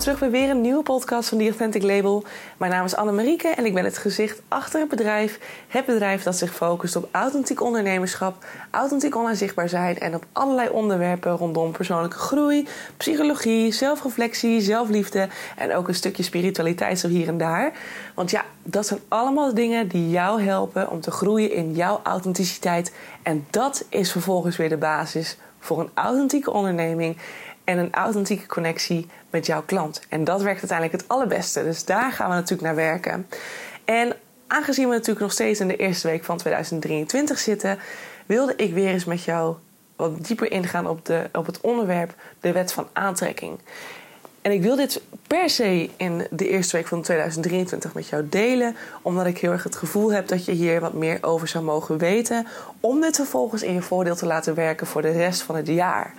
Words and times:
terug 0.00 0.18
bij 0.18 0.30
weer 0.30 0.50
een 0.50 0.60
nieuwe 0.60 0.82
podcast 0.82 1.28
van 1.28 1.38
The 1.38 1.44
Authentic 1.44 1.82
Label. 1.82 2.24
Mijn 2.56 2.70
naam 2.70 2.84
is 2.84 2.96
Annemarieke 2.96 3.48
en 3.48 3.64
ik 3.64 3.74
ben 3.74 3.84
het 3.84 3.98
gezicht 3.98 4.42
achter 4.48 4.80
het 4.80 4.88
bedrijf. 4.88 5.38
Het 5.68 5.86
bedrijf 5.86 6.22
dat 6.22 6.36
zich 6.36 6.54
focust 6.54 6.96
op 6.96 7.08
authentiek 7.10 7.62
ondernemerschap, 7.62 8.44
authentiek 8.70 9.16
online 9.16 9.36
zichtbaar 9.36 9.68
zijn 9.68 9.98
en 9.98 10.14
op 10.14 10.24
allerlei 10.32 10.68
onderwerpen 10.68 11.36
rondom 11.36 11.72
persoonlijke 11.72 12.16
groei, 12.16 12.68
psychologie, 12.96 13.72
zelfreflectie, 13.72 14.60
zelfliefde 14.60 15.28
en 15.56 15.74
ook 15.74 15.88
een 15.88 15.94
stukje 15.94 16.22
spiritualiteit 16.22 16.98
zo 16.98 17.08
hier 17.08 17.28
en 17.28 17.38
daar. 17.38 17.72
Want 18.14 18.30
ja, 18.30 18.44
dat 18.62 18.86
zijn 18.86 19.00
allemaal 19.08 19.54
dingen 19.54 19.88
die 19.88 20.10
jou 20.10 20.42
helpen 20.42 20.90
om 20.90 21.00
te 21.00 21.10
groeien 21.10 21.52
in 21.52 21.74
jouw 21.74 22.00
authenticiteit. 22.02 22.92
En 23.22 23.46
dat 23.50 23.84
is 23.88 24.12
vervolgens 24.12 24.56
weer 24.56 24.68
de 24.68 24.76
basis 24.76 25.36
voor 25.58 25.80
een 25.80 25.90
authentieke 25.94 26.50
onderneming 26.50 27.16
en 27.70 27.78
een 27.78 27.92
authentieke 27.92 28.46
connectie 28.46 29.06
met 29.30 29.46
jouw 29.46 29.62
klant. 29.62 30.02
En 30.08 30.24
dat 30.24 30.42
werkt 30.42 30.58
uiteindelijk 30.58 31.00
het 31.00 31.10
allerbeste. 31.10 31.64
Dus 31.64 31.84
daar 31.84 32.12
gaan 32.12 32.28
we 32.28 32.34
natuurlijk 32.34 32.62
naar 32.62 32.74
werken. 32.74 33.26
En 33.84 34.16
aangezien 34.46 34.88
we 34.88 34.92
natuurlijk 34.92 35.20
nog 35.20 35.32
steeds 35.32 35.60
in 35.60 35.68
de 35.68 35.76
eerste 35.76 36.08
week 36.08 36.24
van 36.24 36.36
2023 36.36 37.38
zitten, 37.38 37.78
wilde 38.26 38.56
ik 38.56 38.72
weer 38.72 38.88
eens 38.88 39.04
met 39.04 39.24
jou 39.24 39.56
wat 39.96 40.26
dieper 40.26 40.50
ingaan 40.52 40.88
op, 40.88 41.04
de, 41.06 41.28
op 41.32 41.46
het 41.46 41.60
onderwerp 41.60 42.14
de 42.40 42.52
wet 42.52 42.72
van 42.72 42.88
aantrekking. 42.92 43.58
En 44.42 44.52
ik 44.52 44.62
wil 44.62 44.76
dit 44.76 45.02
per 45.26 45.50
se 45.50 45.90
in 45.96 46.26
de 46.30 46.48
eerste 46.48 46.76
week 46.76 46.86
van 46.86 47.02
2023 47.02 47.94
met 47.94 48.08
jou 48.08 48.28
delen, 48.28 48.76
omdat 49.02 49.26
ik 49.26 49.38
heel 49.38 49.52
erg 49.52 49.64
het 49.64 49.76
gevoel 49.76 50.12
heb 50.12 50.28
dat 50.28 50.44
je 50.44 50.52
hier 50.52 50.80
wat 50.80 50.92
meer 50.92 51.18
over 51.20 51.48
zou 51.48 51.64
mogen 51.64 51.98
weten, 51.98 52.46
om 52.80 53.00
dit 53.00 53.16
vervolgens 53.16 53.62
in 53.62 53.74
je 53.74 53.82
voordeel 53.82 54.16
te 54.16 54.26
laten 54.26 54.54
werken 54.54 54.86
voor 54.86 55.02
de 55.02 55.10
rest 55.10 55.42
van 55.42 55.56
het 55.56 55.66
jaar. 55.66 56.14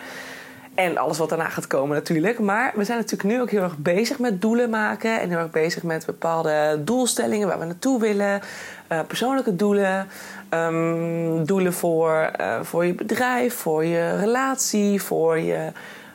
En 0.75 0.97
alles 0.97 1.17
wat 1.17 1.30
daarna 1.30 1.50
gaat 1.50 1.67
komen 1.67 1.95
natuurlijk. 1.95 2.39
Maar 2.39 2.72
we 2.75 2.83
zijn 2.83 2.97
natuurlijk 2.97 3.30
nu 3.30 3.41
ook 3.41 3.50
heel 3.50 3.61
erg 3.61 3.77
bezig 3.77 4.19
met 4.19 4.41
doelen 4.41 4.69
maken. 4.69 5.22
En 5.22 5.30
heel 5.30 5.38
erg 5.38 5.52
bezig 5.52 5.83
met 5.83 6.05
bepaalde 6.05 6.81
doelstellingen 6.83 7.47
waar 7.47 7.59
we 7.59 7.66
naartoe 7.66 8.00
willen. 8.00 8.41
Uh, 8.92 8.99
persoonlijke 9.08 9.55
doelen. 9.55 10.08
Um, 10.49 11.45
doelen 11.45 11.73
voor, 11.73 12.31
uh, 12.39 12.59
voor 12.61 12.86
je 12.86 12.94
bedrijf, 12.94 13.55
voor 13.55 13.86
je 13.86 14.17
relatie, 14.17 15.02
voor 15.02 15.39
je 15.39 15.72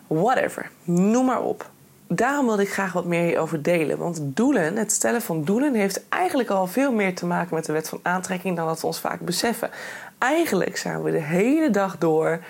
whatever. 0.06 0.70
Noem 0.84 1.26
maar 1.26 1.42
op. 1.42 1.70
Daarom 2.08 2.46
wilde 2.46 2.62
ik 2.62 2.72
graag 2.72 2.92
wat 2.92 3.04
meer 3.04 3.38
over 3.38 3.62
delen. 3.62 3.98
Want 3.98 4.20
doelen, 4.22 4.76
het 4.76 4.92
stellen 4.92 5.22
van 5.22 5.44
doelen, 5.44 5.74
heeft 5.74 6.08
eigenlijk 6.08 6.50
al 6.50 6.66
veel 6.66 6.92
meer 6.92 7.14
te 7.14 7.26
maken 7.26 7.54
met 7.54 7.64
de 7.64 7.72
wet 7.72 7.88
van 7.88 8.00
aantrekking 8.02 8.56
dan 8.56 8.66
dat 8.66 8.80
we 8.80 8.86
ons 8.86 9.00
vaak 9.00 9.20
beseffen. 9.20 9.70
Eigenlijk 10.18 10.76
zijn 10.76 11.02
we 11.02 11.10
de 11.10 11.22
hele 11.22 11.70
dag 11.70 11.98
door, 11.98 12.40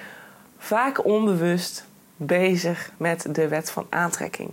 vaak 0.58 1.04
onbewust, 1.04 1.84
bezig 2.16 2.90
met 2.96 3.26
de 3.30 3.48
wet 3.48 3.70
van 3.70 3.86
aantrekking. 3.88 4.50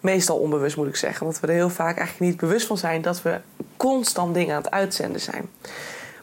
Meestal 0.00 0.38
onbewust 0.38 0.76
moet 0.76 0.86
ik 0.86 0.96
zeggen, 0.96 1.26
want 1.26 1.40
we 1.40 1.46
er 1.46 1.52
heel 1.52 1.70
vaak 1.70 1.96
eigenlijk 1.96 2.30
niet 2.30 2.40
bewust 2.40 2.66
van 2.66 2.78
zijn 2.78 3.02
dat 3.02 3.22
we 3.22 3.40
constant 3.76 4.34
dingen 4.34 4.54
aan 4.54 4.62
het 4.62 4.70
uitzenden 4.70 5.20
zijn. 5.20 5.48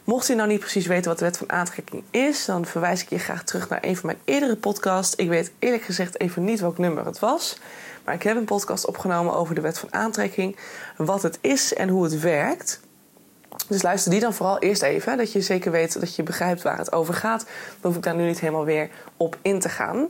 Mocht 0.04 0.26
je 0.26 0.34
nou 0.34 0.48
niet 0.48 0.60
precies 0.60 0.86
weten 0.86 1.08
wat 1.08 1.18
de 1.18 1.24
wet 1.24 1.36
van 1.36 1.52
aantrekking 1.52 2.02
is, 2.10 2.44
dan 2.44 2.64
verwijs 2.64 3.02
ik 3.02 3.08
je 3.08 3.18
graag 3.18 3.44
terug 3.44 3.68
naar 3.68 3.78
een 3.82 3.96
van 3.96 4.06
mijn 4.06 4.18
eerdere 4.24 4.56
podcasts. 4.56 5.14
Ik 5.14 5.28
weet 5.28 5.52
eerlijk 5.58 5.82
gezegd 5.82 6.20
even 6.20 6.44
niet 6.44 6.60
welk 6.60 6.78
nummer 6.78 7.06
het 7.06 7.18
was, 7.18 7.58
maar 8.04 8.14
ik 8.14 8.22
heb 8.22 8.36
een 8.36 8.44
podcast 8.44 8.86
opgenomen 8.86 9.34
over 9.34 9.54
de 9.54 9.60
wet 9.60 9.78
van 9.78 9.92
aantrekking, 9.92 10.56
wat 10.96 11.22
het 11.22 11.38
is 11.40 11.74
en 11.74 11.88
hoe 11.88 12.04
het 12.04 12.20
werkt. 12.20 12.80
Dus 13.68 13.82
luister 13.82 14.10
die 14.10 14.20
dan 14.20 14.34
vooral 14.34 14.58
eerst 14.58 14.82
even, 14.82 15.16
dat 15.16 15.32
je 15.32 15.40
zeker 15.40 15.70
weet 15.70 16.00
dat 16.00 16.16
je 16.16 16.22
begrijpt 16.22 16.62
waar 16.62 16.78
het 16.78 16.92
over 16.92 17.14
gaat. 17.14 17.44
Dan 17.44 17.80
hoef 17.80 17.96
ik 17.96 18.02
daar 18.02 18.14
nu 18.14 18.26
niet 18.26 18.40
helemaal 18.40 18.64
weer 18.64 18.90
op 19.16 19.36
in 19.42 19.60
te 19.60 19.68
gaan. 19.68 20.08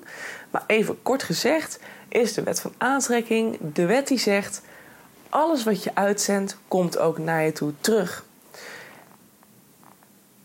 Maar 0.57 0.65
even 0.67 1.03
kort 1.03 1.23
gezegd 1.23 1.79
is 2.09 2.35
de 2.35 2.43
wet 2.43 2.61
van 2.61 2.73
aantrekking 2.79 3.59
de 3.73 3.87
wet 3.87 4.09
die 4.09 4.19
zegt: 4.19 4.63
alles 5.29 5.65
wat 5.65 5.83
je 5.83 5.91
uitzendt 5.95 6.57
komt 6.69 6.99
ook 6.99 7.19
naar 7.19 7.43
je 7.43 7.53
toe 7.53 7.73
terug. 7.81 8.25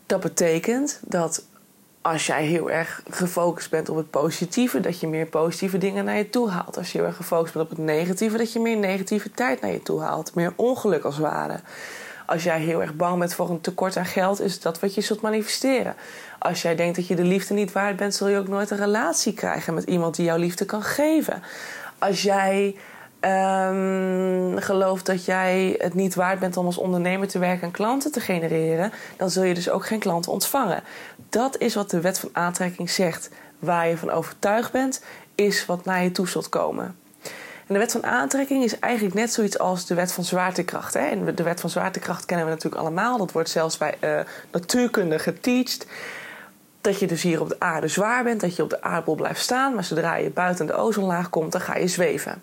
Dat 0.06 0.20
betekent 0.20 1.00
dat 1.04 1.44
als 2.00 2.26
jij 2.26 2.44
heel 2.44 2.70
erg 2.70 3.02
gefocust 3.10 3.70
bent 3.70 3.88
op 3.88 3.96
het 3.96 4.10
positieve, 4.10 4.80
dat 4.80 5.00
je 5.00 5.08
meer 5.08 5.26
positieve 5.26 5.78
dingen 5.78 6.04
naar 6.04 6.16
je 6.16 6.30
toe 6.30 6.48
haalt. 6.48 6.76
Als 6.76 6.92
je 6.92 6.98
heel 6.98 7.06
erg 7.06 7.16
gefocust 7.16 7.54
bent 7.54 7.64
op 7.64 7.76
het 7.76 7.86
negatieve, 7.86 8.36
dat 8.36 8.52
je 8.52 8.60
meer 8.60 8.76
negativiteit 8.76 9.60
naar 9.60 9.72
je 9.72 9.82
toe 9.82 10.00
haalt. 10.00 10.34
Meer 10.34 10.52
ongeluk 10.56 11.04
als 11.04 11.18
ware. 11.18 11.60
Als 12.32 12.42
jij 12.42 12.60
heel 12.60 12.80
erg 12.80 12.94
bang 12.94 13.18
bent 13.18 13.34
voor 13.34 13.50
een 13.50 13.60
tekort 13.60 13.96
aan 13.96 14.04
geld, 14.04 14.40
is 14.40 14.60
dat 14.60 14.80
wat 14.80 14.94
je 14.94 15.00
zult 15.00 15.20
manifesteren. 15.20 15.94
Als 16.38 16.62
jij 16.62 16.74
denkt 16.74 16.96
dat 16.96 17.06
je 17.06 17.16
de 17.16 17.24
liefde 17.24 17.54
niet 17.54 17.72
waard 17.72 17.96
bent, 17.96 18.14
zul 18.14 18.28
je 18.28 18.38
ook 18.38 18.48
nooit 18.48 18.70
een 18.70 18.78
relatie 18.78 19.32
krijgen 19.32 19.74
met 19.74 19.84
iemand 19.84 20.16
die 20.16 20.24
jouw 20.24 20.36
liefde 20.36 20.64
kan 20.64 20.82
geven. 20.82 21.42
Als 21.98 22.22
jij 22.22 22.76
um, 23.20 24.58
gelooft 24.58 25.06
dat 25.06 25.24
jij 25.24 25.74
het 25.78 25.94
niet 25.94 26.14
waard 26.14 26.38
bent 26.38 26.56
om 26.56 26.66
als 26.66 26.78
ondernemer 26.78 27.28
te 27.28 27.38
werken 27.38 27.62
en 27.62 27.70
klanten 27.70 28.12
te 28.12 28.20
genereren, 28.20 28.92
dan 29.16 29.30
zul 29.30 29.42
je 29.42 29.54
dus 29.54 29.70
ook 29.70 29.86
geen 29.86 29.98
klanten 29.98 30.32
ontvangen. 30.32 30.82
Dat 31.28 31.58
is 31.58 31.74
wat 31.74 31.90
de 31.90 32.00
wet 32.00 32.18
van 32.18 32.30
aantrekking 32.32 32.90
zegt. 32.90 33.30
Waar 33.58 33.88
je 33.88 33.96
van 33.96 34.10
overtuigd 34.10 34.72
bent, 34.72 35.04
is 35.34 35.66
wat 35.66 35.84
naar 35.84 36.02
je 36.02 36.12
toe 36.12 36.28
zult 36.28 36.48
komen. 36.48 36.96
En 37.66 37.74
de 37.74 37.78
wet 37.78 37.92
van 37.92 38.04
aantrekking 38.04 38.64
is 38.64 38.78
eigenlijk 38.78 39.14
net 39.14 39.32
zoiets 39.32 39.58
als 39.58 39.86
de 39.86 39.94
wet 39.94 40.12
van 40.12 40.24
zwaartekracht. 40.24 40.94
Hè? 40.94 41.06
En 41.06 41.34
de 41.34 41.42
wet 41.42 41.60
van 41.60 41.70
zwaartekracht 41.70 42.24
kennen 42.24 42.46
we 42.46 42.52
natuurlijk 42.52 42.82
allemaal. 42.82 43.18
Dat 43.18 43.32
wordt 43.32 43.50
zelfs 43.50 43.78
bij 43.78 43.94
uh, 44.00 44.20
natuurkunde 44.50 45.18
geteacht. 45.18 45.86
Dat 46.80 46.98
je 46.98 47.06
dus 47.06 47.22
hier 47.22 47.40
op 47.40 47.48
de 47.48 47.56
aarde 47.60 47.88
zwaar 47.88 48.24
bent, 48.24 48.40
dat 48.40 48.56
je 48.56 48.62
op 48.62 48.70
de 48.70 48.82
aardbol 48.82 49.14
blijft 49.14 49.40
staan. 49.40 49.74
Maar 49.74 49.84
zodra 49.84 50.14
je 50.14 50.30
buiten 50.30 50.66
de 50.66 50.74
ozonlaag 50.74 51.30
komt, 51.30 51.52
dan 51.52 51.60
ga 51.60 51.76
je 51.76 51.88
zweven. 51.88 52.42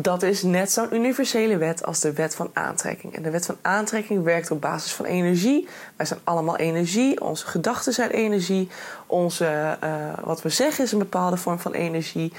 Dat 0.00 0.22
is 0.22 0.42
net 0.42 0.72
zo'n 0.72 0.94
universele 0.94 1.56
wet 1.56 1.84
als 1.84 2.00
de 2.00 2.12
wet 2.12 2.34
van 2.34 2.50
aantrekking. 2.52 3.14
En 3.14 3.22
de 3.22 3.30
wet 3.30 3.46
van 3.46 3.56
aantrekking 3.62 4.24
werkt 4.24 4.50
op 4.50 4.60
basis 4.60 4.92
van 4.92 5.04
energie. 5.04 5.68
Wij 5.96 6.06
zijn 6.06 6.20
allemaal 6.24 6.56
energie. 6.56 7.20
Onze 7.20 7.46
gedachten 7.46 7.92
zijn 7.92 8.10
energie. 8.10 8.68
Onze, 9.10 9.78
uh, 9.84 9.90
wat 10.24 10.42
we 10.42 10.48
zeggen 10.48 10.84
is 10.84 10.92
een 10.92 10.98
bepaalde 10.98 11.36
vorm 11.36 11.58
van 11.58 11.72
energie. 11.72 12.32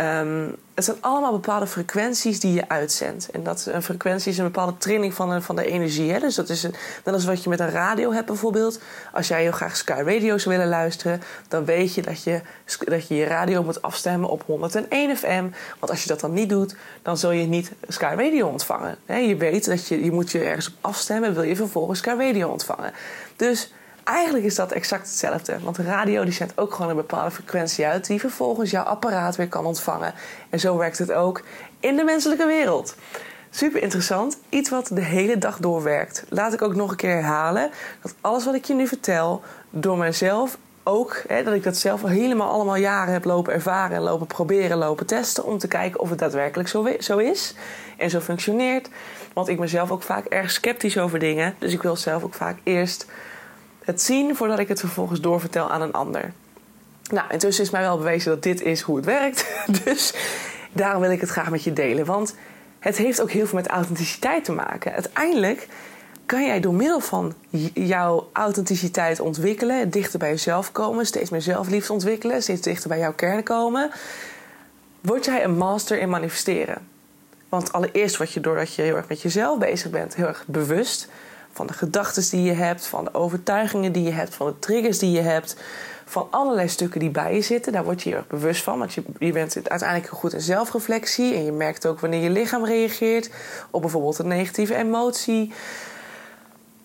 Um, 0.00 0.56
het 0.74 0.84
zijn 0.84 0.96
allemaal 1.00 1.32
bepaalde 1.32 1.66
frequenties 1.66 2.40
die 2.40 2.52
je 2.52 2.68
uitzendt. 2.68 3.30
En 3.30 3.42
dat 3.42 3.68
een 3.72 3.82
frequentie 3.82 4.32
is 4.32 4.38
een 4.38 4.44
bepaalde 4.44 4.76
trilling 4.76 5.14
van 5.14 5.30
de, 5.30 5.40
van 5.40 5.56
de 5.56 5.66
energie. 5.66 6.12
Hè? 6.12 6.18
Dus 6.18 6.34
dat 6.34 6.48
is, 6.48 6.66
dat 7.02 7.14
is 7.14 7.24
wat 7.24 7.42
je 7.42 7.48
met 7.48 7.60
een 7.60 7.70
radio 7.70 8.12
hebt 8.12 8.26
bijvoorbeeld. 8.26 8.80
Als 9.12 9.28
jij 9.28 9.42
heel 9.42 9.52
graag 9.52 9.76
Sky 9.76 10.02
Radio 10.06 10.38
zou 10.38 10.56
willen 10.56 10.70
luisteren, 10.70 11.22
dan 11.48 11.64
weet 11.64 11.94
je 11.94 12.02
dat 12.02 12.22
je 12.22 12.40
dat 12.78 13.08
je, 13.08 13.14
je 13.14 13.24
radio 13.24 13.62
moet 13.62 13.82
afstemmen 13.82 14.28
op 14.28 14.42
101 14.46 15.16
FM. 15.16 15.48
Want 15.78 15.92
als 15.92 16.02
je 16.02 16.08
dat 16.08 16.20
dan 16.20 16.32
niet 16.32 16.48
doet, 16.48 16.76
dan 17.02 17.16
zul 17.16 17.30
je 17.30 17.46
niet 17.46 17.72
Sky 17.88 18.14
Radio 18.16 18.48
ontvangen. 18.48 18.96
Hè? 19.06 19.16
Je 19.16 19.36
weet 19.36 19.64
dat 19.64 19.88
je, 19.88 20.04
je 20.04 20.12
moet 20.12 20.30
je 20.30 20.44
ergens 20.44 20.68
op 20.68 20.74
afstemmen, 20.80 21.34
wil 21.34 21.42
je 21.42 21.56
vervolgens 21.56 21.98
Sky 21.98 22.14
Radio 22.18 22.48
ontvangen. 22.48 22.92
Dus 23.36 23.72
Eigenlijk 24.04 24.44
is 24.44 24.54
dat 24.54 24.72
exact 24.72 25.06
hetzelfde. 25.06 25.58
Want 25.62 25.76
de 25.76 25.82
radio 25.82 26.24
die 26.24 26.32
zendt 26.32 26.58
ook 26.58 26.74
gewoon 26.74 26.90
een 26.90 26.96
bepaalde 26.96 27.30
frequentie 27.30 27.86
uit... 27.86 28.06
die 28.06 28.20
vervolgens 28.20 28.70
jouw 28.70 28.84
apparaat 28.84 29.36
weer 29.36 29.48
kan 29.48 29.66
ontvangen. 29.66 30.14
En 30.50 30.60
zo 30.60 30.76
werkt 30.76 30.98
het 30.98 31.12
ook 31.12 31.42
in 31.80 31.96
de 31.96 32.04
menselijke 32.04 32.46
wereld. 32.46 32.96
Super 33.50 33.82
interessant. 33.82 34.38
Iets 34.48 34.70
wat 34.70 34.90
de 34.92 35.00
hele 35.00 35.38
dag 35.38 35.58
doorwerkt. 35.58 36.24
Laat 36.28 36.52
ik 36.52 36.62
ook 36.62 36.74
nog 36.74 36.90
een 36.90 36.96
keer 36.96 37.14
herhalen... 37.14 37.70
dat 38.02 38.14
alles 38.20 38.44
wat 38.44 38.54
ik 38.54 38.64
je 38.64 38.74
nu 38.74 38.86
vertel 38.86 39.42
door 39.70 39.98
mezelf 39.98 40.58
ook, 40.82 41.22
hè, 41.28 41.42
dat 41.42 41.54
ik 41.54 41.62
dat 41.62 41.76
zelf 41.76 42.02
al 42.02 42.08
helemaal 42.08 42.50
allemaal 42.50 42.76
jaren 42.76 43.12
heb 43.12 43.24
lopen 43.24 43.52
ervaren... 43.52 43.96
en 43.96 44.02
lopen 44.02 44.26
proberen, 44.26 44.76
lopen 44.76 45.06
testen... 45.06 45.44
om 45.44 45.58
te 45.58 45.68
kijken 45.68 46.00
of 46.00 46.10
het 46.10 46.18
daadwerkelijk 46.18 46.68
zo, 46.68 46.88
zo 46.98 47.18
is 47.18 47.54
en 47.96 48.10
zo 48.10 48.20
functioneert. 48.20 48.88
Want 49.32 49.48
ik 49.48 49.58
ben 49.58 49.68
zelf 49.68 49.90
ook 49.90 50.02
vaak 50.02 50.24
erg 50.24 50.50
sceptisch 50.50 50.98
over 50.98 51.18
dingen. 51.18 51.54
Dus 51.58 51.72
ik 51.72 51.82
wil 51.82 51.96
zelf 51.96 52.22
ook 52.22 52.34
vaak 52.34 52.58
eerst 52.62 53.06
het 53.84 54.02
zien 54.02 54.36
voordat 54.36 54.58
ik 54.58 54.68
het 54.68 54.80
vervolgens 54.80 55.20
doorvertel 55.20 55.70
aan 55.70 55.82
een 55.82 55.92
ander. 55.92 56.32
Nou, 57.10 57.30
intussen 57.30 57.64
is 57.64 57.70
mij 57.70 57.80
wel 57.80 57.98
bewezen 57.98 58.30
dat 58.30 58.42
dit 58.42 58.62
is 58.62 58.80
hoe 58.80 58.96
het 58.96 59.04
werkt. 59.04 59.46
Dus 59.84 60.14
daarom 60.72 61.00
wil 61.00 61.10
ik 61.10 61.20
het 61.20 61.30
graag 61.30 61.50
met 61.50 61.64
je 61.64 61.72
delen. 61.72 62.04
Want 62.04 62.34
het 62.78 62.96
heeft 62.96 63.20
ook 63.20 63.30
heel 63.30 63.46
veel 63.46 63.58
met 63.58 63.66
authenticiteit 63.66 64.44
te 64.44 64.52
maken. 64.52 64.92
Uiteindelijk 64.92 65.68
kan 66.26 66.44
jij 66.44 66.60
door 66.60 66.74
middel 66.74 67.00
van 67.00 67.34
jouw 67.74 68.28
authenticiteit 68.32 69.20
ontwikkelen, 69.20 69.90
dichter 69.90 70.18
bij 70.18 70.30
jezelf 70.30 70.72
komen, 70.72 71.06
steeds 71.06 71.30
meer 71.30 71.42
zelfliefde 71.42 71.92
ontwikkelen, 71.92 72.42
steeds 72.42 72.60
dichter 72.60 72.88
bij 72.88 72.98
jouw 72.98 73.14
kern 73.14 73.42
komen, 73.42 73.90
word 75.00 75.24
jij 75.24 75.44
een 75.44 75.56
master 75.56 75.98
in 75.98 76.08
manifesteren. 76.08 76.88
Want 77.48 77.72
allereerst 77.72 78.16
word 78.16 78.32
je 78.32 78.40
doordat 78.40 78.74
je 78.74 78.82
heel 78.82 78.96
erg 78.96 79.08
met 79.08 79.22
jezelf 79.22 79.58
bezig 79.58 79.90
bent, 79.90 80.14
heel 80.14 80.26
erg 80.26 80.44
bewust 80.46 81.08
van 81.54 81.66
de 81.66 81.72
gedachten 81.72 82.30
die 82.30 82.42
je 82.42 82.52
hebt, 82.52 82.86
van 82.86 83.04
de 83.04 83.14
overtuigingen 83.14 83.92
die 83.92 84.02
je 84.02 84.12
hebt, 84.12 84.34
van 84.34 84.46
de 84.46 84.58
triggers 84.58 84.98
die 84.98 85.10
je 85.10 85.20
hebt, 85.20 85.56
van 86.04 86.26
allerlei 86.30 86.68
stukken 86.68 87.00
die 87.00 87.10
bij 87.10 87.34
je 87.34 87.42
zitten. 87.42 87.72
Daar 87.72 87.84
word 87.84 88.02
je 88.02 88.08
heel 88.08 88.18
erg 88.18 88.26
bewust 88.26 88.62
van, 88.62 88.78
want 88.78 88.94
je, 88.94 89.02
je 89.18 89.32
bent 89.32 89.68
uiteindelijk 89.68 90.12
goed 90.12 90.32
in 90.32 90.40
zelfreflectie 90.40 91.34
en 91.34 91.44
je 91.44 91.52
merkt 91.52 91.86
ook 91.86 92.00
wanneer 92.00 92.22
je 92.22 92.30
lichaam 92.30 92.64
reageert 92.64 93.30
op 93.70 93.80
bijvoorbeeld 93.80 94.18
een 94.18 94.28
negatieve 94.28 94.74
emotie. 94.74 95.52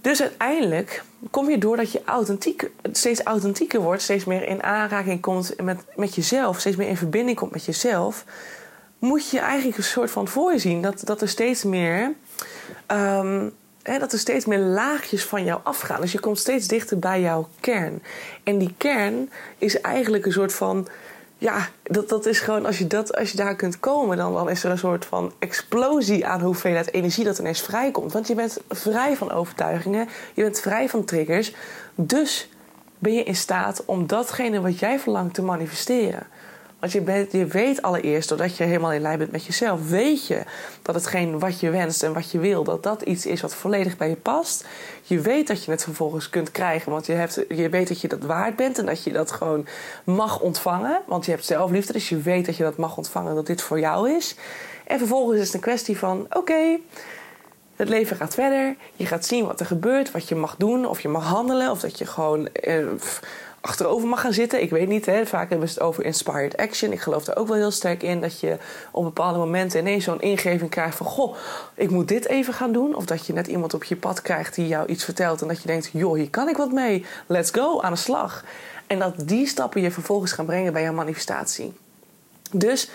Dus 0.01 0.21
uiteindelijk 0.21 1.04
kom 1.30 1.50
je 1.50 1.57
doordat 1.57 1.92
je 1.92 2.01
authentiek, 2.06 2.69
steeds 2.92 3.24
authentieker 3.24 3.81
wordt, 3.81 4.01
steeds 4.01 4.25
meer 4.25 4.48
in 4.48 4.63
aanraking 4.63 5.22
komt 5.22 5.62
met, 5.62 5.83
met 5.95 6.15
jezelf, 6.15 6.60
steeds 6.60 6.75
meer 6.75 6.88
in 6.88 6.98
verbinding 6.98 7.38
komt 7.38 7.51
met 7.51 7.65
jezelf, 7.65 8.25
moet 9.00 9.30
je 9.30 9.39
eigenlijk 9.39 9.77
een 9.77 9.83
soort 9.83 10.12
van 10.12 10.27
voor 10.27 10.51
je 10.51 10.60
zien 10.60 10.81
dat, 10.81 11.01
dat 11.04 11.22
er 11.22 11.30
steeds 11.30 11.63
meer. 11.63 12.13
Um, 12.88 13.54
hè, 13.83 13.99
dat 13.99 14.13
er 14.13 14.19
steeds 14.19 14.45
meer 14.45 14.59
laagjes 14.59 15.23
van 15.23 15.43
jou 15.43 15.59
afgaan. 15.63 16.01
Dus 16.01 16.11
je 16.11 16.19
komt 16.19 16.39
steeds 16.39 16.67
dichter 16.67 16.99
bij 16.99 17.21
jouw 17.21 17.47
kern. 17.59 18.03
En 18.43 18.57
die 18.57 18.73
kern 18.77 19.29
is 19.57 19.81
eigenlijk 19.81 20.25
een 20.25 20.31
soort 20.31 20.53
van 20.53 20.87
ja, 21.37 21.69
dat, 21.83 22.09
dat 22.09 22.25
is 22.25 22.39
gewoon, 22.39 22.65
als 22.65 22.77
je, 22.77 22.87
dat, 22.87 23.15
als 23.15 23.31
je 23.31 23.37
daar 23.37 23.55
kunt 23.55 23.79
komen, 23.79 24.17
dan, 24.17 24.33
dan 24.33 24.49
is 24.49 24.63
er 24.63 24.71
een 24.71 24.77
soort 24.77 25.05
van 25.05 25.33
explosie 25.39 26.25
aan 26.25 26.41
hoeveelheid 26.41 26.93
energie 26.93 27.23
dat 27.23 27.39
ineens 27.39 27.61
vrijkomt. 27.61 28.13
Want 28.13 28.27
je 28.27 28.35
bent 28.35 28.57
vrij 28.69 29.15
van 29.15 29.31
overtuigingen, 29.31 30.07
je 30.33 30.41
bent 30.41 30.59
vrij 30.59 30.89
van 30.89 31.05
triggers. 31.05 31.53
Dus 31.95 32.49
ben 32.97 33.13
je 33.13 33.23
in 33.23 33.35
staat 33.35 33.85
om 33.85 34.07
datgene 34.07 34.61
wat 34.61 34.79
jij 34.79 34.99
verlangt 34.99 35.33
te 35.33 35.41
manifesteren. 35.41 36.27
Want 36.79 36.91
je, 36.91 37.27
je 37.31 37.45
weet 37.45 37.81
allereerst, 37.81 38.29
doordat 38.29 38.57
je 38.57 38.63
helemaal 38.63 38.91
in 38.91 39.01
lijn 39.01 39.17
bent 39.17 39.31
met 39.31 39.45
jezelf, 39.45 39.89
weet 39.89 40.27
je 40.27 40.43
dat 40.81 40.95
hetgeen 40.95 41.39
wat 41.39 41.59
je 41.59 41.69
wenst 41.69 42.03
en 42.03 42.13
wat 42.13 42.31
je 42.31 42.39
wil, 42.39 42.63
dat 42.63 42.83
dat 42.83 43.01
iets 43.01 43.25
is 43.25 43.41
wat 43.41 43.55
volledig 43.55 43.97
bij 43.97 44.09
je 44.09 44.15
past. 44.15 44.65
Je 45.01 45.19
weet 45.19 45.47
dat 45.47 45.63
je 45.63 45.71
het 45.71 45.83
vervolgens 45.83 46.29
kunt 46.29 46.51
krijgen, 46.51 46.91
want 46.91 47.05
je, 47.05 47.13
hebt, 47.13 47.45
je 47.49 47.69
weet 47.69 47.87
dat 47.87 48.01
je 48.01 48.07
dat 48.07 48.23
waard 48.23 48.55
bent 48.55 48.77
en 48.77 48.85
dat 48.85 49.03
je 49.03 49.11
dat 49.11 49.31
gewoon 49.31 49.67
mag 50.03 50.39
ontvangen. 50.39 51.01
Want 51.05 51.25
je 51.25 51.31
hebt 51.31 51.45
zelfliefde, 51.45 51.93
dus 51.93 52.09
je 52.09 52.17
weet 52.17 52.45
dat 52.45 52.57
je 52.57 52.63
dat 52.63 52.77
mag 52.77 52.97
ontvangen, 52.97 53.35
dat 53.35 53.47
dit 53.47 53.61
voor 53.61 53.79
jou 53.79 54.11
is. 54.11 54.35
En 54.85 54.97
vervolgens 54.97 55.39
is 55.39 55.45
het 55.45 55.53
een 55.53 55.59
kwestie 55.59 55.97
van: 55.97 56.25
oké, 56.29 56.77
het 57.75 57.89
leven 57.89 58.15
gaat 58.15 58.33
verder. 58.33 58.75
Je 58.95 59.05
gaat 59.05 59.25
zien 59.25 59.45
wat 59.45 59.59
er 59.59 59.65
gebeurt, 59.65 60.11
wat 60.11 60.27
je 60.27 60.35
mag 60.35 60.55
doen, 60.57 60.85
of 60.85 61.01
je 61.01 61.07
mag 61.07 61.25
handelen, 61.25 61.71
of 61.71 61.79
dat 61.79 61.97
je 61.97 62.05
gewoon. 62.05 62.47
Eh, 62.47 62.85
achterover 63.61 64.07
mag 64.07 64.21
gaan 64.21 64.33
zitten. 64.33 64.61
Ik 64.61 64.69
weet 64.69 64.88
niet, 64.88 65.06
hè, 65.06 65.25
vaak 65.25 65.50
hebben 65.50 65.67
we 65.67 65.73
het 65.73 65.83
over 65.83 66.06
inspired 66.06 66.57
action. 66.57 66.91
Ik 66.91 67.00
geloof 67.00 67.27
er 67.27 67.38
ook 67.38 67.47
wel 67.47 67.57
heel 67.57 67.71
sterk 67.71 68.03
in 68.03 68.21
dat 68.21 68.39
je 68.39 68.57
op 68.91 69.03
bepaalde 69.03 69.38
momenten 69.38 69.79
ineens 69.79 70.03
zo'n 70.03 70.21
ingeving 70.21 70.69
krijgt 70.69 70.97
van: 70.97 71.06
Goh, 71.06 71.35
ik 71.73 71.89
moet 71.89 72.07
dit 72.07 72.27
even 72.27 72.53
gaan 72.53 72.71
doen. 72.71 72.95
Of 72.95 73.06
dat 73.06 73.25
je 73.25 73.33
net 73.33 73.47
iemand 73.47 73.73
op 73.73 73.83
je 73.83 73.95
pad 73.95 74.21
krijgt 74.21 74.56
die 74.56 74.67
jou 74.67 74.88
iets 74.88 75.03
vertelt 75.03 75.41
en 75.41 75.47
dat 75.47 75.61
je 75.61 75.67
denkt: 75.67 75.89
Joh, 75.94 76.15
hier 76.15 76.29
kan 76.29 76.50
ik 76.50 76.57
wat 76.57 76.71
mee. 76.71 77.06
Let's 77.27 77.51
go, 77.51 77.81
aan 77.81 77.91
de 77.91 77.97
slag. 77.97 78.44
En 78.88 79.00
dat 79.00 79.27
die 79.27 79.47
stappen 79.47 79.81
je 79.81 79.91
vervolgens 79.91 80.31
gaan 80.31 80.45
brengen 80.45 80.73
bij 80.73 80.81
jouw 80.81 80.94
manifestatie. 80.94 81.73
Dus 82.51 82.89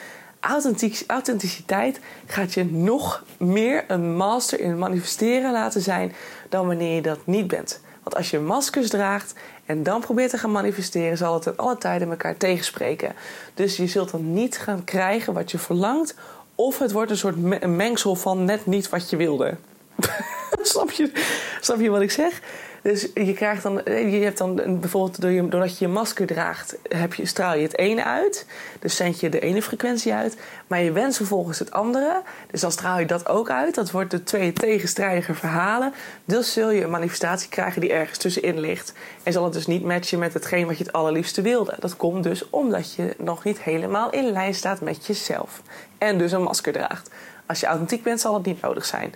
authenticiteit 1.06 2.00
gaat 2.26 2.54
je 2.54 2.64
nog 2.64 3.24
meer 3.38 3.84
een 3.88 4.16
master 4.16 4.60
in 4.60 4.78
manifesteren 4.78 5.52
laten 5.52 5.80
zijn 5.80 6.14
dan 6.48 6.66
wanneer 6.66 6.94
je 6.94 7.02
dat 7.02 7.26
niet 7.26 7.46
bent. 7.46 7.80
Want 8.02 8.16
als 8.16 8.30
je 8.30 8.38
maskers 8.38 8.88
draagt 8.88 9.34
en 9.66 9.82
dan 9.82 10.00
probeert 10.00 10.30
te 10.30 10.38
gaan 10.38 10.52
manifesteren, 10.52 11.16
zal 11.16 11.34
het 11.34 11.46
in 11.46 11.56
alle 11.56 11.78
tijden 11.78 12.10
elkaar 12.10 12.36
tegenspreken. 12.36 13.14
Dus 13.54 13.76
je 13.76 13.86
zult 13.86 14.10
dan 14.10 14.32
niet 14.32 14.58
gaan 14.58 14.84
krijgen 14.84 15.32
wat 15.32 15.50
je 15.50 15.58
verlangt, 15.58 16.14
of 16.54 16.78
het 16.78 16.92
wordt 16.92 17.10
een 17.10 17.16
soort 17.16 17.66
mengsel 17.66 18.14
van 18.14 18.44
net 18.44 18.66
niet 18.66 18.88
wat 18.88 19.10
je 19.10 19.16
wilde. 19.16 19.56
snap, 20.62 20.90
je, 20.90 21.12
snap 21.60 21.80
je 21.80 21.90
wat 21.90 22.00
ik 22.00 22.10
zeg? 22.10 22.40
Dus 22.84 23.08
je 23.14 23.32
krijgt 23.32 23.62
dan, 23.62 23.80
je 23.84 24.20
hebt 24.22 24.38
dan 24.38 24.80
bijvoorbeeld 24.80 25.20
doordat 25.50 25.78
je 25.78 25.84
je 25.84 25.90
masker 25.90 26.26
draagt, 26.26 26.76
heb 26.88 27.14
je, 27.14 27.26
straal 27.26 27.54
je 27.54 27.62
het 27.62 27.78
ene 27.78 28.04
uit. 28.04 28.46
Dus 28.78 28.96
zend 28.96 29.20
je 29.20 29.28
de 29.28 29.40
ene 29.40 29.62
frequentie 29.62 30.12
uit. 30.12 30.36
Maar 30.66 30.82
je 30.82 30.92
wenst 30.92 31.16
vervolgens 31.16 31.58
het 31.58 31.70
andere. 31.70 32.22
Dus 32.50 32.60
dan 32.60 32.72
straal 32.72 32.98
je 32.98 33.06
dat 33.06 33.28
ook 33.28 33.50
uit. 33.50 33.74
Dat 33.74 33.90
wordt 33.90 34.10
de 34.10 34.22
twee 34.22 34.52
tegenstrijdige 34.52 35.34
verhalen. 35.34 35.94
Dus 36.24 36.52
zul 36.52 36.70
je 36.70 36.84
een 36.84 36.90
manifestatie 36.90 37.48
krijgen 37.48 37.80
die 37.80 37.92
ergens 37.92 38.18
tussenin 38.18 38.60
ligt. 38.60 38.92
En 39.22 39.32
zal 39.32 39.44
het 39.44 39.52
dus 39.52 39.66
niet 39.66 39.84
matchen 39.84 40.18
met 40.18 40.34
hetgeen 40.34 40.66
wat 40.66 40.78
je 40.78 40.84
het 40.84 40.92
allerliefste 40.92 41.42
wilde. 41.42 41.76
Dat 41.78 41.96
komt 41.96 42.22
dus 42.22 42.50
omdat 42.50 42.94
je 42.94 43.14
nog 43.18 43.44
niet 43.44 43.62
helemaal 43.62 44.10
in 44.10 44.32
lijn 44.32 44.54
staat 44.54 44.80
met 44.80 45.06
jezelf. 45.06 45.62
En 45.98 46.18
dus 46.18 46.32
een 46.32 46.42
masker 46.42 46.72
draagt. 46.72 47.10
Als 47.46 47.60
je 47.60 47.66
authentiek 47.66 48.02
bent, 48.02 48.20
zal 48.20 48.34
het 48.34 48.44
niet 48.44 48.60
nodig 48.60 48.84
zijn. 48.84 49.14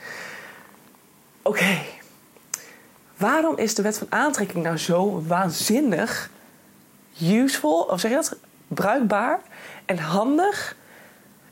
Oké. 1.43 1.98
Waarom 3.19 3.57
is 3.57 3.75
de 3.75 3.83
wet 3.83 3.99
van 3.99 4.07
aantrekking 4.11 4.65
nou 4.65 4.77
zo 4.77 5.23
waanzinnig 5.27 6.31
useful, 7.23 7.81
of 7.81 8.01
zeg 8.01 8.11
je 8.11 8.17
dat? 8.17 8.37
Bruikbaar 8.69 9.41
en 9.85 9.99
handig. 9.99 10.77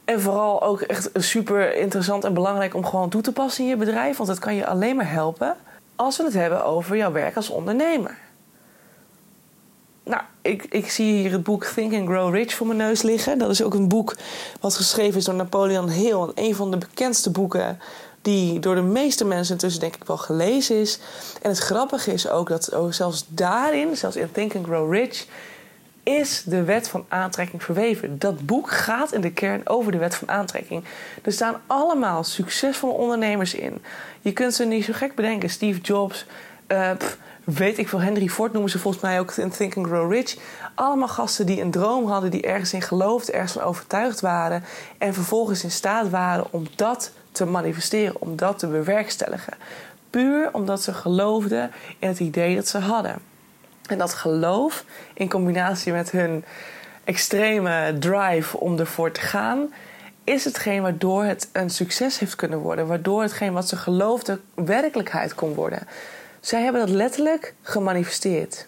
En 0.04 0.20
vooral 0.20 0.62
ook 0.62 0.80
echt 0.80 1.10
super 1.14 1.76
interessant 1.76 2.24
en 2.24 2.34
belangrijk 2.34 2.74
om 2.74 2.84
gewoon 2.84 3.08
toe 3.08 3.22
te 3.22 3.32
passen 3.32 3.64
in 3.64 3.70
je 3.70 3.76
bedrijf. 3.76 4.16
Want 4.16 4.28
het 4.28 4.38
kan 4.38 4.54
je 4.54 4.66
alleen 4.66 4.96
maar 4.96 5.10
helpen 5.10 5.56
als 5.96 6.16
we 6.16 6.24
het 6.24 6.34
hebben 6.34 6.64
over 6.64 6.96
jouw 6.96 7.12
werk 7.12 7.36
als 7.36 7.50
ondernemer. 7.50 8.16
Nou, 10.04 10.22
ik, 10.42 10.64
ik 10.64 10.90
zie 10.90 11.12
hier 11.12 11.32
het 11.32 11.42
boek 11.42 11.64
Think 11.64 11.94
and 11.94 12.08
Grow 12.08 12.34
Rich 12.34 12.54
voor 12.54 12.66
mijn 12.66 12.78
neus 12.78 13.02
liggen. 13.02 13.38
Dat 13.38 13.50
is 13.50 13.62
ook 13.62 13.74
een 13.74 13.88
boek 13.88 14.16
wat 14.60 14.74
geschreven 14.74 15.18
is 15.18 15.24
door 15.24 15.34
Napoleon 15.34 15.88
Hill. 15.88 16.30
Een 16.34 16.54
van 16.54 16.70
de 16.70 16.76
bekendste 16.76 17.30
boeken 17.30 17.78
die 18.26 18.58
door 18.58 18.74
de 18.74 18.82
meeste 18.82 19.24
mensen 19.24 19.52
intussen 19.52 19.80
denk 19.80 19.94
ik 19.94 20.04
wel 20.04 20.16
gelezen 20.16 20.76
is. 20.76 20.98
En 21.42 21.50
het 21.50 21.58
grappige 21.58 22.12
is 22.12 22.28
ook 22.28 22.48
dat 22.48 22.74
ook 22.74 22.94
zelfs 22.94 23.24
daarin, 23.28 23.96
zelfs 23.96 24.16
in 24.16 24.32
Think 24.32 24.54
and 24.54 24.66
Grow 24.66 24.92
Rich, 24.92 25.26
is 26.02 26.42
de 26.46 26.62
wet 26.64 26.88
van 26.88 27.04
aantrekking 27.08 27.62
verweven. 27.62 28.18
Dat 28.18 28.46
boek 28.46 28.70
gaat 28.70 29.12
in 29.12 29.20
de 29.20 29.32
kern 29.32 29.68
over 29.68 29.92
de 29.92 29.98
wet 29.98 30.14
van 30.14 30.28
aantrekking. 30.28 30.84
Er 31.22 31.32
staan 31.32 31.60
allemaal 31.66 32.24
succesvolle 32.24 32.92
ondernemers 32.92 33.54
in. 33.54 33.82
Je 34.20 34.32
kunt 34.32 34.54
ze 34.54 34.64
niet 34.64 34.84
zo 34.84 34.92
gek 34.92 35.14
bedenken. 35.14 35.50
Steve 35.50 35.80
Jobs, 35.80 36.26
uh, 36.68 36.90
weet 37.44 37.78
ik 37.78 37.88
veel, 37.88 38.00
Henry 38.00 38.28
Ford 38.28 38.52
noemen 38.52 38.70
ze 38.70 38.78
volgens 38.78 39.02
mij 39.02 39.20
ook 39.20 39.32
in 39.32 39.50
Think 39.50 39.76
and 39.76 39.86
Grow 39.86 40.12
Rich. 40.12 40.36
Allemaal 40.74 41.08
gasten 41.08 41.46
die 41.46 41.60
een 41.60 41.70
droom 41.70 42.06
hadden, 42.06 42.30
die 42.30 42.42
ergens 42.42 42.72
in 42.72 42.82
geloofden, 42.82 43.34
ergens 43.34 43.52
van 43.52 43.62
overtuigd 43.62 44.20
waren. 44.20 44.64
En 44.98 45.14
vervolgens 45.14 45.64
in 45.64 45.70
staat 45.70 46.10
waren 46.10 46.46
om 46.50 46.66
dat 46.76 47.10
te 47.36 47.44
manifesteren, 47.44 48.20
om 48.20 48.36
dat 48.36 48.58
te 48.58 48.66
bewerkstelligen. 48.66 49.52
Puur 50.10 50.48
omdat 50.52 50.82
ze 50.82 50.94
geloofden 50.94 51.70
in 51.98 52.08
het 52.08 52.20
idee 52.20 52.54
dat 52.54 52.68
ze 52.68 52.78
hadden. 52.78 53.18
En 53.88 53.98
dat 53.98 54.14
geloof 54.14 54.84
in 55.14 55.28
combinatie 55.28 55.92
met 55.92 56.10
hun 56.10 56.44
extreme 57.04 57.96
drive 57.98 58.60
om 58.60 58.78
ervoor 58.78 59.10
te 59.10 59.20
gaan, 59.20 59.72
is 60.24 60.44
hetgeen 60.44 60.82
waardoor 60.82 61.24
het 61.24 61.48
een 61.52 61.70
succes 61.70 62.18
heeft 62.18 62.36
kunnen 62.36 62.58
worden. 62.58 62.86
Waardoor 62.86 63.22
hetgeen 63.22 63.52
wat 63.52 63.68
ze 63.68 63.76
geloofden 63.76 64.40
werkelijkheid 64.54 65.34
kon 65.34 65.54
worden. 65.54 65.86
Zij 66.40 66.62
hebben 66.62 66.80
dat 66.80 66.90
letterlijk 66.90 67.54
gemanifesteerd. 67.62 68.66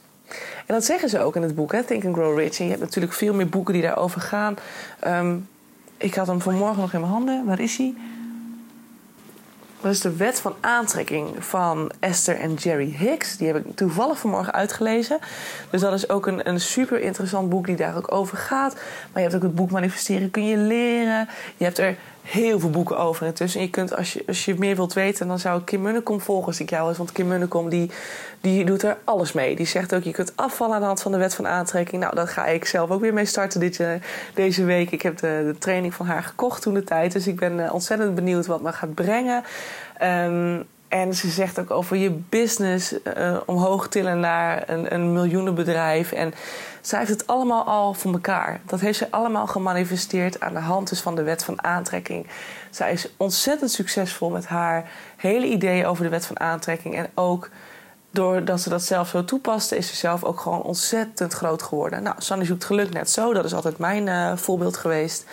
En 0.67 0.75
dat 0.75 0.85
zeggen 0.85 1.09
ze 1.09 1.19
ook 1.19 1.37
in 1.37 1.43
het 1.43 1.55
boek, 1.55 1.73
hè, 1.73 1.83
Think 1.83 2.05
and 2.05 2.15
Grow 2.15 2.39
Rich. 2.39 2.59
En 2.59 2.65
je 2.65 2.71
hebt 2.71 2.83
natuurlijk 2.83 3.13
veel 3.13 3.35
meer 3.35 3.49
boeken 3.49 3.73
die 3.73 3.83
daarover 3.83 4.21
gaan. 4.21 4.57
Ehm, 5.01 5.37
ik 5.97 6.15
had 6.15 6.27
hem 6.27 6.41
vanmorgen 6.41 6.81
nog 6.81 6.93
in 6.93 7.01
mijn 7.01 7.13
handen. 7.13 7.45
Waar 7.45 7.61
is 7.61 7.77
hij? 7.77 7.95
Dat 9.81 9.93
is 9.93 10.01
de 10.01 10.17
wet 10.17 10.41
van 10.41 10.55
aantrekking 10.61 11.45
van 11.45 11.91
Esther 12.01 12.41
en 12.41 12.55
Jerry 12.55 12.95
Hicks. 12.97 13.37
Die 13.37 13.47
heb 13.47 13.57
ik 13.57 13.77
toevallig 13.77 14.19
vanmorgen 14.19 14.53
uitgelezen. 14.53 15.19
Dus 15.71 15.81
dat 15.81 15.93
is 15.93 16.09
ook 16.09 16.27
een, 16.27 16.49
een 16.49 16.61
super 16.61 17.01
interessant 17.01 17.49
boek 17.49 17.67
die 17.67 17.77
daar 17.77 17.97
ook 17.97 18.13
over 18.13 18.37
gaat. 18.37 18.75
Maar 18.75 19.23
je 19.23 19.29
hebt 19.29 19.35
ook 19.35 19.43
het 19.43 19.55
boek 19.55 19.71
Manifesteren 19.71 20.31
kun 20.31 20.47
je 20.47 20.57
leren. 20.57 21.29
Je 21.57 21.65
hebt 21.65 21.79
er 21.79 21.97
heel 22.29 22.61
veel 22.61 22.71
boeken 22.71 22.99
over 22.99 23.27
intussen. 23.27 23.61
En 23.61 23.67
je 23.67 23.73
kunt, 23.73 23.97
als 23.97 24.13
je, 24.13 24.25
als 24.27 24.45
je 24.45 24.55
meer 24.59 24.77
wilt 24.77 24.93
weten, 24.93 25.29
dan 25.29 25.39
zou 25.39 25.59
ik 25.59 25.65
Kim 25.65 25.83
Munnekom 25.83 26.21
volgen 26.21 26.47
als 26.47 26.61
ik 26.61 26.71
jou 26.71 26.87
was. 26.87 26.97
Want 26.97 27.13
Kim 27.13 27.27
Munnekom 27.27 27.69
die, 27.69 27.91
die 28.41 28.65
doet 28.65 28.83
er 28.83 28.97
alles 29.05 29.33
mee. 29.33 29.57
Die 29.57 29.67
zegt 29.67 29.95
ook, 29.95 30.03
je 30.03 30.11
kunt 30.11 30.33
afvallen 30.37 30.75
aan 30.75 30.81
de 30.81 30.87
hand 30.87 31.03
van 31.03 31.13
de 31.13 31.19
wet 31.19 31.35
van 31.35 31.47
aantrekking. 31.47 32.03
Nou, 32.03 32.15
daar 32.15 32.29
ga 32.29 32.47
ik 32.47 32.65
zelf 32.65 32.91
ook 32.91 33.01
weer 33.01 33.15
mee 33.15 33.25
starten 33.25 33.61
dit, 33.61 33.79
uh, 33.79 33.89
deze 34.35 34.65
week. 34.65 34.91
Ik 34.91 35.03
heb 35.03 35.19
de, 35.19 35.43
de, 35.53 35.59
training 35.59 35.95
van 35.95 36.07
haar 36.07 36.23
gekocht 36.23 36.63
toen 36.63 36.75
de 36.75 36.85
tijd. 36.85 37.13
Dus 37.13 37.27
ik 37.27 37.37
ben 37.37 37.59
uh, 37.59 37.75
ontzettend 37.75 38.15
benieuwd 38.15 38.47
wat 38.47 38.63
me 38.63 38.73
gaat 38.73 38.95
brengen. 38.95 39.43
Um, 40.03 40.67
en 40.89 41.15
ze 41.15 41.29
zegt 41.29 41.59
ook 41.59 41.71
over 41.71 41.97
je 41.97 42.11
business 42.11 42.93
uh, 42.93 43.37
omhoog 43.47 43.89
tillen 43.89 44.21
naar 44.21 44.63
een, 44.67 44.95
een 44.95 45.13
miljoenenbedrijf. 45.13 46.13
En 46.13 46.35
zij 46.89 46.99
heeft 46.99 47.11
het 47.11 47.27
allemaal 47.27 47.65
al 47.65 47.95
voor 47.95 48.13
elkaar. 48.13 48.61
Dat 48.67 48.81
heeft 48.81 48.99
ze 48.99 49.11
allemaal 49.11 49.47
gemanifesteerd 49.47 50.41
aan 50.41 50.55
de 50.55 50.61
hand 50.61 50.89
dus 50.89 51.01
van 51.01 51.15
de 51.15 51.23
wet 51.23 51.45
van 51.45 51.65
aantrekking. 51.65 52.27
Zij 52.71 52.93
is 52.93 53.09
ontzettend 53.17 53.71
succesvol 53.71 54.31
met 54.31 54.47
haar 54.47 54.91
hele 55.17 55.47
ideeën 55.47 55.87
over 55.87 56.05
de 56.05 56.11
wet 56.11 56.27
van 56.27 56.41
aantrekking. 56.41 56.97
En 56.97 57.07
ook 57.15 57.51
doordat 58.11 58.61
ze 58.61 58.69
dat 58.69 58.83
zelf 58.83 59.09
zo 59.09 59.25
toepaste, 59.25 59.77
is 59.77 59.89
ze 59.89 59.97
zelf 59.97 60.25
ook 60.25 60.41
gewoon 60.41 60.63
ontzettend 60.63 61.33
groot 61.33 61.63
geworden. 61.63 62.03
Nou, 62.03 62.17
Sanne 62.19 62.45
zoekt 62.45 62.65
geluk 62.65 62.93
net 62.93 63.11
zo. 63.11 63.33
Dat 63.33 63.45
is 63.45 63.55
altijd 63.55 63.79
mijn 63.79 64.07
uh, 64.07 64.37
voorbeeld 64.37 64.77
geweest. 64.77 65.25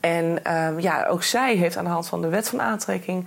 En 0.00 0.54
um, 0.56 0.80
ja, 0.80 1.06
ook 1.06 1.22
zij 1.22 1.56
heeft 1.56 1.76
aan 1.76 1.84
de 1.84 1.90
hand 1.90 2.08
van 2.08 2.22
de 2.22 2.28
wet 2.28 2.48
van 2.48 2.60
aantrekking 2.60 3.26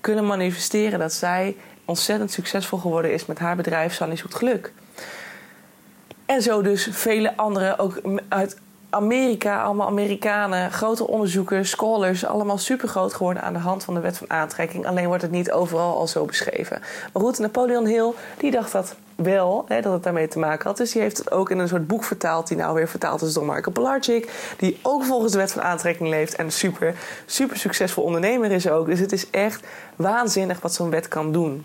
kunnen 0.00 0.26
manifesteren 0.26 0.98
dat 0.98 1.12
zij 1.12 1.56
ontzettend 1.84 2.30
succesvol 2.30 2.78
geworden 2.78 3.12
is 3.12 3.26
met 3.26 3.38
haar 3.38 3.56
bedrijf 3.56 3.94
Sanne 3.94 4.16
zoekt 4.16 4.34
geluk. 4.34 4.72
En 6.26 6.42
zo 6.42 6.62
dus 6.62 6.88
vele 6.90 7.36
anderen 7.36 7.78
ook 7.78 8.00
uit 8.28 8.56
Amerika, 8.90 9.62
allemaal 9.62 9.86
Amerikanen, 9.86 10.72
grote 10.72 11.06
onderzoekers, 11.06 11.70
scholars, 11.70 12.24
allemaal 12.24 12.58
super 12.58 12.88
groot 12.88 13.14
geworden 13.14 13.42
aan 13.42 13.52
de 13.52 13.58
hand 13.58 13.84
van 13.84 13.94
de 13.94 14.00
wet 14.00 14.18
van 14.18 14.30
aantrekking. 14.30 14.86
Alleen 14.86 15.06
wordt 15.06 15.22
het 15.22 15.30
niet 15.30 15.52
overal 15.52 15.96
al 15.96 16.06
zo 16.06 16.24
beschreven. 16.24 16.80
Maar 17.12 17.22
goed, 17.22 17.38
Napoleon 17.38 17.86
Hill, 17.86 18.12
die 18.38 18.50
dacht 18.50 18.72
dat 18.72 18.94
wel, 19.16 19.64
hè, 19.68 19.80
dat 19.80 19.92
het 19.92 20.02
daarmee 20.02 20.28
te 20.28 20.38
maken 20.38 20.66
had. 20.66 20.76
Dus 20.76 20.92
die 20.92 21.02
heeft 21.02 21.18
het 21.18 21.30
ook 21.30 21.50
in 21.50 21.58
een 21.58 21.68
soort 21.68 21.86
boek 21.86 22.04
vertaald, 22.04 22.48
die 22.48 22.56
nou 22.56 22.74
weer 22.74 22.88
vertaald 22.88 23.22
is 23.22 23.32
door 23.32 23.44
Marco 23.44 23.70
Pilarczyk. 23.70 24.54
Die 24.56 24.78
ook 24.82 25.04
volgens 25.04 25.32
de 25.32 25.38
wet 25.38 25.52
van 25.52 25.62
aantrekking 25.62 26.08
leeft 26.08 26.34
en 26.34 26.52
super, 26.52 26.94
super 27.26 27.56
succesvol 27.56 28.04
ondernemer 28.04 28.50
is 28.50 28.68
ook. 28.68 28.86
Dus 28.86 28.98
het 28.98 29.12
is 29.12 29.30
echt 29.30 29.66
waanzinnig 29.96 30.60
wat 30.60 30.74
zo'n 30.74 30.90
wet 30.90 31.08
kan 31.08 31.32
doen. 31.32 31.64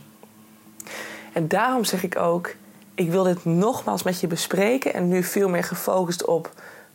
En 1.33 1.47
daarom 1.47 1.83
zeg 1.83 2.03
ik 2.03 2.17
ook, 2.17 2.55
ik 3.01 3.11
wil 3.11 3.23
dit 3.23 3.45
nogmaals 3.45 4.03
met 4.03 4.19
je 4.19 4.27
bespreken 4.27 4.93
en 4.93 5.07
nu 5.07 5.23
veel 5.23 5.49
meer 5.49 5.63
gefocust 5.63 6.25
op 6.25 6.49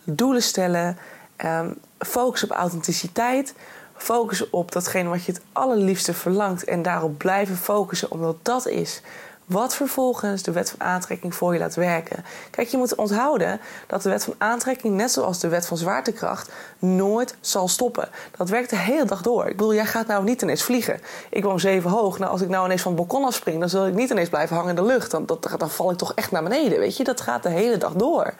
doelen 0.04 0.42
stellen, 0.42 0.98
um, 1.44 1.78
focus 1.98 2.44
op 2.44 2.50
authenticiteit, 2.50 3.54
focus 3.96 4.50
op 4.50 4.72
datgene 4.72 5.08
wat 5.08 5.24
je 5.24 5.32
het 5.32 5.40
allerliefste 5.52 6.14
verlangt 6.14 6.64
en 6.64 6.82
daarop 6.82 7.18
blijven 7.18 7.56
focussen, 7.56 8.10
omdat 8.10 8.36
dat 8.42 8.66
is 8.66 9.00
wat 9.46 9.74
vervolgens 9.74 10.42
de 10.42 10.52
wet 10.52 10.70
van 10.70 10.86
aantrekking 10.86 11.34
voor 11.34 11.52
je 11.52 11.58
laat 11.58 11.74
werken. 11.74 12.24
Kijk, 12.50 12.68
je 12.68 12.76
moet 12.76 12.94
onthouden 12.94 13.60
dat 13.86 14.02
de 14.02 14.08
wet 14.08 14.24
van 14.24 14.34
aantrekking, 14.38 14.94
net 14.94 15.10
zoals 15.10 15.40
de 15.40 15.48
wet 15.48 15.66
van 15.66 15.76
zwaartekracht, 15.76 16.50
nooit 16.78 17.36
zal 17.40 17.68
stoppen. 17.68 18.08
Dat 18.36 18.48
werkt 18.48 18.70
de 18.70 18.76
hele 18.76 19.04
dag 19.04 19.22
door. 19.22 19.46
Ik 19.46 19.56
bedoel, 19.56 19.74
jij 19.74 19.86
gaat 19.86 20.06
nou 20.06 20.24
niet 20.24 20.42
ineens 20.42 20.62
vliegen. 20.62 21.00
Ik 21.30 21.44
woon 21.44 21.60
zeven 21.60 21.90
hoog. 21.90 22.18
Nou, 22.18 22.30
als 22.30 22.40
ik 22.40 22.48
nou 22.48 22.64
ineens 22.64 22.82
van 22.82 22.92
het 22.92 23.00
balkon 23.00 23.24
afspring, 23.24 23.60
dan 23.60 23.68
zul 23.68 23.86
ik 23.86 23.94
niet 23.94 24.10
ineens 24.10 24.28
blijven 24.28 24.56
hangen 24.56 24.70
in 24.70 24.82
de 24.82 24.84
lucht. 24.92 25.10
Dan, 25.10 25.26
dat, 25.26 25.48
dan 25.58 25.70
val 25.70 25.90
ik 25.90 25.98
toch 25.98 26.14
echt 26.14 26.30
naar 26.30 26.42
beneden. 26.42 26.78
Weet 26.78 26.96
je, 26.96 27.04
dat 27.04 27.20
gaat 27.20 27.42
de 27.42 27.48
hele 27.48 27.76
dag 27.76 27.92
door. 27.92 28.34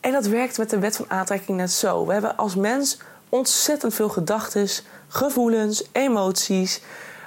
En 0.00 0.12
dat 0.12 0.26
werkt 0.26 0.58
met 0.58 0.70
de 0.70 0.78
wet 0.78 0.96
van 0.96 1.10
aantrekking 1.10 1.56
net 1.56 1.70
zo. 1.70 2.06
We 2.06 2.12
hebben 2.12 2.36
als 2.36 2.54
mens 2.54 2.98
ontzettend 3.28 3.94
veel 3.94 4.08
gedachten, 4.08 4.68
gevoelens, 5.08 5.84
emoties. 5.92 6.80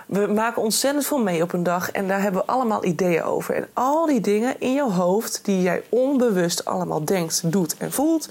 We 0.10 0.28
maken 0.28 0.62
ontzettend 0.62 1.06
veel 1.06 1.24
mee 1.24 1.42
op 1.42 1.54
een 1.54 1.64
dag 1.64 1.92
en 1.92 2.08
daar 2.08 2.22
hebben 2.22 2.42
we 2.42 2.52
allemaal 2.52 2.86
ideeën 2.86 3.24
over. 3.24 3.56
En 3.56 3.68
al 3.74 4.06
die 4.06 4.22
dingen 4.22 4.60
in 4.60 4.74
je 4.74 4.92
hoofd 4.92 5.40
die 5.44 5.62
jij 5.62 5.84
onbewust 5.90 6.66
allemaal 6.66 7.06
denkt, 7.06 7.52
doet 7.52 7.78
en 7.78 7.92
voelt, 7.92 8.30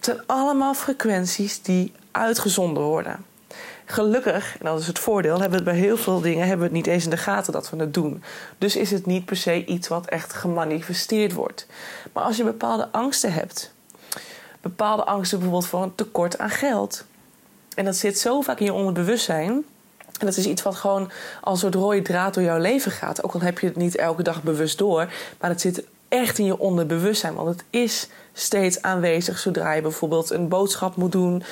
zijn 0.00 0.20
allemaal 0.26 0.74
frequenties 0.74 1.62
die 1.62 1.92
uitgezonden 2.10 2.82
worden. 2.82 3.24
Gelukkig, 3.84 4.58
en 4.58 4.64
dat 4.64 4.80
is 4.80 4.86
het 4.86 4.98
voordeel, 4.98 5.40
hebben 5.40 5.50
we 5.50 5.64
het 5.64 5.64
bij 5.64 5.86
heel 5.86 5.96
veel 5.96 6.20
dingen 6.20 6.46
hebben 6.46 6.58
we 6.58 6.64
het 6.64 6.84
niet 6.84 6.86
eens 6.86 7.04
in 7.04 7.10
de 7.10 7.16
gaten 7.16 7.52
dat 7.52 7.70
we 7.70 7.76
het 7.76 7.94
doen. 7.94 8.22
Dus 8.58 8.76
is 8.76 8.90
het 8.90 9.06
niet 9.06 9.24
per 9.24 9.36
se 9.36 9.64
iets 9.64 9.88
wat 9.88 10.06
echt 10.06 10.32
gemanifesteerd 10.32 11.32
wordt. 11.32 11.66
Maar 12.12 12.24
als 12.24 12.36
je 12.36 12.44
bepaalde 12.44 12.88
angsten 12.90 13.32
hebt, 13.32 13.74
bepaalde 14.60 15.04
angsten 15.04 15.38
bijvoorbeeld 15.38 15.70
voor 15.70 15.82
een 15.82 15.94
tekort 15.94 16.38
aan 16.38 16.50
geld, 16.50 17.04
en 17.74 17.84
dat 17.84 17.96
zit 17.96 18.18
zo 18.18 18.40
vaak 18.40 18.58
in 18.58 18.64
je 18.64 18.72
onderbewustzijn. 18.72 19.64
En 20.20 20.26
dat 20.26 20.36
is 20.36 20.46
iets 20.46 20.62
wat 20.62 20.74
gewoon 20.74 21.10
als 21.40 21.62
een 21.62 21.72
rode 21.72 22.02
draad 22.02 22.34
door 22.34 22.42
jouw 22.42 22.58
leven 22.58 22.92
gaat. 22.92 23.22
Ook 23.22 23.34
al 23.34 23.40
heb 23.40 23.58
je 23.58 23.66
het 23.66 23.76
niet 23.76 23.96
elke 23.96 24.22
dag 24.22 24.42
bewust 24.42 24.78
door. 24.78 25.12
Maar 25.40 25.50
het 25.50 25.60
zit 25.60 25.84
echt 26.08 26.38
in 26.38 26.44
je 26.44 26.58
onderbewustzijn. 26.58 27.34
Want 27.34 27.48
het 27.48 27.64
is 27.70 28.08
steeds 28.32 28.82
aanwezig 28.82 29.38
zodra 29.38 29.72
je 29.72 29.82
bijvoorbeeld 29.82 30.30
een 30.30 30.48
boodschap 30.48 30.96
moet 30.96 31.12
doen. 31.12 31.42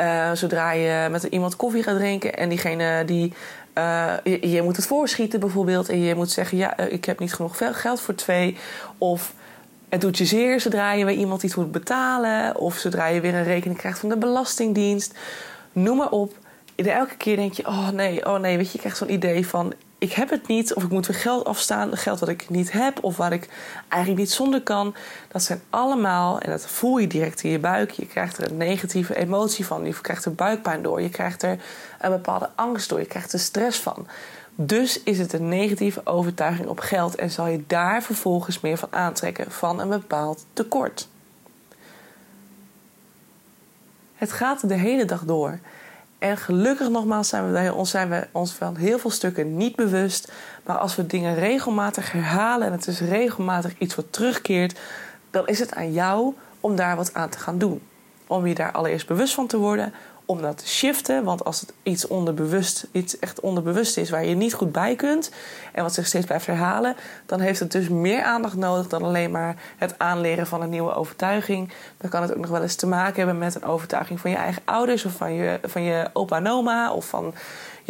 Uh, 0.00 0.32
zodra 0.32 0.72
je 0.72 1.08
met 1.10 1.22
iemand 1.22 1.56
koffie 1.56 1.82
gaat 1.82 1.96
drinken 1.96 2.36
en 2.36 2.48
diegene 2.48 3.04
die. 3.04 3.32
Uh, 3.74 4.14
je, 4.24 4.60
moet 4.62 4.76
het 4.76 4.86
voorschieten 4.86 5.40
bijvoorbeeld. 5.40 5.88
En 5.88 6.00
je 6.00 6.14
moet 6.14 6.30
zeggen: 6.30 6.58
Ja, 6.58 6.78
ik 6.78 7.04
heb 7.04 7.18
niet 7.18 7.34
genoeg 7.34 7.58
geld 7.72 8.00
voor 8.00 8.14
twee. 8.14 8.56
Of 8.98 9.34
het 9.88 10.00
doet 10.00 10.18
je 10.18 10.24
zeer 10.24 10.60
zodra 10.60 10.92
je 10.92 11.04
bij 11.04 11.14
iemand 11.14 11.42
iets 11.42 11.54
moet 11.54 11.72
betalen. 11.72 12.56
Of 12.56 12.76
zodra 12.76 13.06
je 13.06 13.20
weer 13.20 13.34
een 13.34 13.44
rekening 13.44 13.78
krijgt 13.78 13.98
van 13.98 14.08
de 14.08 14.16
Belastingdienst. 14.16 15.14
Noem 15.72 15.96
maar 15.96 16.10
op. 16.10 16.36
Elke 16.86 17.16
keer 17.16 17.36
denk 17.36 17.52
je: 17.52 17.66
Oh 17.66 17.88
nee, 17.88 18.26
oh 18.26 18.38
nee. 18.38 18.56
Weet 18.56 18.66
je, 18.66 18.72
je 18.72 18.78
krijgt 18.78 18.96
zo'n 18.96 19.12
idee 19.12 19.46
van: 19.46 19.74
ik 20.00 20.12
heb 20.12 20.30
het 20.30 20.46
niet, 20.46 20.74
of 20.74 20.82
ik 20.82 20.90
moet 20.90 21.06
weer 21.06 21.16
geld 21.16 21.44
afstaan, 21.44 21.96
geld 21.96 22.18
dat 22.18 22.28
ik 22.28 22.48
niet 22.48 22.72
heb, 22.72 23.04
of 23.04 23.16
waar 23.16 23.32
ik 23.32 23.48
eigenlijk 23.88 24.22
niet 24.22 24.32
zonder 24.32 24.62
kan. 24.62 24.94
Dat 25.28 25.42
zijn 25.42 25.62
allemaal, 25.70 26.40
en 26.40 26.50
dat 26.50 26.66
voel 26.66 26.98
je 26.98 27.06
direct 27.06 27.42
in 27.42 27.50
je 27.50 27.58
buik. 27.58 27.90
Je 27.90 28.06
krijgt 28.06 28.38
er 28.38 28.50
een 28.50 28.56
negatieve 28.56 29.16
emotie 29.16 29.66
van, 29.66 29.84
je 29.84 30.00
krijgt 30.00 30.24
er 30.24 30.34
buikpijn 30.34 30.82
door, 30.82 31.00
je 31.00 31.08
krijgt 31.08 31.42
er 31.42 31.58
een 32.00 32.10
bepaalde 32.10 32.50
angst 32.54 32.88
door, 32.88 32.98
je 32.98 33.06
krijgt 33.06 33.32
er 33.32 33.38
stress 33.38 33.78
van. 33.78 34.06
Dus 34.54 35.02
is 35.02 35.18
het 35.18 35.32
een 35.32 35.48
negatieve 35.48 36.06
overtuiging 36.06 36.68
op 36.68 36.78
geld 36.78 37.14
en 37.14 37.30
zal 37.30 37.46
je 37.46 37.64
daar 37.66 38.02
vervolgens 38.02 38.60
meer 38.60 38.76
van 38.76 38.92
aantrekken 38.92 39.50
van 39.50 39.80
een 39.80 39.88
bepaald 39.88 40.46
tekort. 40.52 41.08
Het 44.14 44.32
gaat 44.32 44.68
de 44.68 44.74
hele 44.74 45.04
dag 45.04 45.24
door. 45.24 45.58
En 46.20 46.36
gelukkig 46.36 46.88
nogmaals 46.88 47.28
zijn 47.28 47.52
we, 47.52 47.74
ons, 47.74 47.90
zijn 47.90 48.08
we 48.08 48.26
ons 48.32 48.52
van 48.52 48.76
heel 48.76 48.98
veel 48.98 49.10
stukken 49.10 49.56
niet 49.56 49.76
bewust. 49.76 50.32
Maar 50.64 50.78
als 50.78 50.96
we 50.96 51.06
dingen 51.06 51.34
regelmatig 51.34 52.12
herhalen 52.12 52.66
en 52.66 52.72
het 52.72 52.86
is 52.86 53.00
regelmatig 53.00 53.78
iets 53.78 53.94
wat 53.94 54.12
terugkeert, 54.12 54.78
dan 55.30 55.46
is 55.46 55.58
het 55.58 55.74
aan 55.74 55.92
jou 55.92 56.34
om 56.60 56.76
daar 56.76 56.96
wat 56.96 57.14
aan 57.14 57.28
te 57.28 57.38
gaan 57.38 57.58
doen. 57.58 57.82
Om 58.26 58.46
je 58.46 58.54
daar 58.54 58.72
allereerst 58.72 59.06
bewust 59.06 59.34
van 59.34 59.46
te 59.46 59.56
worden, 59.56 59.92
om 60.30 60.42
dat 60.42 60.58
te 60.58 60.68
shiften. 60.68 61.24
Want 61.24 61.44
als 61.44 61.60
het 61.60 61.72
iets 61.82 62.06
onderbewust, 62.06 62.86
iets 62.92 63.18
echt 63.18 63.40
onderbewust 63.40 63.96
is 63.96 64.10
waar 64.10 64.24
je 64.24 64.34
niet 64.34 64.54
goed 64.54 64.72
bij 64.72 64.94
kunt 64.94 65.30
en 65.72 65.82
wat 65.82 65.94
zich 65.94 66.06
steeds 66.06 66.26
blijft 66.26 66.46
herhalen, 66.46 66.96
dan 67.26 67.40
heeft 67.40 67.60
het 67.60 67.72
dus 67.72 67.88
meer 67.88 68.22
aandacht 68.22 68.56
nodig 68.56 68.86
dan 68.86 69.02
alleen 69.02 69.30
maar 69.30 69.56
het 69.76 69.94
aanleren 69.98 70.46
van 70.46 70.62
een 70.62 70.70
nieuwe 70.70 70.94
overtuiging. 70.94 71.72
Dan 71.96 72.10
kan 72.10 72.22
het 72.22 72.32
ook 72.32 72.40
nog 72.40 72.50
wel 72.50 72.62
eens 72.62 72.74
te 72.74 72.86
maken 72.86 73.16
hebben 73.16 73.38
met 73.38 73.54
een 73.54 73.64
overtuiging 73.64 74.20
van 74.20 74.30
je 74.30 74.36
eigen 74.36 74.62
ouders 74.64 75.04
of 75.04 75.12
van 75.12 75.32
je, 75.32 75.60
van 75.62 75.82
je 75.82 76.10
opa 76.12 76.36
en 76.36 76.48
oma 76.48 76.92
of 76.92 77.08
van 77.08 77.34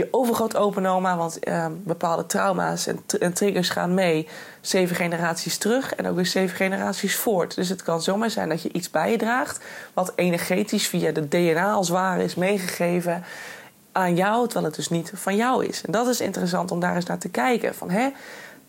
je 0.00 0.08
overgroot 0.10 0.56
openoma. 0.56 1.16
Want 1.16 1.48
uh, 1.48 1.66
bepaalde 1.84 2.26
trauma's 2.26 2.86
en, 3.20 3.32
triggers 3.32 3.68
gaan 3.68 3.94
mee 3.94 4.28
zeven 4.60 4.96
generaties 4.96 5.58
terug 5.58 5.94
en 5.94 6.06
ook 6.06 6.16
weer 6.16 6.26
zeven 6.26 6.56
generaties 6.56 7.16
voort. 7.16 7.54
Dus 7.54 7.68
het 7.68 7.82
kan 7.82 8.02
zomaar 8.02 8.30
zijn 8.30 8.48
dat 8.48 8.62
je 8.62 8.72
iets 8.72 8.90
bij 8.90 9.10
je 9.10 9.16
draagt 9.16 9.64
wat 9.94 10.12
energetisch 10.16 10.86
via 10.86 11.12
de 11.12 11.28
DNA 11.28 11.70
als 11.72 11.88
ware 11.88 12.24
is 12.24 12.34
meegegeven 12.34 13.24
aan 13.92 14.16
jou, 14.16 14.44
terwijl 14.44 14.66
het 14.66 14.74
dus 14.74 14.88
niet 14.88 15.12
van 15.14 15.36
jou 15.36 15.66
is. 15.66 15.82
En 15.84 15.92
dat 15.92 16.08
is 16.08 16.20
interessant 16.20 16.70
om 16.70 16.80
daar 16.80 16.94
eens 16.94 17.06
naar 17.06 17.18
te 17.18 17.28
kijken. 17.28 17.74
Van, 17.74 17.90
hè, 17.90 18.08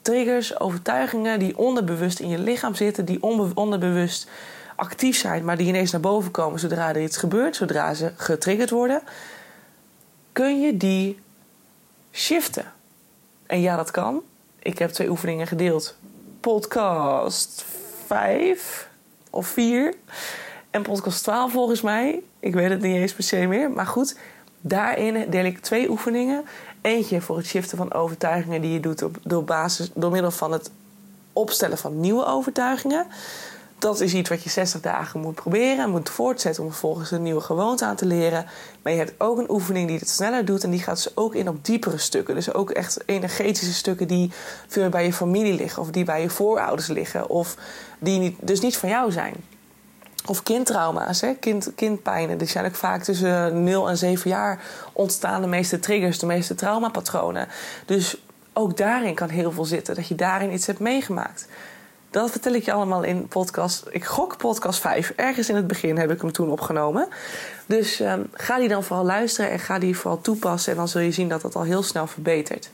triggers, 0.01 0.59
overtuigingen 0.59 1.39
die 1.39 1.57
onderbewust 1.57 2.19
in 2.19 2.29
je 2.29 2.39
lichaam 2.39 2.75
zitten, 2.75 3.05
die 3.05 3.23
onderbewust 3.55 4.27
actief 4.75 5.17
zijn, 5.17 5.45
maar 5.45 5.57
die 5.57 5.67
ineens 5.67 5.91
naar 5.91 6.01
boven 6.01 6.31
komen 6.31 6.59
zodra 6.59 6.89
er 6.89 7.01
iets 7.01 7.17
gebeurt, 7.17 7.55
zodra 7.55 7.93
ze 7.93 8.11
getriggerd 8.15 8.69
worden 8.69 9.01
kun 10.31 10.61
je 10.61 10.77
die 10.77 11.19
shiften. 12.11 12.73
En 13.45 13.61
ja, 13.61 13.75
dat 13.75 13.91
kan. 13.91 14.21
Ik 14.59 14.79
heb 14.79 14.89
twee 14.89 15.09
oefeningen 15.09 15.47
gedeeld. 15.47 15.95
Podcast 16.39 17.65
5 18.05 18.89
of 19.29 19.47
4 19.47 19.93
en 20.69 20.81
podcast 20.81 21.23
12 21.23 21.51
volgens 21.51 21.81
mij. 21.81 22.23
Ik 22.39 22.53
weet 22.53 22.69
het 22.69 22.81
niet 22.81 22.95
eens 22.95 23.13
per 23.13 23.23
se 23.23 23.45
meer. 23.45 23.71
Maar 23.71 23.87
goed, 23.87 24.17
daarin 24.61 25.29
deel 25.29 25.45
ik 25.45 25.59
twee 25.59 25.89
oefeningen. 25.89 26.45
Eentje 26.81 27.21
voor 27.21 27.37
het 27.37 27.45
shiften 27.45 27.77
van 27.77 27.93
overtuigingen 27.93 28.61
die 28.61 28.73
je 28.73 28.79
doet 28.79 29.01
op, 29.01 29.17
door, 29.23 29.43
basis, 29.43 29.91
door 29.93 30.11
middel 30.11 30.31
van 30.31 30.51
het 30.51 30.71
opstellen 31.33 31.77
van 31.77 31.99
nieuwe 31.99 32.25
overtuigingen 32.25 33.07
dat 33.81 33.99
is 33.99 34.13
iets 34.13 34.29
wat 34.29 34.43
je 34.43 34.49
60 34.49 34.81
dagen 34.81 35.19
moet 35.19 35.35
proberen 35.35 35.83
en 35.83 35.89
moet 35.89 36.09
voortzetten 36.09 36.63
om 36.63 36.69
vervolgens 36.69 37.11
een 37.11 37.21
nieuwe 37.21 37.41
gewoonte 37.41 37.85
aan 37.85 37.95
te 37.95 38.05
leren. 38.05 38.45
Maar 38.81 38.91
je 38.91 38.97
hebt 38.97 39.13
ook 39.17 39.37
een 39.37 39.51
oefening 39.51 39.87
die 39.87 39.97
het 39.97 40.09
sneller 40.09 40.45
doet 40.45 40.63
en 40.63 40.69
die 40.69 40.79
gaat 40.79 41.03
dus 41.03 41.17
ook 41.17 41.35
in 41.35 41.47
op 41.47 41.65
diepere 41.65 41.97
stukken. 41.97 42.35
Dus 42.35 42.53
ook 42.53 42.69
echt 42.69 42.97
energetische 43.05 43.73
stukken 43.73 44.07
die 44.07 44.31
veel 44.67 44.89
bij 44.89 45.05
je 45.05 45.13
familie 45.13 45.53
liggen 45.53 45.81
of 45.81 45.89
die 45.89 46.03
bij 46.03 46.21
je 46.21 46.29
voorouders 46.29 46.87
liggen 46.87 47.29
of 47.29 47.55
die 47.99 48.19
niet, 48.19 48.37
dus 48.41 48.59
niet 48.59 48.77
van 48.77 48.89
jou 48.89 49.11
zijn. 49.11 49.33
Of 50.25 50.43
kindtrauma's, 50.43 51.21
hè? 51.21 51.33
Kind, 51.33 51.71
kindpijnen. 51.75 52.37
Die 52.37 52.47
zijn 52.47 52.65
ook 52.65 52.75
vaak 52.75 53.03
tussen 53.03 53.63
0 53.63 53.89
en 53.89 53.97
7 53.97 54.29
jaar 54.29 54.59
ontstaan 54.93 55.41
de 55.41 55.47
meeste 55.47 55.79
triggers, 55.79 56.19
de 56.19 56.25
meeste 56.25 56.55
traumapatronen. 56.55 57.47
Dus 57.85 58.17
ook 58.53 58.77
daarin 58.77 59.15
kan 59.15 59.29
heel 59.29 59.51
veel 59.51 59.65
zitten, 59.65 59.95
dat 59.95 60.07
je 60.07 60.15
daarin 60.15 60.53
iets 60.53 60.67
hebt 60.67 60.79
meegemaakt. 60.79 61.47
Dat 62.11 62.31
vertel 62.31 62.53
ik 62.53 62.65
je 62.65 62.71
allemaal 62.71 63.03
in 63.03 63.27
podcast. 63.27 63.85
Ik 63.89 64.05
gok 64.05 64.37
podcast 64.37 64.79
5. 64.79 65.13
Ergens 65.15 65.49
in 65.49 65.55
het 65.55 65.67
begin 65.67 65.97
heb 65.97 66.11
ik 66.11 66.21
hem 66.21 66.31
toen 66.31 66.51
opgenomen. 66.51 67.07
Dus 67.65 67.99
um, 67.99 68.29
ga 68.33 68.59
die 68.59 68.67
dan 68.67 68.83
vooral 68.83 69.05
luisteren 69.05 69.51
en 69.51 69.59
ga 69.59 69.79
die 69.79 69.97
vooral 69.97 70.21
toepassen. 70.21 70.71
En 70.71 70.77
dan 70.77 70.87
zul 70.87 71.01
je 71.01 71.11
zien 71.11 71.29
dat 71.29 71.41
dat 71.41 71.55
al 71.55 71.63
heel 71.63 71.83
snel 71.83 72.07
verbetert. 72.07 72.69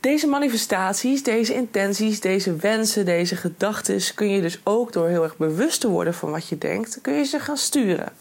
Deze 0.00 0.26
manifestaties, 0.26 1.22
deze 1.22 1.54
intenties, 1.54 2.20
deze 2.20 2.56
wensen, 2.56 3.04
deze 3.04 3.36
gedachten 3.36 4.14
kun 4.14 4.30
je 4.30 4.40
dus 4.40 4.60
ook 4.64 4.92
door 4.92 5.08
heel 5.08 5.22
erg 5.22 5.36
bewust 5.36 5.80
te 5.80 5.88
worden 5.88 6.14
van 6.14 6.30
wat 6.30 6.48
je 6.48 6.58
denkt, 6.58 6.98
kun 7.02 7.14
je 7.14 7.24
ze 7.24 7.38
gaan 7.38 7.56
sturen. 7.56 8.12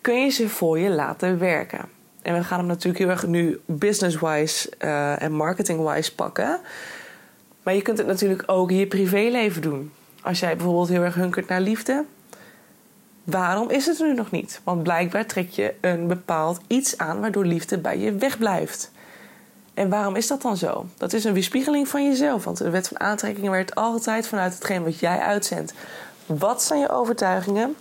Kun 0.00 0.22
je 0.24 0.30
ze 0.30 0.48
voor 0.48 0.78
je 0.78 0.90
laten 0.90 1.38
werken. 1.38 2.01
En 2.22 2.34
we 2.34 2.44
gaan 2.44 2.58
hem 2.58 2.66
natuurlijk 2.66 2.98
heel 2.98 3.08
erg 3.08 3.26
nu 3.26 3.60
business-wise 3.66 4.72
uh, 4.78 5.22
en 5.22 5.32
marketing-wise 5.32 6.14
pakken. 6.14 6.60
Maar 7.62 7.74
je 7.74 7.82
kunt 7.82 7.98
het 7.98 8.06
natuurlijk 8.06 8.42
ook 8.46 8.70
in 8.70 8.76
je 8.76 8.86
privéleven 8.86 9.62
doen. 9.62 9.92
Als 10.22 10.40
jij 10.40 10.56
bijvoorbeeld 10.56 10.88
heel 10.88 11.02
erg 11.02 11.14
hunkert 11.14 11.48
naar 11.48 11.60
liefde, 11.60 12.04
waarom 13.24 13.70
is 13.70 13.86
het 13.86 14.00
er 14.00 14.06
nu 14.06 14.14
nog 14.14 14.30
niet? 14.30 14.60
Want 14.64 14.82
blijkbaar 14.82 15.26
trek 15.26 15.50
je 15.50 15.74
een 15.80 16.06
bepaald 16.06 16.60
iets 16.66 16.98
aan 16.98 17.20
waardoor 17.20 17.44
liefde 17.44 17.78
bij 17.78 17.98
je 17.98 18.12
wegblijft. 18.12 18.90
En 19.74 19.88
waarom 19.88 20.16
is 20.16 20.26
dat 20.26 20.42
dan 20.42 20.56
zo? 20.56 20.86
Dat 20.96 21.12
is 21.12 21.24
een 21.24 21.32
weerspiegeling 21.32 21.88
van 21.88 22.04
jezelf. 22.04 22.44
Want 22.44 22.58
de 22.58 22.70
wet 22.70 22.88
van 22.88 23.00
aantrekking 23.00 23.48
werkt 23.48 23.74
altijd 23.74 24.26
vanuit 24.26 24.54
hetgeen 24.54 24.84
wat 24.84 24.98
jij 24.98 25.18
uitzendt. 25.18 25.74
Wat 26.26 26.62
zijn 26.62 26.80
je 26.80 26.88
overtuigingen 26.88 27.74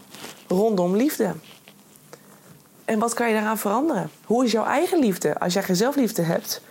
rondom 0.48 0.96
liefde? 0.96 1.34
En 2.92 3.00
wat 3.00 3.14
kan 3.14 3.28
je 3.28 3.34
daaraan 3.34 3.58
veranderen? 3.58 4.10
Hoe 4.26 4.46
is 4.46 4.52
jouw 4.52 4.66
eigen 4.66 5.00
liefde? 5.00 5.40
Als 5.40 5.54
jij 5.54 5.64
geen 5.64 5.76
zelfliefde 5.76 6.22
hebt, 6.22 6.62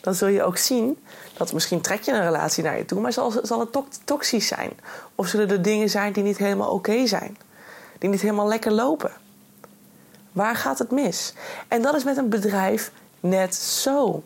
dan 0.00 0.14
zul 0.14 0.28
je 0.28 0.42
ook 0.42 0.56
zien 0.56 0.98
dat 1.36 1.52
misschien 1.52 1.80
trek 1.80 2.02
je 2.02 2.12
een 2.12 2.22
relatie 2.22 2.64
naar 2.64 2.76
je 2.76 2.84
toe, 2.84 3.00
maar 3.00 3.12
zal, 3.12 3.32
zal 3.42 3.60
het 3.60 3.78
toxisch 4.04 4.46
zijn? 4.46 4.70
Of 5.14 5.26
zullen 5.26 5.50
er 5.50 5.62
dingen 5.62 5.90
zijn 5.90 6.12
die 6.12 6.22
niet 6.22 6.38
helemaal 6.38 6.70
oké 6.70 7.06
zijn? 7.06 7.36
Die 7.98 8.08
niet 8.10 8.20
helemaal 8.20 8.48
lekker 8.48 8.72
lopen? 8.72 9.10
Waar 10.32 10.56
gaat 10.56 10.78
het 10.78 10.90
mis? 10.90 11.34
En 11.68 11.82
dat 11.82 11.94
is 11.94 12.04
met 12.04 12.16
een 12.16 12.28
bedrijf 12.28 12.92
net 13.20 13.54
zo. 13.54 14.22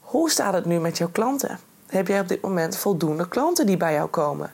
Hoe 0.00 0.30
staat 0.30 0.54
het 0.54 0.64
nu 0.64 0.80
met 0.80 0.98
jouw 0.98 1.10
klanten? 1.12 1.58
Heb 1.86 2.08
jij 2.08 2.20
op 2.20 2.28
dit 2.28 2.40
moment 2.40 2.76
voldoende 2.76 3.28
klanten 3.28 3.66
die 3.66 3.76
bij 3.76 3.92
jou 3.92 4.08
komen? 4.08 4.52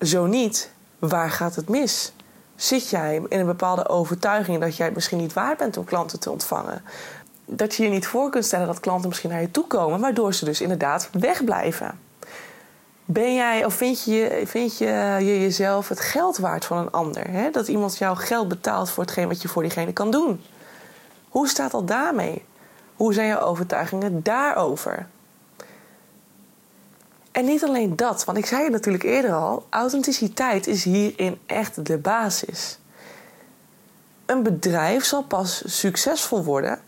Zo 0.00 0.26
niet, 0.26 0.70
waar 0.98 1.30
gaat 1.30 1.54
het 1.54 1.68
mis? 1.68 2.12
Zit 2.58 2.88
jij 2.88 3.22
in 3.28 3.40
een 3.40 3.46
bepaalde 3.46 3.88
overtuiging 3.88 4.60
dat 4.60 4.76
jij 4.76 4.90
misschien 4.90 5.18
niet 5.18 5.32
waard 5.32 5.58
bent 5.58 5.76
om 5.76 5.84
klanten 5.84 6.20
te 6.20 6.30
ontvangen? 6.30 6.82
Dat 7.44 7.74
je 7.74 7.82
je 7.82 7.88
niet 7.88 8.06
voor 8.06 8.30
kunt 8.30 8.44
stellen 8.44 8.66
dat 8.66 8.80
klanten 8.80 9.08
misschien 9.08 9.30
naar 9.30 9.40
je 9.40 9.50
toe 9.50 9.66
komen, 9.66 10.00
waardoor 10.00 10.34
ze 10.34 10.44
dus 10.44 10.60
inderdaad 10.60 11.08
wegblijven. 11.12 12.00
Ben 13.04 13.34
jij 13.34 13.64
of 13.64 13.74
vind 13.74 14.04
je, 14.04 14.42
vind 14.44 14.78
je, 14.78 15.16
je 15.18 15.40
jezelf 15.40 15.88
het 15.88 16.00
geld 16.00 16.38
waard 16.38 16.64
van 16.64 16.78
een 16.78 16.90
ander? 16.90 17.30
Hè? 17.30 17.50
Dat 17.50 17.68
iemand 17.68 17.98
jou 17.98 18.16
geld 18.16 18.48
betaalt 18.48 18.90
voor 18.90 19.04
hetgeen 19.04 19.28
wat 19.28 19.42
je 19.42 19.48
voor 19.48 19.62
diegene 19.62 19.92
kan 19.92 20.10
doen. 20.10 20.42
Hoe 21.28 21.48
staat 21.48 21.70
dat 21.70 21.88
daarmee? 21.88 22.44
Hoe 22.94 23.14
zijn 23.14 23.28
jouw 23.28 23.40
overtuigingen 23.40 24.22
daarover? 24.22 25.06
En 27.38 27.44
niet 27.44 27.64
alleen 27.64 27.96
dat, 27.96 28.24
want 28.24 28.38
ik 28.38 28.46
zei 28.46 28.62
het 28.62 28.72
natuurlijk 28.72 29.04
eerder 29.04 29.32
al: 29.32 29.66
authenticiteit 29.70 30.66
is 30.66 30.84
hierin 30.84 31.38
echt 31.46 31.86
de 31.86 31.98
basis. 31.98 32.78
Een 34.26 34.42
bedrijf 34.42 35.04
zal 35.04 35.22
pas 35.22 35.62
succesvol 35.66 36.44
worden 36.44 36.78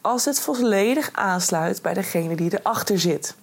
als 0.00 0.24
het 0.24 0.40
volledig 0.40 1.10
aansluit 1.12 1.82
bij 1.82 1.94
degene 1.94 2.36
die 2.36 2.58
erachter 2.58 2.98
zit. 2.98 3.34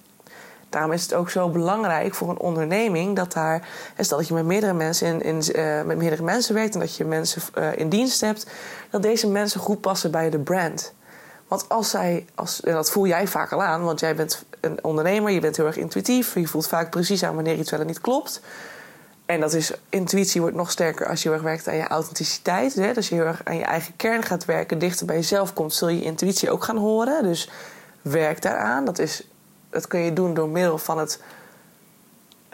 Daarom 0.69 0.91
is 0.91 1.01
het 1.01 1.13
ook 1.13 1.29
zo 1.29 1.49
belangrijk 1.49 2.13
voor 2.13 2.29
een 2.29 2.39
onderneming 2.39 3.15
dat 3.15 3.33
daar, 3.33 3.67
stel 3.97 4.17
dat 4.17 4.27
je 4.27 4.33
met 4.33 4.45
meerdere 4.45 4.73
mensen, 4.73 5.07
in, 5.07 5.21
in 5.21 5.59
uh, 5.59 5.81
met 5.83 5.97
meerdere 5.97 6.23
mensen 6.23 6.53
werkt 6.55 6.73
en 6.73 6.79
dat 6.79 6.95
je 6.95 7.05
mensen 7.05 7.41
uh, 7.57 7.77
in 7.77 7.89
dienst 7.89 8.21
hebt, 8.21 8.47
dat 8.89 9.01
deze 9.01 9.27
mensen 9.27 9.59
goed 9.59 9.81
passen 9.81 10.11
bij 10.11 10.29
de 10.29 10.39
brand. 10.39 10.93
Want 11.51 11.69
als 11.69 11.89
zij, 11.89 12.25
als, 12.35 12.61
en 12.61 12.73
dat 12.73 12.91
voel 12.91 13.07
jij 13.07 13.27
vaak 13.27 13.51
al 13.51 13.63
aan, 13.63 13.83
want 13.83 13.99
jij 13.99 14.15
bent 14.15 14.45
een 14.59 14.83
ondernemer, 14.83 15.31
je 15.31 15.39
bent 15.39 15.57
heel 15.57 15.65
erg 15.65 15.77
intuïtief, 15.77 16.35
je 16.35 16.47
voelt 16.47 16.67
vaak 16.67 16.89
precies 16.89 17.23
aan 17.23 17.35
wanneer 17.35 17.57
iets 17.57 17.71
wel 17.71 17.79
en 17.79 17.87
niet 17.87 18.01
klopt. 18.01 18.41
En 19.25 19.39
dat 19.39 19.53
is, 19.53 19.71
intuïtie 19.89 20.41
wordt 20.41 20.55
nog 20.55 20.71
sterker 20.71 21.07
als 21.07 21.21
je 21.21 21.27
heel 21.27 21.37
erg 21.37 21.47
werkt 21.47 21.67
aan 21.67 21.75
je 21.75 21.87
authenticiteit. 21.87 22.73
Hè? 22.73 22.87
Dus 22.87 22.95
als 22.95 23.09
je 23.09 23.15
heel 23.15 23.25
erg 23.25 23.41
aan 23.43 23.57
je 23.57 23.63
eigen 23.63 23.95
kern 23.95 24.23
gaat 24.23 24.45
werken, 24.45 24.79
dichter 24.79 25.05
bij 25.05 25.15
jezelf 25.15 25.53
komt, 25.53 25.73
zul 25.73 25.87
je 25.87 26.01
intuïtie 26.01 26.51
ook 26.51 26.63
gaan 26.63 26.77
horen. 26.77 27.23
Dus 27.23 27.49
werk 28.01 28.41
daaraan. 28.41 28.85
Dat, 28.85 28.99
is, 28.99 29.27
dat 29.69 29.87
kun 29.87 29.99
je 29.99 30.13
doen 30.13 30.33
door 30.33 30.49
middel 30.49 30.77
van 30.77 30.97
het 30.97 31.21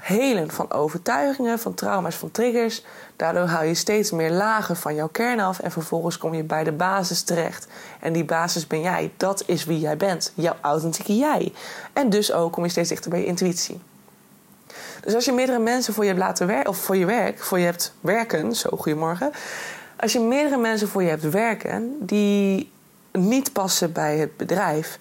helen 0.07 0.51
van 0.51 0.71
overtuigingen, 0.71 1.59
van 1.59 1.73
trauma's, 1.73 2.15
van 2.15 2.31
triggers. 2.31 2.83
Daardoor 3.15 3.45
haal 3.45 3.63
je 3.63 3.73
steeds 3.73 4.11
meer 4.11 4.31
lagen 4.31 4.75
van 4.75 4.95
jouw 4.95 5.07
kern 5.07 5.39
af 5.39 5.59
en 5.59 5.71
vervolgens 5.71 6.17
kom 6.17 6.33
je 6.33 6.43
bij 6.43 6.63
de 6.63 6.71
basis 6.71 7.21
terecht. 7.21 7.67
En 7.99 8.13
die 8.13 8.25
basis 8.25 8.67
ben 8.67 8.81
jij. 8.81 9.11
Dat 9.17 9.43
is 9.45 9.65
wie 9.65 9.79
jij 9.79 9.97
bent. 9.97 10.31
Jouw 10.35 10.55
authentieke 10.61 11.17
jij. 11.17 11.53
En 11.93 12.09
dus 12.09 12.31
ook 12.31 12.51
kom 12.51 12.63
je 12.63 12.69
steeds 12.69 12.89
dichter 12.89 13.09
bij 13.09 13.19
je 13.19 13.25
intuïtie. 13.25 13.79
Dus 15.01 15.15
als 15.15 15.25
je 15.25 15.31
meerdere 15.31 15.59
mensen 15.59 15.93
voor 15.93 16.03
je 16.03 16.09
hebt 16.09 16.21
laten 16.21 16.47
werken, 16.47 16.69
of 16.69 16.77
voor 16.77 16.97
je 16.97 17.05
werk, 17.05 17.43
voor 17.43 17.59
je 17.59 17.65
hebt 17.65 17.93
werken, 18.01 18.55
zo 18.55 18.69
goedemorgen. 18.77 19.31
Als 19.99 20.13
je 20.13 20.19
meerdere 20.19 20.57
mensen 20.57 20.87
voor 20.87 21.03
je 21.03 21.09
hebt 21.09 21.29
werken 21.29 21.95
die 21.99 22.71
niet 23.11 23.53
passen 23.53 23.91
bij 23.91 24.17
het 24.17 24.37
bedrijf, 24.37 24.97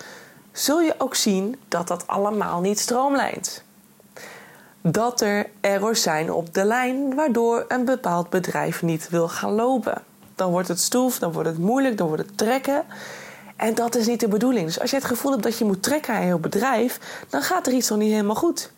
zul 0.53 0.81
je 0.81 0.95
ook 0.99 1.15
zien 1.15 1.57
dat 1.69 1.89
dat 1.89 2.07
allemaal 2.07 2.61
niet 2.61 2.79
stroomlijnt 2.79 3.65
dat 4.93 5.21
er 5.21 5.47
errors 5.61 6.03
zijn 6.03 6.33
op 6.33 6.55
de 6.55 6.65
lijn 6.65 7.15
waardoor 7.15 7.65
een 7.69 7.85
bepaald 7.85 8.31
bedrijf 8.31 8.83
niet 8.83 9.09
wil 9.09 9.29
gaan 9.29 9.53
lopen. 9.53 10.03
Dan 10.35 10.51
wordt 10.51 10.69
het 10.69 10.81
stoef, 10.81 11.19
dan 11.19 11.33
wordt 11.33 11.49
het 11.49 11.59
moeilijk, 11.59 11.97
dan 11.97 12.07
wordt 12.07 12.23
het 12.23 12.39
trekken. 12.39 12.85
En 13.57 13.75
dat 13.75 13.95
is 13.95 14.07
niet 14.07 14.21
de 14.21 14.29
bedoeling. 14.29 14.67
Dus 14.67 14.81
als 14.81 14.91
je 14.91 14.97
het 14.97 15.05
gevoel 15.05 15.31
hebt 15.31 15.43
dat 15.43 15.59
je 15.59 15.65
moet 15.65 15.83
trekken 15.83 16.15
aan 16.15 16.27
je 16.27 16.39
bedrijf, 16.39 17.25
dan 17.29 17.43
gaat 17.43 17.67
er 17.67 17.73
iets 17.73 17.89
nog 17.89 17.99
niet 17.99 18.11
helemaal 18.11 18.35
goed. 18.35 18.71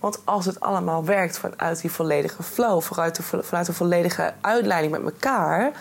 Want 0.00 0.18
als 0.24 0.46
het 0.46 0.60
allemaal 0.60 1.04
werkt 1.04 1.38
vanuit 1.38 1.80
die 1.80 1.90
volledige 1.90 2.42
flow, 2.42 2.80
vanuit 2.80 3.16
de, 3.16 3.22
vanuit 3.22 3.66
de 3.66 3.72
volledige 3.72 4.32
uitleiding 4.40 4.92
met 4.92 5.12
elkaar, 5.12 5.72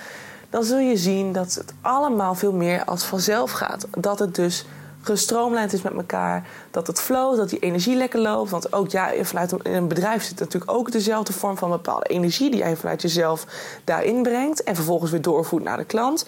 dan 0.49 0.63
zul 0.63 0.77
je 0.77 0.97
zien 0.97 1.33
dat 1.33 1.53
het 1.53 1.73
allemaal 1.81 2.35
veel 2.35 2.53
meer 2.53 2.85
als 2.85 3.03
vanzelf 3.03 3.51
gaat. 3.51 3.87
Dat 3.97 4.19
het 4.19 4.35
dus 4.35 4.65
gestroomlijnd 5.01 5.73
is 5.73 5.81
met 5.81 5.93
elkaar. 5.93 6.47
Dat 6.71 6.87
het 6.87 7.01
flow, 7.01 7.37
dat 7.37 7.49
die 7.49 7.59
energie 7.59 7.95
lekker 7.95 8.19
loopt. 8.19 8.49
Want 8.49 8.73
ook 8.73 8.89
ja, 8.89 9.11
vanuit 9.21 9.51
een, 9.51 9.59
in 9.63 9.73
een 9.73 9.87
bedrijf 9.87 10.23
zit 10.23 10.39
natuurlijk 10.39 10.71
ook 10.71 10.91
dezelfde 10.91 11.33
vorm 11.33 11.57
van 11.57 11.69
bepaalde 11.69 12.05
energie 12.05 12.51
die 12.51 12.59
jij 12.59 12.75
vanuit 12.75 13.01
jezelf 13.01 13.45
daarin 13.83 14.23
brengt. 14.23 14.63
En 14.63 14.75
vervolgens 14.75 15.11
weer 15.11 15.21
doorvoert 15.21 15.63
naar 15.63 15.77
de 15.77 15.85
klant. 15.85 16.25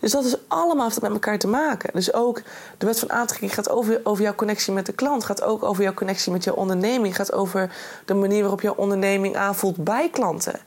Dus 0.00 0.12
dat 0.12 0.24
is 0.24 0.36
allemaal 0.48 0.90
met 1.00 1.10
elkaar 1.10 1.38
te 1.38 1.48
maken. 1.48 1.90
Dus 1.92 2.12
ook 2.12 2.42
de 2.78 2.86
wet 2.86 2.98
van 2.98 3.12
aantrekking 3.12 3.54
gaat 3.54 3.70
over, 3.70 4.00
over 4.02 4.22
jouw 4.22 4.34
connectie 4.34 4.72
met 4.72 4.86
de 4.86 4.92
klant. 4.92 5.24
Gaat 5.24 5.42
ook 5.42 5.62
over 5.62 5.82
jouw 5.82 5.94
connectie 5.94 6.32
met 6.32 6.44
jouw 6.44 6.54
onderneming. 6.54 7.16
Gaat 7.16 7.32
over 7.32 7.72
de 8.04 8.14
manier 8.14 8.40
waarop 8.40 8.60
jouw 8.60 8.74
onderneming 8.74 9.36
aanvoelt 9.36 9.84
bij 9.84 10.08
klanten. 10.10 10.60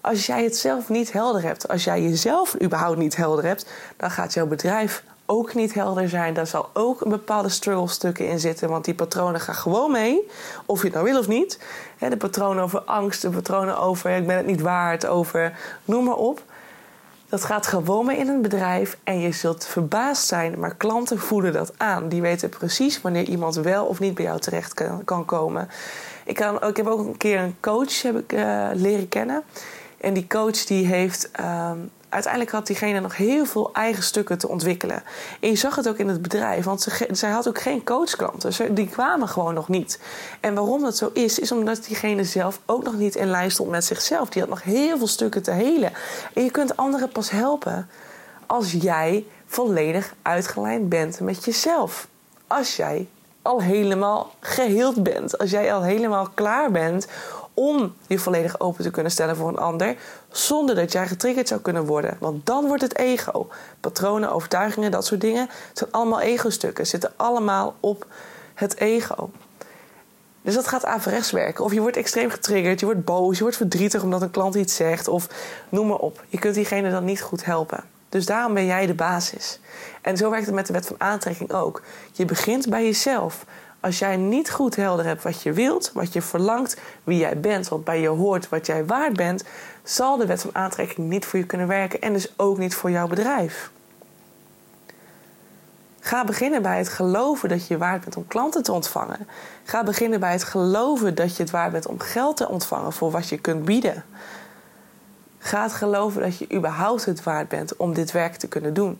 Als 0.00 0.26
jij 0.26 0.44
het 0.44 0.56
zelf 0.56 0.88
niet 0.88 1.12
helder 1.12 1.42
hebt, 1.42 1.68
als 1.68 1.84
jij 1.84 2.02
jezelf 2.02 2.62
überhaupt 2.62 2.98
niet 2.98 3.16
helder 3.16 3.44
hebt, 3.44 3.66
dan 3.96 4.10
gaat 4.10 4.32
jouw 4.32 4.46
bedrijf 4.46 5.02
ook 5.26 5.54
niet 5.54 5.74
helder 5.74 6.08
zijn. 6.08 6.34
Daar 6.34 6.46
zal 6.46 6.70
ook 6.72 7.00
een 7.00 7.10
bepaalde 7.10 7.48
struggle 7.48 7.88
stukken 7.88 8.28
in 8.28 8.40
zitten. 8.40 8.68
Want 8.68 8.84
die 8.84 8.94
patronen 8.94 9.40
gaan 9.40 9.54
gewoon 9.54 9.90
mee. 9.90 10.28
Of 10.66 10.78
je 10.78 10.84
het 10.84 10.94
nou 10.94 11.04
wil 11.10 11.18
of 11.18 11.28
niet. 11.28 11.58
De 11.98 12.16
patronen 12.16 12.62
over 12.62 12.80
angst, 12.80 13.22
de 13.22 13.30
patronen 13.30 13.78
over 13.78 14.10
ik 14.10 14.26
ben 14.26 14.36
het 14.36 14.46
niet 14.46 14.60
waard, 14.60 15.06
over 15.06 15.58
noem 15.84 16.04
maar 16.04 16.16
op. 16.16 16.42
Dat 17.28 17.44
gaat 17.44 17.66
gewoon 17.66 18.06
mee 18.06 18.16
in 18.16 18.28
een 18.28 18.42
bedrijf 18.42 18.98
en 19.04 19.20
je 19.20 19.32
zult 19.32 19.66
verbaasd 19.66 20.26
zijn, 20.26 20.58
maar 20.58 20.74
klanten 20.74 21.18
voelen 21.18 21.52
dat 21.52 21.72
aan. 21.76 22.08
Die 22.08 22.20
weten 22.20 22.48
precies 22.48 23.00
wanneer 23.00 23.24
iemand 23.24 23.54
wel 23.54 23.84
of 23.84 24.00
niet 24.00 24.14
bij 24.14 24.24
jou 24.24 24.40
terecht 24.40 24.74
kan, 25.04 25.24
komen. 25.24 25.68
Ik, 26.24 26.34
kan, 26.34 26.64
ik 26.64 26.76
heb 26.76 26.86
ook 26.86 26.98
een 26.98 27.16
keer 27.16 27.40
een 27.40 27.56
coach 27.60 28.02
heb 28.02 28.16
ik, 28.16 28.32
uh, 28.32 28.68
leren 28.72 29.08
kennen. 29.08 29.42
En 30.00 30.14
die 30.14 30.26
coach 30.26 30.64
die 30.64 30.86
heeft 30.86 31.30
ehm, 31.30 31.78
uiteindelijk 32.14 32.52
had 32.52 32.66
diegene 32.66 33.00
nog 33.00 33.16
heel 33.16 33.44
veel 33.44 33.70
eigen 33.72 34.02
stukken 34.02 34.38
te 34.38 34.48
ontwikkelen. 34.48 35.02
En 35.40 35.48
je 35.48 35.56
zag 35.56 35.76
het 35.76 35.88
ook 35.88 35.96
in 35.96 36.08
het 36.08 36.22
bedrijf, 36.22 36.64
want 36.64 36.82
ze, 36.82 37.08
zij 37.10 37.30
had 37.30 37.48
ook 37.48 37.60
geen 37.60 37.84
coachklanten. 37.84 38.74
die 38.74 38.88
kwamen 38.88 39.28
gewoon 39.28 39.54
nog 39.54 39.68
niet. 39.68 40.00
En 40.40 40.54
waarom 40.54 40.82
dat 40.82 40.96
zo 40.96 41.10
is, 41.12 41.38
is 41.38 41.52
omdat 41.52 41.84
diegene 41.84 42.24
zelf 42.24 42.60
ook 42.66 42.84
nog 42.84 42.94
niet 42.94 43.14
in 43.14 43.30
lijn 43.30 43.50
stond 43.50 43.70
met 43.70 43.84
zichzelf. 43.84 44.28
Die 44.28 44.40
had 44.40 44.50
nog 44.50 44.62
heel 44.62 44.98
veel 44.98 45.06
stukken 45.06 45.42
te 45.42 45.50
helen. 45.50 45.92
En 46.34 46.44
je 46.44 46.50
kunt 46.50 46.76
anderen 46.76 47.08
pas 47.08 47.30
helpen 47.30 47.88
als 48.46 48.72
jij 48.72 49.26
volledig 49.46 50.14
uitgelijnd 50.22 50.88
bent 50.88 51.20
met 51.20 51.44
jezelf. 51.44 52.08
Als 52.46 52.76
jij 52.76 53.08
al 53.42 53.62
helemaal 53.62 54.34
geheeld 54.40 55.02
bent. 55.02 55.38
Als 55.38 55.50
jij 55.50 55.74
al 55.74 55.82
helemaal 55.82 56.28
klaar 56.34 56.70
bent 56.70 57.06
om 57.54 57.94
je 58.06 58.18
volledig 58.18 58.60
open 58.60 58.84
te 58.84 58.90
kunnen 58.90 59.12
stellen 59.12 59.36
voor 59.36 59.48
een 59.48 59.58
ander, 59.58 59.96
zonder 60.36 60.74
dat 60.74 60.92
jij 60.92 61.06
getriggerd 61.06 61.48
zou 61.48 61.60
kunnen 61.60 61.84
worden. 61.84 62.16
Want 62.20 62.46
dan 62.46 62.66
wordt 62.66 62.82
het 62.82 62.98
ego. 62.98 63.48
Patronen, 63.80 64.32
overtuigingen, 64.32 64.90
dat 64.90 65.06
soort 65.06 65.20
dingen, 65.20 65.48
zijn 65.72 65.92
allemaal 65.92 66.20
ego-stukken, 66.20 66.86
zitten 66.86 67.12
allemaal 67.16 67.74
op 67.80 68.06
het 68.54 68.76
ego. 68.76 69.30
Dus 70.42 70.54
dat 70.54 70.66
gaat 70.66 70.84
averechts 70.84 71.30
werken. 71.30 71.64
Of 71.64 71.72
je 71.72 71.80
wordt 71.80 71.96
extreem 71.96 72.30
getriggerd, 72.30 72.80
je 72.80 72.86
wordt 72.86 73.04
boos, 73.04 73.36
je 73.36 73.42
wordt 73.42 73.56
verdrietig 73.56 74.02
omdat 74.02 74.22
een 74.22 74.30
klant 74.30 74.54
iets 74.54 74.74
zegt, 74.74 75.08
of 75.08 75.28
noem 75.68 75.86
maar 75.86 75.98
op. 75.98 76.24
Je 76.28 76.38
kunt 76.38 76.54
diegene 76.54 76.90
dan 76.90 77.04
niet 77.04 77.22
goed 77.22 77.44
helpen. 77.44 77.84
Dus 78.08 78.26
daarom 78.26 78.54
ben 78.54 78.66
jij 78.66 78.86
de 78.86 78.94
basis. 78.94 79.60
En 80.02 80.16
zo 80.16 80.30
werkt 80.30 80.46
het 80.46 80.54
met 80.54 80.66
de 80.66 80.72
wet 80.72 80.86
van 80.86 80.96
aantrekking 80.98 81.52
ook. 81.52 81.82
Je 82.12 82.24
begint 82.24 82.68
bij 82.68 82.84
jezelf. 82.84 83.44
Als 83.80 83.98
jij 83.98 84.16
niet 84.16 84.50
goed 84.50 84.76
helder 84.76 85.04
hebt 85.04 85.22
wat 85.22 85.42
je 85.42 85.52
wilt, 85.52 85.90
wat 85.94 86.12
je 86.12 86.22
verlangt, 86.22 86.76
wie 87.04 87.18
jij 87.18 87.40
bent, 87.40 87.68
wat 87.68 87.84
bij 87.84 88.00
je 88.00 88.08
hoort, 88.08 88.48
wat 88.48 88.66
jij 88.66 88.84
waard 88.84 89.16
bent, 89.16 89.44
zal 89.84 90.16
de 90.16 90.26
wet 90.26 90.40
van 90.40 90.54
aantrekking 90.54 91.08
niet 91.08 91.24
voor 91.24 91.38
je 91.38 91.46
kunnen 91.46 91.66
werken 91.66 92.00
en 92.00 92.12
dus 92.12 92.38
ook 92.38 92.58
niet 92.58 92.74
voor 92.74 92.90
jouw 92.90 93.06
bedrijf. 93.06 93.70
Ga 96.00 96.24
beginnen 96.24 96.62
bij 96.62 96.78
het 96.78 96.88
geloven 96.88 97.48
dat 97.48 97.66
je 97.66 97.78
waard 97.78 98.00
bent 98.00 98.16
om 98.16 98.26
klanten 98.26 98.62
te 98.62 98.72
ontvangen. 98.72 99.28
Ga 99.64 99.82
beginnen 99.82 100.20
bij 100.20 100.32
het 100.32 100.44
geloven 100.44 101.14
dat 101.14 101.36
je 101.36 101.42
het 101.42 101.52
waard 101.52 101.72
bent 101.72 101.86
om 101.86 102.00
geld 102.00 102.36
te 102.36 102.48
ontvangen 102.48 102.92
voor 102.92 103.10
wat 103.10 103.28
je 103.28 103.38
kunt 103.38 103.64
bieden. 103.64 104.04
Ga 105.38 105.62
het 105.62 105.72
geloven 105.72 106.22
dat 106.22 106.38
je 106.38 106.52
überhaupt 106.52 107.04
het 107.04 107.22
waard 107.22 107.48
bent 107.48 107.76
om 107.76 107.94
dit 107.94 108.12
werk 108.12 108.36
te 108.36 108.48
kunnen 108.48 108.74
doen. 108.74 108.98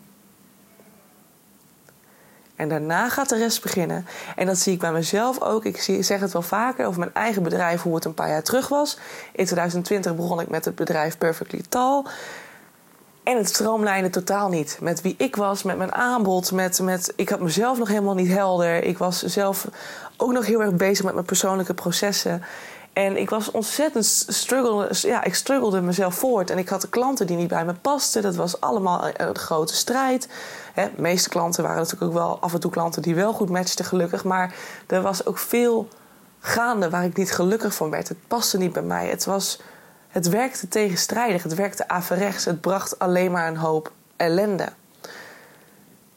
En 2.57 2.69
daarna 2.69 3.09
gaat 3.09 3.29
de 3.29 3.37
rest 3.37 3.63
beginnen. 3.63 4.07
En 4.37 4.47
dat 4.47 4.59
zie 4.59 4.73
ik 4.73 4.79
bij 4.79 4.93
mezelf 4.93 5.41
ook. 5.41 5.65
Ik 5.65 5.81
zeg 6.01 6.21
het 6.21 6.33
wel 6.33 6.43
vaker 6.43 6.87
over 6.87 6.99
mijn 6.99 7.15
eigen 7.15 7.43
bedrijf, 7.43 7.83
hoe 7.83 7.95
het 7.95 8.05
een 8.05 8.15
paar 8.15 8.29
jaar 8.29 8.43
terug 8.43 8.69
was. 8.69 8.99
In 9.33 9.45
2020 9.45 10.17
begon 10.17 10.41
ik 10.41 10.49
met 10.49 10.65
het 10.65 10.75
bedrijf 10.75 11.19
Perfectly 11.19 11.63
Tal. 11.69 12.07
En 13.23 13.37
het 13.37 13.49
stroomlijnen 13.49 14.11
totaal 14.11 14.49
niet. 14.49 14.79
Met 14.81 15.01
wie 15.01 15.15
ik 15.19 15.37
was, 15.37 15.63
met 15.63 15.77
mijn 15.77 15.95
aanbod. 15.95 16.53
Met, 16.53 16.81
met, 16.81 17.13
ik 17.17 17.29
had 17.29 17.41
mezelf 17.41 17.79
nog 17.79 17.89
helemaal 17.89 18.15
niet 18.15 18.33
helder. 18.33 18.85
Ik 18.85 18.99
was 18.99 19.23
zelf 19.23 19.69
ook 20.17 20.33
nog 20.33 20.47
heel 20.47 20.63
erg 20.63 20.75
bezig 20.75 21.05
met 21.05 21.15
mijn 21.15 21.27
persoonlijke 21.27 21.75
processen. 21.75 22.43
En 22.93 23.17
ik 23.17 23.31
was 23.31 23.51
ontzettend 23.51 24.05
struggle, 24.29 24.89
ja, 24.91 25.25
ik 25.25 25.35
struggelde 25.35 25.81
mezelf 25.81 26.15
voort. 26.15 26.51
En 26.51 26.59
ik 26.59 26.69
had 26.69 26.81
de 26.81 26.89
klanten 26.89 27.27
die 27.27 27.37
niet 27.37 27.49
bij 27.49 27.65
me 27.65 27.75
pasten. 27.75 28.23
Dat 28.23 28.37
was 28.37 28.61
allemaal 28.61 29.09
een 29.17 29.37
grote 29.37 29.75
strijd. 29.75 30.29
De 30.75 30.91
meeste 30.97 31.29
klanten 31.29 31.63
waren 31.63 31.79
natuurlijk 31.79 32.11
ook 32.11 32.19
wel 32.19 32.39
af 32.41 32.55
en 32.55 32.61
toe 32.61 32.71
klanten 32.71 33.03
die 33.03 33.15
wel 33.15 33.33
goed 33.33 33.51
matchten, 33.51 33.85
gelukkig. 33.85 34.25
Maar 34.25 34.55
er 34.87 35.03
was 35.03 35.27
ook 35.27 35.39
veel 35.39 35.89
gaande 36.41 36.91
waar 36.91 37.05
ik 37.05 37.17
niet 37.17 37.33
gelukkig 37.33 37.75
van 37.75 37.91
werd. 37.91 38.09
Het 38.09 38.29
paste 38.29 38.59
niet 38.59 38.73
bij 38.73 38.83
mij. 38.83 39.09
Het, 39.09 39.25
was, 39.25 39.61
het 40.09 40.29
werkte 40.29 40.69
tegenstrijdig. 40.69 41.43
Het 41.43 41.55
werkte 41.55 41.89
averechts. 41.89 42.45
Het 42.45 42.61
bracht 42.61 42.99
alleen 42.99 43.31
maar 43.31 43.49
een 43.49 43.57
hoop 43.57 43.93
ellende. 44.17 44.69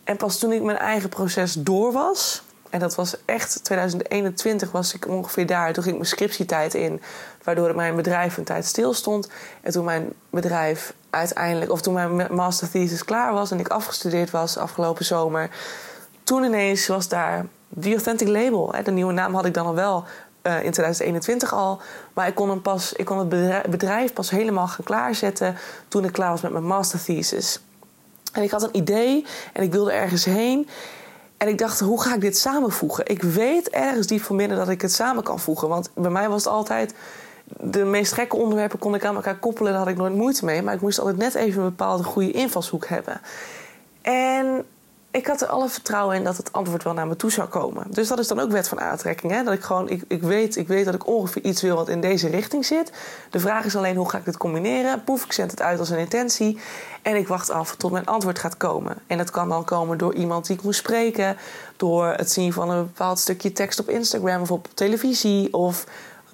En 0.04 0.18
pas 0.18 0.40
toen 0.40 0.52
ik 0.52 0.62
mijn 0.62 0.78
eigen 0.78 1.10
proces 1.10 1.54
door 1.54 1.92
was, 1.92 2.44
en 2.70 2.80
dat 2.80 2.96
was 2.96 3.16
echt 3.26 3.64
2021 3.64 4.72
was 4.72 4.94
ik 4.94 5.08
ongeveer 5.08 5.46
daar. 5.46 5.74
Toen 5.74 5.84
ging 5.84 5.96
ik 5.96 6.02
mijn 6.02 6.14
scriptietijd 6.14 6.74
in, 6.74 7.02
waardoor 7.44 7.76
mijn 7.76 7.96
bedrijf 7.96 8.38
een 8.38 8.44
tijd 8.44 8.66
stilstond. 8.66 9.30
En 9.62 9.72
toen 9.72 9.86
mijn 9.86 10.14
bedrijf 10.30 10.94
uiteindelijk, 11.18 11.72
of 11.72 11.82
toen 11.82 11.94
mijn 11.94 12.34
master 12.34 12.70
thesis 12.70 13.06
klaar 13.06 13.34
was 13.34 13.52
en 13.52 13.60
ik 13.60 13.68
afgestudeerd 13.68 14.32
was 14.32 14.58
afgelopen 14.58 15.06
zomer, 15.06 15.50
toen 16.24 16.44
ineens 16.44 16.88
was 16.88 17.08
daar 17.08 17.46
The 17.80 17.90
Authentic 17.90 18.28
Label. 18.28 18.76
De 18.84 18.92
nieuwe 18.92 19.14
naam 19.14 19.36
had 19.36 19.46
ik 19.46 19.54
dan 19.54 19.66
al 19.66 19.76
wel 19.76 20.04
uh, 20.44 20.54
in 20.64 20.72
2021 20.72 21.54
al. 21.54 21.82
Maar 22.14 22.28
ik 22.28 22.36
kon, 22.36 22.50
hem 22.50 22.62
pas, 22.62 22.94
ik 22.94 23.06
kon 23.06 23.18
het 23.18 23.30
bedrijf 23.70 24.14
pas 24.14 24.30
helemaal 24.30 24.68
gaan 24.68 24.86
klaarzetten 24.86 25.58
toen 25.88 26.04
ik 26.04 26.12
klaar 26.12 26.30
was 26.32 26.42
met 26.42 26.52
mijn 26.52 26.64
master 26.66 27.04
thesis. 27.04 27.62
En 28.32 28.44
ik 28.44 28.52
had 28.52 28.64
een 28.64 28.76
idee 28.76 29.26
en 29.54 29.64
ik 29.64 29.72
wilde 29.72 29.92
ergens 29.92 30.26
heen. 30.26 30.68
En 31.38 31.48
ik 31.48 31.58
dacht, 31.58 31.80
hoe 31.80 32.02
ga 32.02 32.14
ik 32.14 32.22
dit 32.22 32.38
samenvoegen? 32.38 33.08
Ik 33.08 33.24
weet 33.24 33.70
ergens 33.70 34.08
diep 34.08 34.22
van 34.22 34.38
binnen 34.38 34.58
dat 34.58 34.70
ik 34.70 34.82
het 34.82 34.94
samen 34.94 35.24
kan 35.24 35.40
voegen. 35.40 35.68
Want 35.68 35.90
bij 35.94 36.12
mij 36.12 36.30
was 36.30 36.44
het 36.44 36.54
altijd... 36.54 36.94
De 37.60 37.84
meest 37.84 38.14
gekke 38.14 38.36
onderwerpen 38.36 38.80
kon 38.80 38.96
ik 38.96 39.06
aan 39.06 39.16
elkaar 39.16 39.38
koppelen. 39.38 39.72
Daar 39.72 39.82
had 39.82 39.90
ik 39.90 39.98
nooit 39.98 40.16
moeite 40.16 40.46
mee. 40.46 40.62
Maar 40.62 40.74
ik 40.74 40.82
moest 40.82 41.00
altijd 41.00 41.18
net 41.18 41.36
even 41.36 41.62
een 41.62 41.70
bepaalde 41.70 42.04
goede 42.04 42.32
invalshoek 42.32 42.88
hebben. 42.88 43.22
En 44.02 44.66
ik 45.12 45.28
had 45.28 45.42
er 45.42 45.48
alle 45.48 45.70
vertrouwen 45.70 46.16
in 46.16 46.24
dat 46.24 46.38
het 46.38 46.52
antwoord 46.52 46.84
wel 46.84 46.94
naar 46.94 47.08
me 47.08 47.16
toe 47.16 47.32
zou 47.32 47.48
komen. 47.48 47.86
Dus 47.90 48.08
dat 48.08 48.20
is 48.20 48.28
dan 48.28 48.40
ook 48.40 48.52
wet 48.52 48.68
van 48.68 48.80
aantrekking. 48.80 49.32
Hè? 49.32 49.44
Dat 49.44 49.54
ik 49.54 49.62
gewoon, 49.62 49.90
ik, 49.90 50.04
ik, 50.08 50.22
weet, 50.22 50.56
ik 50.56 50.68
weet 50.68 50.86
dat 50.86 50.94
ik 50.94 51.08
ongeveer 51.08 51.44
iets 51.44 51.62
wil 51.62 51.76
wat 51.76 51.90
in 51.90 52.02
deze 52.02 52.28
richting 52.28 52.66
zit. 52.66 52.92
De 53.30 53.40
vraag 53.40 53.66
is 53.66 53.76
alleen 53.76 53.96
hoe 53.96 54.10
ga 54.10 54.18
ik 54.18 54.26
dit 54.26 54.38
combineren? 54.38 55.04
Poef, 55.04 55.26
ik 55.26 55.34
zend 55.34 55.52
het 55.52 55.62
uit 55.62 55.80
als 55.80 55.90
een 55.90 55.98
intentie. 55.98 56.60
En 57.02 57.16
ik 57.16 57.28
wacht 57.28 57.50
af 57.50 57.76
tot 57.76 57.92
mijn 57.92 58.06
antwoord 58.06 58.40
gaat 58.40 58.58
komen. 58.58 58.98
En 59.08 59.18
dat 59.18 59.30
kan 59.30 59.50
dan 59.50 59.64
komen 59.64 59.98
door 59.98 60.14
iemand 60.14 60.48
die 60.48 60.56
ik 60.56 60.64
moet 60.64 60.76
spreken. 60.76 61.38
Door 61.78 62.08
het 62.08 62.32
zien 62.32 62.54
van 62.54 62.70
een 62.70 62.84
bepaald 62.84 63.20
stukje 63.20 63.52
tekst 63.52 63.80
op 63.80 63.90
Instagram 63.90 64.42
of 64.42 64.52
op 64.52 64.68
televisie. 64.74 65.54
Of 65.54 65.86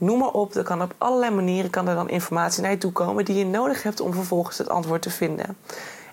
noem 0.03 0.19
maar 0.19 0.31
op. 0.31 0.55
Er 0.55 0.63
kan 0.63 0.81
op 0.81 0.93
allerlei 0.97 1.31
manieren 1.31 1.69
kan 1.69 1.87
er 1.87 1.95
dan 1.95 2.09
informatie 2.09 2.61
naar 2.61 2.71
je 2.71 2.77
toe 2.77 2.91
komen 2.91 3.25
die 3.25 3.35
je 3.35 3.45
nodig 3.45 3.83
hebt 3.83 3.99
om 3.99 4.13
vervolgens 4.13 4.57
het 4.57 4.69
antwoord 4.69 5.01
te 5.01 5.09
vinden. 5.09 5.57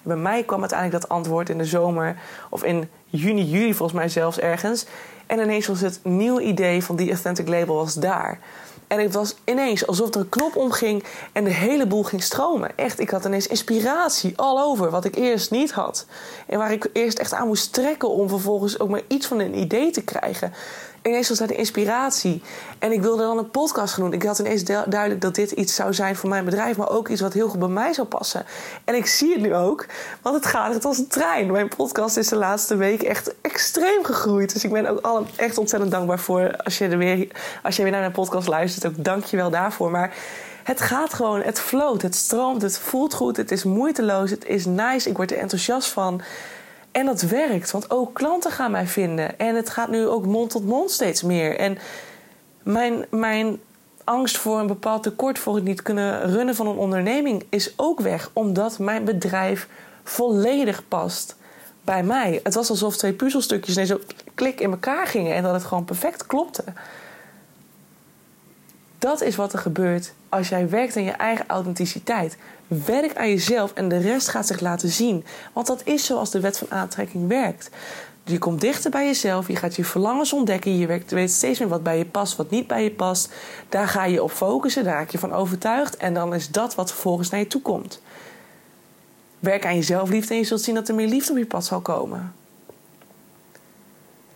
Bij 0.03 0.17
mij 0.17 0.43
kwam 0.43 0.61
uiteindelijk 0.61 1.01
dat 1.01 1.11
antwoord 1.11 1.49
in 1.49 1.59
de 1.59 1.65
zomer 1.65 2.17
of 2.51 2.65
in 2.65 2.89
juni, 3.07 3.45
juli 3.45 3.75
volgens 3.75 3.99
mij 3.99 4.09
zelfs 4.09 4.39
ergens. 4.39 4.87
En 5.27 5.39
ineens 5.39 5.67
was 5.67 5.81
het 5.81 6.01
nieuwe 6.03 6.43
idee 6.43 6.85
van 6.85 6.97
die 6.97 7.09
Authentic 7.09 7.49
Label 7.49 7.75
was 7.75 7.95
daar. 7.95 8.39
En 8.91 9.01
het 9.01 9.15
was 9.15 9.35
ineens 9.45 9.87
alsof 9.87 10.15
er 10.15 10.21
een 10.21 10.29
knop 10.29 10.57
omging 10.57 11.05
en 11.33 11.45
de 11.45 11.51
hele 11.51 11.87
boel 11.87 12.03
ging 12.03 12.23
stromen. 12.23 12.71
Echt, 12.77 13.01
ik 13.01 13.11
had 13.11 13.25
ineens 13.25 13.47
inspiratie 13.47 14.33
all 14.37 14.63
over, 14.63 14.91
wat 14.91 15.05
ik 15.05 15.17
eerst 15.17 15.51
niet 15.51 15.73
had. 15.73 16.07
En 16.47 16.59
waar 16.59 16.73
ik 16.73 16.89
eerst 16.93 17.19
echt 17.19 17.33
aan 17.33 17.47
moest 17.47 17.73
trekken 17.73 18.11
om 18.11 18.29
vervolgens 18.29 18.79
ook 18.81 18.89
maar 18.89 19.03
iets 19.09 19.27
van 19.27 19.39
een 19.39 19.59
idee 19.59 19.91
te 19.91 20.03
krijgen 20.03 20.53
ineens 21.03 21.29
was 21.29 21.39
dat 21.39 21.51
inspiratie. 21.51 22.43
En 22.79 22.93
ik 22.93 23.01
wilde 23.03 23.23
dan 23.23 23.39
een 23.39 23.51
podcast 23.51 23.95
gaan 23.95 24.05
doen. 24.05 24.13
Ik 24.13 24.23
had 24.23 24.39
ineens 24.39 24.65
duidelijk 24.65 25.21
dat 25.21 25.35
dit 25.35 25.51
iets 25.51 25.75
zou 25.75 25.95
zijn 25.95 26.17
voor 26.17 26.29
mijn 26.29 26.45
bedrijf, 26.45 26.77
maar 26.77 26.91
ook 26.91 27.09
iets 27.09 27.21
wat 27.21 27.33
heel 27.33 27.49
goed 27.49 27.59
bij 27.59 27.69
mij 27.69 27.93
zou 27.93 28.07
passen. 28.07 28.47
En 28.85 28.95
ik 28.95 29.07
zie 29.07 29.33
het 29.33 29.41
nu 29.41 29.55
ook, 29.55 29.87
want 30.23 30.37
het 30.37 30.47
gaat 30.47 30.75
het 30.75 30.85
als 30.85 30.99
een 30.99 31.09
trein. 31.09 31.51
Mijn 31.51 31.69
podcast 31.69 32.17
is 32.17 32.29
de 32.29 32.37
laatste 32.37 32.77
week 32.77 33.03
echt 33.03 33.35
extreem 33.41 34.05
gegroeid. 34.05 34.53
Dus 34.53 34.65
ik 34.65 34.73
ben 34.73 34.87
ook 34.87 35.01
al 35.01 35.27
echt 35.37 35.59
ontzettend 35.59 35.93
dankbaar 35.93 36.19
voor 36.19 36.57
als 36.57 36.79
je, 36.79 36.89
er 36.89 36.99
weer, 36.99 37.29
als 37.63 37.77
je 37.77 37.83
weer 37.83 37.93
naar 37.93 38.01
mijn 38.01 38.13
podcast 38.13 38.49
luistert. 38.49 38.87
Ook 38.87 39.05
dank 39.05 39.25
je 39.25 39.37
wel 39.37 39.51
daarvoor. 39.51 39.91
Maar 39.91 40.15
het 40.63 40.81
gaat 40.81 41.15
gewoon, 41.15 41.41
het 41.41 41.61
floot, 41.61 42.03
het 42.03 42.15
stroomt, 42.15 42.63
het 42.63 42.79
voelt 42.79 43.15
goed, 43.15 43.37
het 43.37 43.51
is 43.51 43.65
moeiteloos, 43.65 44.31
het 44.31 44.47
is 44.47 44.65
nice. 44.65 45.09
Ik 45.09 45.17
word 45.17 45.31
er 45.31 45.39
enthousiast 45.39 45.89
van. 45.89 46.23
En 46.93 47.07
dat 47.07 47.23
werkt, 47.23 47.71
want 47.71 47.91
ook 47.91 48.15
klanten 48.15 48.51
gaan 48.51 48.71
mij 48.71 48.87
vinden. 48.87 49.39
En 49.39 49.55
het 49.55 49.71
gaat 49.71 49.89
nu 49.89 50.07
ook 50.07 50.27
mond 50.27 50.51
tot 50.51 50.65
mond 50.65 50.91
steeds 50.91 51.23
meer. 51.23 51.59
En 51.59 51.79
mijn, 52.63 53.07
mijn 53.11 53.61
angst 54.05 54.39
voor 54.39 54.59
een 54.59 54.67
bepaald 54.67 55.03
tekort, 55.03 55.39
voor 55.39 55.55
het 55.55 55.65
niet 55.65 55.83
kunnen 55.83 56.33
runnen 56.33 56.55
van 56.55 56.67
een 56.67 56.77
onderneming, 56.77 57.47
is 57.49 57.73
ook 57.77 58.01
weg. 58.01 58.31
Omdat 58.33 58.79
mijn 58.79 59.05
bedrijf 59.05 59.69
volledig 60.05 60.89
past 60.89 61.37
bij 61.85 62.03
mij. 62.03 62.41
Het 62.43 62.55
was 62.55 62.71
alsof 62.71 62.97
twee 62.97 63.13
puzzelstukjes 63.13 63.75
ineens 63.75 63.91
zo 63.91 64.01
klik 64.35 64.61
in 64.61 64.71
elkaar 64.71 65.07
gingen 65.07 65.35
en 65.35 65.43
dat 65.43 65.53
het 65.53 65.65
gewoon 65.65 65.85
perfect 65.85 66.27
klopte. 66.27 66.65
Dat 69.01 69.23
is 69.23 69.37
wat 69.37 69.53
er 69.53 69.59
gebeurt 69.59 70.13
als 70.29 70.49
jij 70.49 70.69
werkt 70.69 70.97
aan 70.97 71.03
je 71.03 71.11
eigen 71.11 71.45
authenticiteit. 71.49 72.37
Werk 72.67 73.17
aan 73.17 73.29
jezelf 73.29 73.73
en 73.73 73.89
de 73.89 73.99
rest 73.99 74.29
gaat 74.29 74.47
zich 74.47 74.61
laten 74.61 74.89
zien. 74.89 75.25
Want 75.53 75.67
dat 75.67 75.83
is 75.85 76.05
zoals 76.05 76.31
de 76.31 76.41
wet 76.41 76.59
van 76.59 76.71
aantrekking 76.71 77.29
werkt. 77.29 77.71
Je 78.25 78.39
komt 78.39 78.61
dichter 78.61 78.91
bij 78.91 79.07
jezelf, 79.07 79.49
je 79.49 79.57
gaat 79.57 79.77
je 79.77 79.85
verlangens 79.85 80.33
ontdekken, 80.33 80.79
je 80.79 80.87
weet 81.09 81.31
steeds 81.31 81.59
meer 81.59 81.69
wat 81.69 81.83
bij 81.83 81.99
je 81.99 82.05
past, 82.05 82.37
wat 82.37 82.51
niet 82.51 82.67
bij 82.67 82.83
je 82.83 82.91
past. 82.91 83.33
Daar 83.69 83.89
ga 83.89 84.05
je 84.05 84.23
op 84.23 84.31
focussen, 84.31 84.85
daar 84.85 84.95
raak 84.95 85.11
je 85.11 85.19
van 85.19 85.33
overtuigd 85.33 85.97
en 85.97 86.15
dan 86.15 86.35
is 86.35 86.49
dat 86.49 86.75
wat 86.75 86.91
vervolgens 86.91 87.31
naar 87.31 87.41
je 87.41 87.47
toe 87.47 87.63
komt. 87.63 88.03
Werk 89.39 89.67
aan 89.67 89.77
je 89.77 89.83
zelfliefde 89.83 90.35
en 90.35 90.41
je 90.41 90.47
zult 90.47 90.61
zien 90.63 90.75
dat 90.75 90.89
er 90.89 90.95
meer 90.95 91.09
liefde 91.09 91.33
op 91.33 91.39
je 91.39 91.47
pad 91.47 91.65
zal 91.65 91.81
komen. 91.81 92.35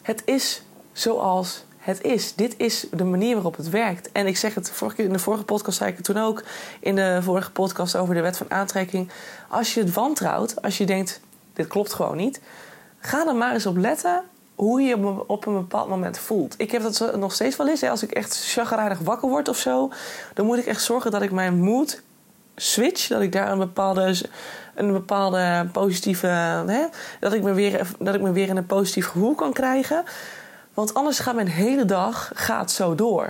Het 0.02 0.22
is 0.24 0.62
zoals 0.92 1.64
het 1.84 2.02
is. 2.02 2.34
Dit 2.34 2.54
is 2.56 2.86
de 2.92 3.04
manier 3.04 3.34
waarop 3.34 3.56
het 3.56 3.70
werkt. 3.70 4.12
En 4.12 4.26
ik 4.26 4.36
zeg 4.36 4.54
het, 4.54 4.72
in 4.96 5.12
de 5.12 5.18
vorige 5.18 5.44
podcast 5.44 5.78
zei 5.78 5.90
ik 5.90 5.96
het 5.96 6.04
toen 6.04 6.18
ook. 6.18 6.42
In 6.80 6.94
de 6.94 7.18
vorige 7.22 7.50
podcast 7.50 7.96
over 7.96 8.14
de 8.14 8.20
wet 8.20 8.36
van 8.36 8.50
aantrekking. 8.50 9.10
Als 9.48 9.74
je 9.74 9.80
het 9.80 9.92
wantrouwt, 9.92 10.62
als 10.62 10.78
je 10.78 10.86
denkt, 10.86 11.20
dit 11.52 11.66
klopt 11.66 11.92
gewoon 11.92 12.16
niet. 12.16 12.40
Ga 12.98 13.26
er 13.26 13.34
maar 13.34 13.52
eens 13.52 13.66
op 13.66 13.76
letten 13.76 14.22
hoe 14.54 14.80
je 14.80 15.28
op 15.28 15.46
een 15.46 15.54
bepaald 15.54 15.88
moment 15.88 16.18
voelt. 16.18 16.54
Ik 16.56 16.70
heb 16.70 16.82
dat 16.82 17.16
nog 17.16 17.32
steeds 17.32 17.56
wel 17.56 17.68
eens. 17.68 17.82
Als 17.82 18.02
ik 18.02 18.10
echt 18.10 18.44
chagrijnig 18.44 18.98
wakker 18.98 19.28
word 19.28 19.48
of 19.48 19.58
zo. 19.58 19.92
Dan 20.34 20.46
moet 20.46 20.58
ik 20.58 20.66
echt 20.66 20.82
zorgen 20.82 21.10
dat 21.10 21.22
ik 21.22 21.30
mijn 21.30 21.60
mood 21.60 22.02
switch. 22.56 23.08
Dat 23.08 23.20
ik 23.20 23.32
daar 23.32 23.50
een 23.50 23.58
bepaalde, 23.58 24.14
een 24.74 24.92
bepaalde 24.92 25.68
positieve... 25.72 26.26
Hè, 26.66 26.86
dat, 27.20 27.32
ik 27.32 27.42
me 27.42 27.52
weer, 27.52 27.86
dat 27.98 28.14
ik 28.14 28.20
me 28.20 28.32
weer 28.32 28.48
in 28.48 28.56
een 28.56 28.66
positief 28.66 29.06
gevoel 29.06 29.34
kan 29.34 29.52
krijgen. 29.52 30.04
Want 30.74 30.94
anders 30.94 31.18
gaat 31.18 31.34
mijn 31.34 31.48
hele 31.48 31.84
dag 31.84 32.30
gaat 32.34 32.70
zo 32.70 32.94
door. 32.94 33.28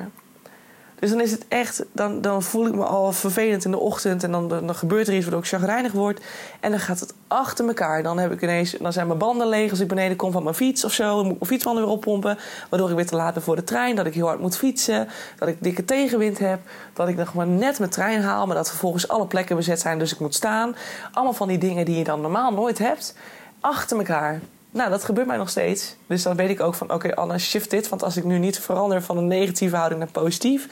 Dus 1.05 1.13
dan 1.13 1.23
is 1.23 1.31
het 1.31 1.45
echt, 1.49 1.85
dan, 1.93 2.21
dan 2.21 2.43
voel 2.43 2.67
ik 2.67 2.75
me 2.75 2.85
al 2.85 3.13
vervelend 3.13 3.65
in 3.65 3.71
de 3.71 3.79
ochtend. 3.79 4.23
En 4.23 4.33
dan, 4.33 4.49
dan 4.49 4.75
gebeurt 4.75 5.09
er 5.09 5.15
iets 5.15 5.23
waardoor 5.23 5.43
ik 5.43 5.49
chagrijnig 5.49 5.93
word. 5.93 6.21
En 6.61 6.71
dan 6.71 6.81
gaat 6.81 7.01
het 7.01 7.15
achter 7.29 7.67
elkaar. 7.67 8.03
Dan, 8.03 8.19
heb 8.19 8.33
ik 8.33 8.43
ineens, 8.43 8.71
dan 8.81 8.93
zijn 8.93 9.07
mijn 9.07 9.19
banden 9.19 9.49
leeg 9.49 9.71
als 9.71 9.81
ik 9.81 9.89
beneden 9.89 10.17
kom 10.17 10.33
van 10.33 10.43
mijn 10.43 10.55
fiets 10.55 10.85
of 10.85 10.93
zo. 10.93 11.05
Dan 11.05 11.25
moet 11.25 11.33
ik 11.33 11.39
mijn 11.39 11.51
fietsbanden 11.51 11.85
weer 11.85 11.93
oppompen. 11.93 12.39
Waardoor 12.71 12.89
ik 12.89 12.95
weer 12.97 13.07
te 13.07 13.17
laat 13.17 13.35
ben 13.35 13.43
voor 13.43 13.57
de 13.57 13.65
trein. 13.65 13.97
Dat 13.97 14.07
ik 14.07 14.15
heel 14.15 14.27
hard 14.27 14.41
moet 14.41 14.57
fietsen. 14.57 15.09
Dat 15.39 15.49
ik 15.49 15.57
dikke 15.61 15.85
tegenwind 15.85 16.39
heb. 16.39 16.61
Dat 16.93 17.09
ik 17.09 17.17
nog 17.17 17.35
maar 17.35 17.47
net 17.47 17.79
mijn 17.79 17.91
trein 17.91 18.23
haal. 18.23 18.47
Maar 18.47 18.57
dat 18.57 18.69
vervolgens 18.69 19.09
alle 19.09 19.27
plekken 19.27 19.57
bezet 19.57 19.81
zijn. 19.81 19.99
Dus 19.99 20.13
ik 20.13 20.21
moet 20.21 20.35
staan. 20.35 20.77
Allemaal 21.13 21.35
van 21.35 21.49
die 21.49 21.59
dingen 21.59 21.85
die 21.85 21.99
je 21.99 22.05
dan 22.05 22.21
normaal 22.21 22.53
nooit 22.53 22.79
hebt. 22.79 23.17
Achter 23.61 23.97
elkaar. 23.97 24.41
Nou, 24.75 24.91
dat 24.91 25.05
gebeurt 25.05 25.27
mij 25.27 25.37
nog 25.37 25.49
steeds. 25.49 25.97
Dus 26.07 26.23
dan 26.23 26.37
weet 26.37 26.51
ik 26.51 26.61
ook 26.61 26.75
van, 26.75 26.93
oké, 26.93 27.15
Anne, 27.15 27.39
shift 27.39 27.71
dit. 27.71 27.89
Want 27.89 28.03
als 28.03 28.17
ik 28.17 28.25
nu 28.25 28.39
niet 28.39 28.59
verander 28.59 29.03
van 29.03 29.17
een 29.17 29.27
negatieve 29.27 29.77
houding 29.77 30.01
naar 30.01 30.11
positief... 30.11 30.69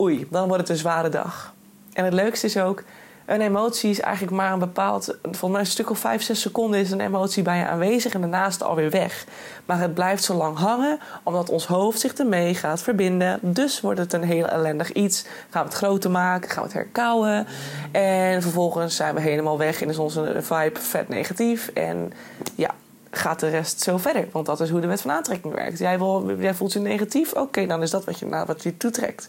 oei, 0.00 0.26
dan 0.30 0.46
wordt 0.46 0.60
het 0.60 0.68
een 0.68 0.76
zware 0.76 1.08
dag. 1.08 1.52
En 1.92 2.04
het 2.04 2.12
leukste 2.12 2.46
is 2.46 2.56
ook... 2.56 2.82
Een 3.26 3.40
emotie 3.40 3.90
is 3.90 4.00
eigenlijk 4.00 4.36
maar 4.36 4.52
een 4.52 4.58
bepaald... 4.58 5.18
Volgens 5.22 5.50
mij 5.50 5.60
een 5.60 5.66
stuk 5.66 5.90
of 5.90 5.98
vijf, 5.98 6.22
zes 6.22 6.40
seconden 6.40 6.80
is 6.80 6.90
een 6.90 7.00
emotie 7.00 7.42
bij 7.42 7.58
je 7.58 7.66
aanwezig... 7.66 8.14
en 8.14 8.20
daarna 8.20 8.46
is 8.46 8.52
het 8.52 8.62
alweer 8.62 8.90
weg. 8.90 9.24
Maar 9.66 9.80
het 9.80 9.94
blijft 9.94 10.24
zo 10.24 10.34
lang 10.34 10.58
hangen... 10.58 10.98
omdat 11.22 11.50
ons 11.50 11.66
hoofd 11.66 12.00
zich 12.00 12.12
ermee 12.12 12.54
gaat 12.54 12.82
verbinden. 12.82 13.38
Dus 13.42 13.80
wordt 13.80 14.00
het 14.00 14.12
een 14.12 14.24
heel 14.24 14.46
ellendig 14.46 14.92
iets. 14.92 15.24
Gaan 15.50 15.62
we 15.62 15.68
het 15.68 15.78
groter 15.78 16.10
maken, 16.10 16.50
gaan 16.50 16.62
we 16.62 16.68
het 16.68 16.78
herkauwen. 16.78 17.46
En 17.92 18.42
vervolgens 18.42 18.96
zijn 18.96 19.14
we 19.14 19.20
helemaal 19.20 19.58
weg... 19.58 19.82
en 19.82 19.88
is 19.88 19.98
onze 19.98 20.36
vibe 20.38 20.80
vet 20.80 21.08
negatief. 21.08 21.68
En 21.74 22.12
ja, 22.54 22.70
gaat 23.10 23.40
de 23.40 23.48
rest 23.48 23.80
zo 23.80 23.96
verder. 23.96 24.28
Want 24.32 24.46
dat 24.46 24.60
is 24.60 24.70
hoe 24.70 24.80
de 24.80 24.86
wet 24.86 25.00
van 25.00 25.10
aantrekking 25.10 25.54
werkt. 25.54 25.78
Jij, 25.78 25.98
jij 26.38 26.54
voelt 26.54 26.72
je 26.72 26.78
negatief, 26.78 27.32
oké, 27.32 27.66
dan 27.66 27.82
is 27.82 27.90
dat 27.90 28.04
wat 28.04 28.18
je, 28.18 28.26
nou, 28.26 28.46
wat 28.46 28.62
je 28.62 28.76
toetrekt. 28.76 29.28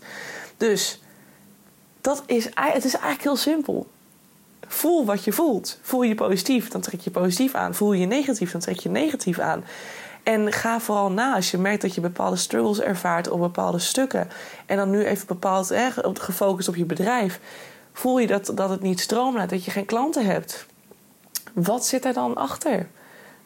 Dus 0.58 1.02
dat 2.02 2.24
is, 2.26 2.50
het 2.56 2.86
is 2.86 2.94
eigenlijk 2.94 3.24
heel 3.24 3.36
simpel. 3.36 3.88
Voel 4.68 5.06
wat 5.06 5.24
je 5.24 5.32
voelt. 5.32 5.80
Voel 5.82 6.02
je 6.02 6.16
positief, 6.16 6.70
dan 6.70 6.82
trek 6.82 7.00
je 7.00 7.12
positief 7.12 7.54
aan. 7.54 7.76
Voel 7.76 7.94
je 7.94 8.06
negatief, 8.06 8.52
dan 8.52 8.62
trek 8.62 8.80
je 8.80 8.90
negatief 8.90 9.40
aan. 9.40 9.64
En 10.24 10.52
ga 10.52 10.80
vooral 10.80 11.12
na 11.12 11.36
als 11.36 11.52
je 11.52 11.58
merkt 11.58 11.82
dat 11.82 11.96
je 11.96 12.02
bepaalde 12.02 12.36
struggles 12.36 12.80
ervaart 12.80 13.30
op 13.30 13.40
bepaalde 13.40 13.80
stukken. 13.80 14.30
En 14.66 14.78
dan 14.78 14.90
nu 14.90 15.06
even 15.06 15.28
bepaald 15.28 15.72
eh, 15.72 15.86
gefocust 16.14 16.68
op 16.68 16.76
je 16.76 16.86
bedrijf. 16.86 17.40
Voel 17.94 18.20
je 18.20 18.28
dat, 18.28 18.52
dat 18.56 18.70
het 18.70 18.82
niet 18.82 19.00
stroomlaat, 19.00 19.50
dat 19.50 19.66
je 19.66 19.72
geen 19.72 19.86
klanten 19.86 20.26
hebt. 20.26 20.66
Wat 21.54 21.86
zit 21.86 22.06
er 22.06 22.14
dan 22.14 22.36
achter? 22.36 22.88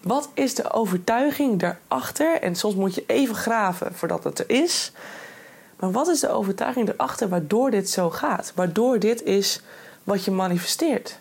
Wat 0.05 0.29
is 0.33 0.55
de 0.55 0.71
overtuiging 0.71 1.59
daarachter? 1.59 2.41
En 2.41 2.55
soms 2.55 2.75
moet 2.75 2.95
je 2.95 3.03
even 3.07 3.35
graven 3.35 3.93
voordat 3.93 4.23
het 4.23 4.39
er 4.39 4.49
is. 4.49 4.91
Maar 5.79 5.91
wat 5.91 6.07
is 6.07 6.19
de 6.19 6.29
overtuiging 6.29 6.89
erachter 6.89 7.29
waardoor 7.29 7.71
dit 7.71 7.89
zo 7.89 8.09
gaat? 8.09 8.51
Waardoor 8.55 8.99
dit 8.99 9.23
is 9.23 9.61
wat 10.03 10.25
je 10.25 10.31
manifesteert? 10.31 11.19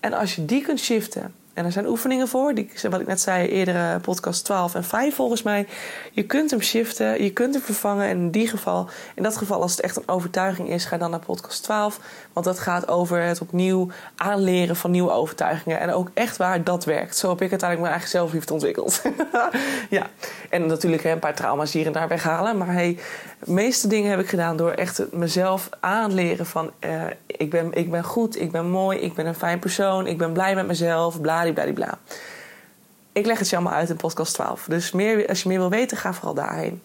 En 0.00 0.12
als 0.12 0.34
je 0.34 0.44
die 0.44 0.62
kunt 0.62 0.80
shiften 0.80 1.34
en 1.54 1.64
er 1.64 1.72
zijn 1.72 1.86
oefeningen 1.86 2.28
voor, 2.28 2.54
die, 2.54 2.70
wat 2.90 3.00
ik 3.00 3.06
net 3.06 3.20
zei, 3.20 3.48
eerdere 3.48 3.98
podcast 4.00 4.44
12 4.44 4.74
en 4.74 4.84
5 4.84 5.14
volgens 5.14 5.42
mij. 5.42 5.66
Je 6.12 6.22
kunt 6.22 6.50
hem 6.50 6.60
shiften, 6.60 7.22
je 7.22 7.32
kunt 7.32 7.54
hem 7.54 7.62
vervangen. 7.62 8.06
En 8.08 8.16
in 8.16 8.30
die 8.30 8.48
geval, 8.48 8.88
in 9.14 9.22
dat 9.22 9.36
geval, 9.36 9.62
als 9.62 9.70
het 9.70 9.80
echt 9.80 9.96
een 9.96 10.08
overtuiging 10.08 10.68
is, 10.68 10.84
ga 10.84 10.96
dan 10.96 11.10
naar 11.10 11.20
podcast 11.20 11.62
12. 11.62 12.00
Want 12.32 12.46
dat 12.46 12.58
gaat 12.58 12.88
over 12.88 13.22
het 13.22 13.40
opnieuw 13.40 13.88
aanleren 14.16 14.76
van 14.76 14.90
nieuwe 14.90 15.10
overtuigingen. 15.10 15.80
En 15.80 15.92
ook 15.92 16.10
echt 16.14 16.36
waar 16.36 16.64
dat 16.64 16.84
werkt. 16.84 17.16
Zo 17.16 17.28
heb 17.28 17.40
ik 17.40 17.50
uiteindelijk 17.50 17.80
mijn 17.80 17.92
eigen 17.92 18.10
zelfliefde 18.10 18.52
ontwikkeld. 18.52 19.02
ja, 19.90 20.06
en 20.50 20.66
natuurlijk 20.66 21.04
een 21.04 21.18
paar 21.18 21.34
trauma's 21.34 21.72
hier 21.72 21.86
en 21.86 21.92
daar 21.92 22.08
weghalen. 22.08 22.56
Maar 22.56 22.72
hey, 22.72 22.98
de 23.44 23.52
meeste 23.52 23.88
dingen 23.88 24.10
heb 24.10 24.20
ik 24.20 24.28
gedaan 24.28 24.56
door 24.56 24.70
echt 24.70 25.12
mezelf 25.12 25.68
aanleren 25.80 26.46
van... 26.46 26.70
Uh, 26.80 27.02
ik, 27.26 27.50
ben, 27.50 27.72
ik 27.72 27.90
ben 27.90 28.04
goed, 28.04 28.40
ik 28.40 28.50
ben 28.50 28.70
mooi, 28.70 28.98
ik 28.98 29.14
ben 29.14 29.26
een 29.26 29.34
fijn 29.34 29.58
persoon, 29.58 30.06
ik 30.06 30.18
ben 30.18 30.32
blij 30.32 30.54
met 30.54 30.66
mezelf, 30.66 31.20
bladibladibla. 31.20 31.98
Ik 33.12 33.26
leg 33.26 33.38
het 33.38 33.48
je 33.48 33.56
allemaal 33.56 33.74
uit 33.74 33.90
in 33.90 33.96
podcast 33.96 34.34
12. 34.34 34.64
Dus 34.68 34.92
meer, 34.92 35.28
als 35.28 35.42
je 35.42 35.48
meer 35.48 35.58
wil 35.58 35.70
weten, 35.70 35.96
ga 35.96 36.12
vooral 36.12 36.34
daarheen. 36.34 36.82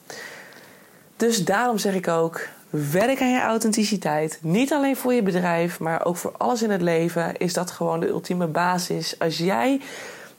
Dus 1.16 1.46
daarom 1.46 1.78
zeg 1.78 1.94
ik 1.94 2.08
ook, 2.08 2.48
werk 2.70 3.22
aan 3.22 3.32
je 3.32 3.42
authenticiteit. 3.42 4.40
Niet 4.42 4.74
alleen 4.74 4.96
voor 4.96 5.14
je 5.14 5.24
bedrijf, 5.24 5.80
maar 5.80 6.06
ook 6.06 6.18
voor 6.18 6.34
alles 6.38 6.64
in 6.64 6.72
het 6.72 6.82
leven 6.82 7.38
is 7.38 7.54
dat 7.54 7.72
gewoon 7.72 8.00
de 8.00 8.08
ultieme 8.08 8.48
basis. 8.48 9.20
Als 9.20 9.38
jij 9.38 9.82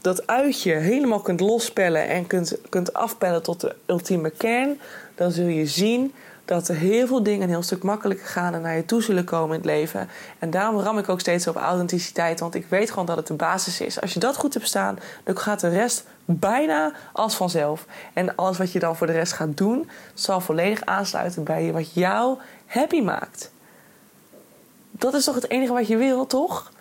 dat 0.00 0.26
uitje 0.26 0.72
helemaal 0.72 1.20
kunt 1.20 1.40
lospellen 1.40 2.09
en 2.09 2.26
kunt, 2.26 2.59
kunt 2.68 2.92
afpellen 2.92 3.42
tot 3.42 3.61
de 3.61 3.74
ultieme 3.87 4.30
kern, 4.30 4.80
dan 5.20 5.30
zul 5.30 5.46
je 5.46 5.66
zien 5.66 6.14
dat 6.44 6.68
er 6.68 6.74
heel 6.74 7.06
veel 7.06 7.22
dingen 7.22 7.42
een 7.42 7.48
heel 7.48 7.62
stuk 7.62 7.83
makkelijker 7.83 8.26
gaan 8.26 8.54
en 8.54 8.61
naar 8.61 8.76
je 8.76 8.85
toe 8.85 9.02
zullen 9.02 9.24
komen 9.24 9.48
in 9.48 9.56
het 9.56 9.64
leven. 9.64 10.09
En 10.38 10.50
daarom 10.50 10.80
ram 10.80 10.98
ik 10.98 11.09
ook 11.09 11.20
steeds 11.20 11.46
op 11.46 11.56
authenticiteit, 11.56 12.40
want 12.40 12.54
ik 12.54 12.66
weet 12.68 12.90
gewoon 12.90 13.06
dat 13.06 13.16
het 13.16 13.26
de 13.26 13.35
basis 13.35 13.80
is. 13.80 14.00
Als 14.00 14.14
je 14.14 14.20
dat 14.20 14.37
goed 14.37 14.54
hebt 14.54 14.66
staan, 14.66 14.98
dan 15.24 15.38
gaat 15.38 15.61
de 15.61 15.68
rest 15.68 16.04
bijna 16.24 16.92
als 17.12 17.35
vanzelf. 17.35 17.87
En 18.12 18.37
alles 18.37 18.59
wat 18.59 18.72
je 18.72 18.78
dan 18.78 18.96
voor 18.96 19.06
de 19.06 19.12
rest 19.12 19.33
gaat 19.33 19.56
doen, 19.56 19.90
zal 20.14 20.40
volledig 20.40 20.85
aansluiten 20.85 21.44
bij 21.44 21.72
wat 21.72 21.94
jou 21.94 22.38
happy 22.66 23.00
maakt. 23.00 23.50
Dat 24.90 25.14
is 25.14 25.24
toch 25.24 25.35
het 25.35 25.50
enige 25.50 25.72
wat 25.72 25.87
je 25.87 25.96
wil, 25.96 26.26
toch? 26.26 26.72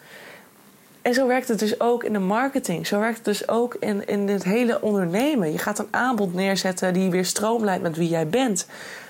En 1.02 1.14
zo 1.14 1.28
werkt 1.28 1.48
het 1.48 1.60
dus 1.60 1.80
ook 1.80 2.04
in 2.04 2.14
de 2.14 2.20
marketing. 2.20 2.88
Zo 2.88 3.00
werkt 3.00 3.16
het 3.16 3.26
dus 3.26 3.48
ook 3.48 3.76
in, 3.80 4.08
in 4.08 4.28
het 4.28 4.44
hele 4.44 4.82
ondernemen. 4.82 5.52
Je 5.52 5.58
gaat 5.58 5.80
een 5.80 5.88
aanbod 5.92 6.34
neerzetten 6.34 6.94
die 6.94 7.10
weer 7.10 7.26
stroomlijnt 7.26 7.82
met 7.82 7.98
wie 7.98 8.10
jij 8.10 8.28
bent. 8.28 8.68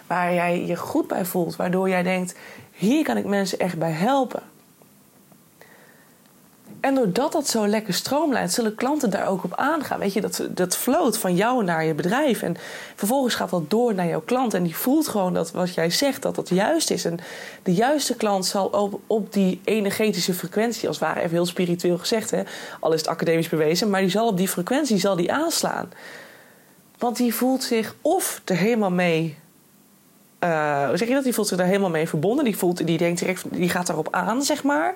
Waar 0.08 0.34
jij 0.34 0.66
je 0.66 0.76
goed 0.76 1.08
bij 1.08 1.26
voelt. 1.26 1.56
Waardoor 1.56 1.90
jij 1.90 2.04
denkt, 2.04 2.36
hier 2.72 3.04
kan 3.04 3.18
ik 3.18 3.26
mensen 3.26 3.60
echt 3.60 3.78
bij 3.78 3.92
helpen. 3.92 4.42
En 6.80 6.96
doordat 6.96 7.32
dat 7.32 7.48
zo 7.48 7.68
lekker 7.68 7.94
stroomlijnt, 7.94 8.52
zullen 8.52 8.76
klanten 8.76 9.10
daar 9.10 9.28
ook 9.28 9.44
op 9.44 9.56
aangaan. 9.56 10.00
Weet 10.00 10.14
je, 10.14 10.22
dat, 10.22 10.48
dat 10.50 10.78
van 11.18 11.36
jou 11.36 11.64
naar 11.64 11.86
je 11.86 11.94
bedrijf. 11.94 12.42
En 12.42 12.56
vervolgens 12.96 13.36
gaat 13.36 13.50
dat 13.50 13.70
door 13.70 13.94
naar 13.94 14.08
jouw 14.08 14.22
klant. 14.22 14.54
En 14.54 14.64
die 14.64 14.76
voelt 14.76 15.08
gewoon 15.08 15.34
dat 15.34 15.52
wat 15.52 15.74
jij 15.74 15.90
zegt, 15.90 16.22
dat 16.22 16.36
dat 16.36 16.50
juist 16.50 16.92
is. 16.92 17.06
En 17.06 17.20
de 17.64 17.74
juiste 17.74 18.16
klant 18.16 18.46
zal 18.46 18.66
op, 18.66 19.00
op 19.08 19.34
die 19.34 19.62
energetische 19.64 20.34
frequentie, 20.34 20.88
als 20.88 21.00
het 21.00 21.08
ware 21.08 21.20
even 21.20 21.32
heel 21.32 21.46
spiritueel 21.46 21.98
gezegd, 21.98 22.32
hè, 22.32 22.42
al 22.80 22.94
is 22.94 23.00
het 23.00 23.10
academisch 23.10 23.50
bewezen, 23.50 23.90
maar 23.90 24.02
die 24.02 24.10
zal 24.10 24.28
op 24.28 24.38
die 24.38 24.48
frequentie 24.48 24.98
zal 24.98 25.16
die 25.16 25.32
aanslaan. 25.32 25.92
Want 26.98 27.18
die 27.18 27.34
voelt 27.34 27.64
zich 27.64 27.96
of 28.02 28.42
er 28.46 28.56
helemaal 28.56 28.92
mee 28.92 29.38
uh, 30.44 30.90
zeg 30.94 31.08
je 31.08 31.14
dat? 31.14 31.24
Die 31.24 31.34
voelt 31.34 31.48
zich 31.48 31.58
daar 31.58 31.68
helemaal 31.68 31.90
mee 31.90 32.08
verbonden. 32.08 32.46
Die, 32.46 32.58
voelt, 32.58 32.88
die 32.88 32.98
denkt 32.98 33.20
direct, 33.20 33.44
die 33.52 33.70
gaat 33.70 33.88
daarop 33.88 34.08
aan, 34.12 34.44
zeg 34.44 34.64
maar. 34.64 34.94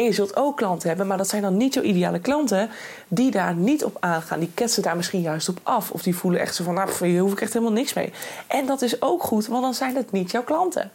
En 0.00 0.06
je 0.06 0.12
zult 0.12 0.36
ook 0.36 0.56
klanten 0.56 0.88
hebben, 0.88 1.06
maar 1.06 1.16
dat 1.16 1.28
zijn 1.28 1.42
dan 1.42 1.56
niet 1.56 1.74
zo 1.74 1.80
ideale 1.80 2.18
klanten 2.18 2.70
die 3.08 3.30
daar 3.30 3.54
niet 3.54 3.84
op 3.84 3.96
aangaan. 4.00 4.38
Die 4.38 4.50
ketsen 4.54 4.82
daar 4.82 4.96
misschien 4.96 5.20
juist 5.20 5.48
op 5.48 5.60
af. 5.62 5.90
Of 5.90 6.02
die 6.02 6.16
voelen 6.16 6.40
echt 6.40 6.54
zo 6.54 6.64
van, 6.64 6.74
nou, 6.74 7.06
hier 7.06 7.20
hoef 7.20 7.32
ik 7.32 7.40
echt 7.40 7.52
helemaal 7.52 7.74
niks 7.74 7.92
mee. 7.92 8.12
En 8.46 8.66
dat 8.66 8.82
is 8.82 9.02
ook 9.02 9.22
goed, 9.22 9.46
want 9.46 9.62
dan 9.62 9.74
zijn 9.74 9.96
het 9.96 10.12
niet 10.12 10.30
jouw 10.30 10.42
klanten. 10.42 10.90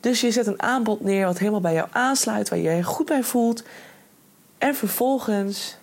Dus 0.00 0.20
je 0.20 0.30
zet 0.30 0.46
een 0.46 0.62
aanbod 0.62 1.00
neer 1.00 1.26
wat 1.26 1.38
helemaal 1.38 1.60
bij 1.60 1.74
jou 1.74 1.88
aansluit, 1.92 2.48
waar 2.48 2.58
je 2.58 2.70
je 2.70 2.82
goed 2.82 3.06
bij 3.06 3.22
voelt. 3.22 3.62
En 4.58 4.74
vervolgens 4.74 5.76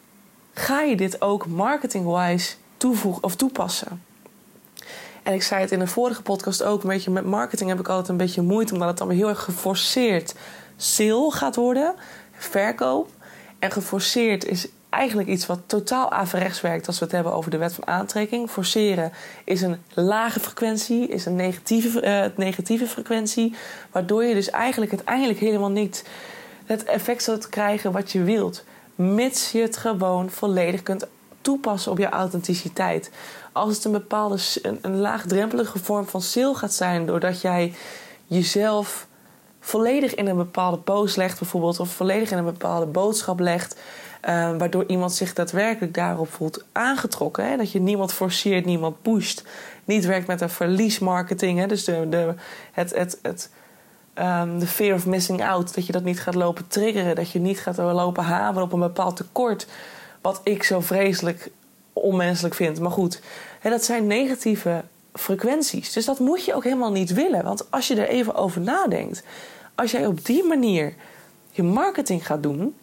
ga 0.54 0.82
je 0.82 0.96
dit 0.96 1.22
ook 1.22 1.48
marketing-wise 1.48 2.56
toevoegen 2.78 3.24
of 3.24 3.36
toepassen. 3.36 4.04
En 5.24 5.34
ik 5.34 5.44
zei 5.44 5.62
het 5.62 5.72
in 5.72 5.80
een 5.80 5.88
vorige 5.88 6.22
podcast 6.22 6.64
ook, 6.64 6.84
een 6.84 6.90
beetje 6.90 7.12
met 7.12 7.26
marketing 7.26 7.70
heb 7.70 7.80
ik 7.80 7.88
altijd 7.88 8.10
een 8.10 8.18
beetje 8.18 8.42
moeite, 8.42 8.74
omdat 8.74 8.88
het 8.88 8.98
dan 8.98 9.08
weer 9.08 9.18
heel 9.18 9.30
erg 9.30 9.44
geforceerd 9.44 10.34
sale 10.82 11.32
gaat 11.32 11.56
worden, 11.56 11.96
verkoop. 12.32 13.10
En 13.60 13.72
geforceerd 13.72 14.46
is 14.46 14.68
eigenlijk 14.90 15.30
iets 15.30 15.46
wat 15.46 15.60
totaal 15.66 16.12
averechts 16.12 16.62
werkt 16.62 16.88
als 16.88 17.00
we 17.00 17.06
het 17.06 17.14
hebben 17.14 17.34
over 17.34 17.52
de 17.52 17.58
wet 17.58 17.74
van 17.74 17.88
aantrekking. 17.88 18.50
Forceren 18.50 19.12
is 19.44 19.62
een 19.62 19.78
lage 19.94 20.40
frequentie, 20.40 21.08
is 21.08 21.26
een 21.26 21.36
negatieve, 21.36 22.04
uh, 22.04 22.38
negatieve 22.38 22.88
frequentie, 22.88 23.56
waardoor 23.92 24.24
je 24.24 24.34
dus 24.34 24.50
eigenlijk 24.50 24.92
uiteindelijk 24.92 25.40
helemaal 25.40 25.72
niet 25.72 26.04
het 26.66 26.84
effect 26.84 27.24
zult 27.24 27.50
krijgen 27.50 27.92
wat 27.92 28.12
je 28.12 28.24
wilt, 28.24 28.64
mits 28.96 29.52
je 29.52 29.62
het 29.62 29.78
gewoon 29.78 30.30
volledig 30.30 30.84
kunt 30.84 31.08
toepassen 31.42 31.92
op 31.92 31.98
je 31.98 32.10
authenticiteit. 32.10 33.12
Als 33.52 33.76
het 33.76 33.86
een 33.86 33.92
bepaalde 33.92 34.38
een, 34.62 34.98
laagdrempelige 34.98 35.80
vorm 35.80 36.08
van 36.08 36.22
sale 36.22 36.56
gaat 36.56 36.74
zijn, 36.74 37.06
doordat 37.06 37.42
jij 37.42 37.74
jezelf 38.28 39.08
volledig 39.60 40.16
in 40.16 40.28
een 40.28 40.38
bepaalde 40.38 40.78
post 40.78 41.18
legt, 41.18 41.40
bijvoorbeeld, 41.40 41.80
of 41.80 41.90
volledig 41.90 42.32
in 42.32 42.38
een 42.38 42.44
bepaalde 42.44 42.86
boodschap 42.86 43.40
legt, 43.40 43.80
uh, 44.30 44.58
waardoor 44.58 44.84
iemand 44.88 45.14
zich 45.14 45.34
daadwerkelijk 45.34 45.94
daarop 45.94 46.32
voelt 46.32 46.66
aangetrokken. 46.72 47.50
Hè? 47.50 47.58
Dat 47.58 47.72
je 47.72 47.80
niemand 47.80 48.14
forceert, 48.14 48.66
niemand 48.66 49.02
pusht. 49.02 49.44
Niet 49.86 50.06
werkt 50.06 50.28
met 50.28 50.42
een 50.42 50.50
verliesmarketing, 50.50 51.60
hè? 51.60 51.68
dus 51.68 51.84
de, 51.84 52.10
de, 52.10 52.34
het, 52.72 52.96
het, 52.96 53.20
het, 53.22 53.50
um, 54.16 54.60
de 54.60 54.68
fear 54.68 54.96
of 54.96 55.06
missing 55.06 55.44
out. 55.44 55.76
Dat 55.76 55.86
je 55.86 55.92
dat 55.92 56.04
niet 56.04 56.22
gaat 56.22 56.36
lopen 56.36 56.68
triggeren, 56.68 57.16
dat 57.16 57.32
je 57.32 57.40
niet 57.40 57.60
gaat 57.60 57.78
lopen 57.78 58.24
hameren 58.24 58.64
op 58.64 58.74
een 58.74 58.80
bepaald 58.80 59.16
tekort. 59.16 59.68
Wat 60.22 60.42
ik 60.44 60.64
zo 60.64 60.80
vreselijk 60.80 61.52
onmenselijk 61.94 62.56
vind. 62.56 62.80
Maar 62.80 62.92
goed, 62.92 63.22
hè, 63.60 63.70
dat 63.70 63.84
zijn 63.84 64.08
negatieve 64.08 64.84
frequenties. 65.14 65.94
Dus 65.94 66.06
dat 66.06 66.20
moet 66.20 66.46
je 66.46 66.54
ook 66.54 66.64
helemaal 66.64 66.92
niet 66.92 67.14
willen. 67.14 67.44
Want 67.44 67.72
als 67.72 67.88
je 67.88 67.96
er 67.96 68.08
even 68.08 68.36
over 68.36 68.62
nadenkt, 68.62 69.24
als 69.76 69.92
jij 69.92 70.06
op 70.06 70.26
die 70.26 70.44
manier 70.44 70.94
je 71.52 71.64
marketing 71.64 72.26
gaat 72.26 72.44
doen, 72.44 72.76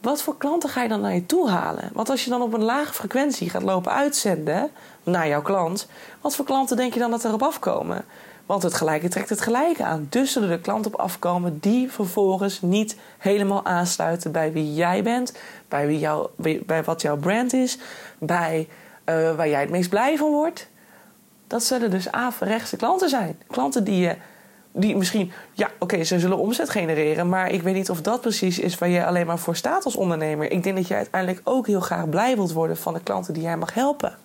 wat 0.00 0.22
voor 0.22 0.36
klanten 0.36 0.68
ga 0.68 0.82
je 0.82 0.88
dan 0.88 1.00
naar 1.00 1.14
je 1.14 1.26
toe 1.26 1.48
halen? 1.48 1.90
Want 1.92 2.10
als 2.10 2.24
je 2.24 2.30
dan 2.30 2.42
op 2.42 2.52
een 2.52 2.62
lage 2.62 2.92
frequentie 2.92 3.50
gaat 3.50 3.62
lopen 3.62 3.92
uitzenden 3.92 4.70
naar 5.02 5.28
jouw 5.28 5.42
klant, 5.42 5.88
wat 6.20 6.36
voor 6.36 6.44
klanten 6.44 6.76
denk 6.76 6.92
je 6.92 6.98
dan 6.98 7.10
dat 7.10 7.24
erop 7.24 7.42
afkomen? 7.42 8.04
Want 8.46 8.62
het 8.62 8.74
gelijke 8.74 9.08
trekt 9.08 9.28
het 9.28 9.40
gelijke 9.40 9.84
aan. 9.84 10.06
Dus 10.10 10.32
zullen 10.32 10.50
er 10.50 10.58
klanten 10.58 10.92
op 10.94 11.00
afkomen 11.00 11.58
die 11.60 11.90
vervolgens 11.90 12.62
niet 12.62 12.96
helemaal 13.18 13.64
aansluiten 13.64 14.32
bij 14.32 14.52
wie 14.52 14.74
jij 14.74 15.02
bent, 15.02 15.32
bij, 15.68 15.86
wie 15.86 15.98
jou, 15.98 16.28
bij 16.66 16.84
wat 16.84 17.02
jouw 17.02 17.16
brand 17.16 17.52
is, 17.52 17.78
bij 18.18 18.68
uh, 19.04 19.36
waar 19.36 19.48
jij 19.48 19.60
het 19.60 19.70
meest 19.70 19.90
blij 19.90 20.16
van 20.16 20.30
wordt. 20.30 20.68
Dat 21.46 21.62
zullen 21.62 21.90
dus 21.90 22.12
averechtse 22.12 22.76
klanten 22.76 23.08
zijn. 23.08 23.38
Klanten 23.46 23.84
die 23.84 24.00
je 24.00 24.16
die 24.72 24.96
misschien, 24.96 25.32
ja, 25.52 25.70
oké, 25.78 26.04
ze 26.04 26.18
zullen 26.18 26.38
omzet 26.38 26.70
genereren, 26.70 27.28
maar 27.28 27.50
ik 27.50 27.62
weet 27.62 27.74
niet 27.74 27.90
of 27.90 28.02
dat 28.02 28.20
precies 28.20 28.58
is 28.58 28.78
waar 28.78 28.88
je 28.88 29.06
alleen 29.06 29.26
maar 29.26 29.38
voor 29.38 29.56
staat 29.56 29.84
als 29.84 29.96
ondernemer. 29.96 30.50
Ik 30.50 30.62
denk 30.62 30.76
dat 30.76 30.88
jij 30.88 30.96
uiteindelijk 30.96 31.40
ook 31.44 31.66
heel 31.66 31.80
graag 31.80 32.08
blij 32.08 32.36
wilt 32.36 32.52
worden 32.52 32.76
van 32.76 32.94
de 32.94 33.00
klanten 33.00 33.34
die 33.34 33.42
jij 33.42 33.56
mag 33.56 33.74
helpen. 33.74 34.18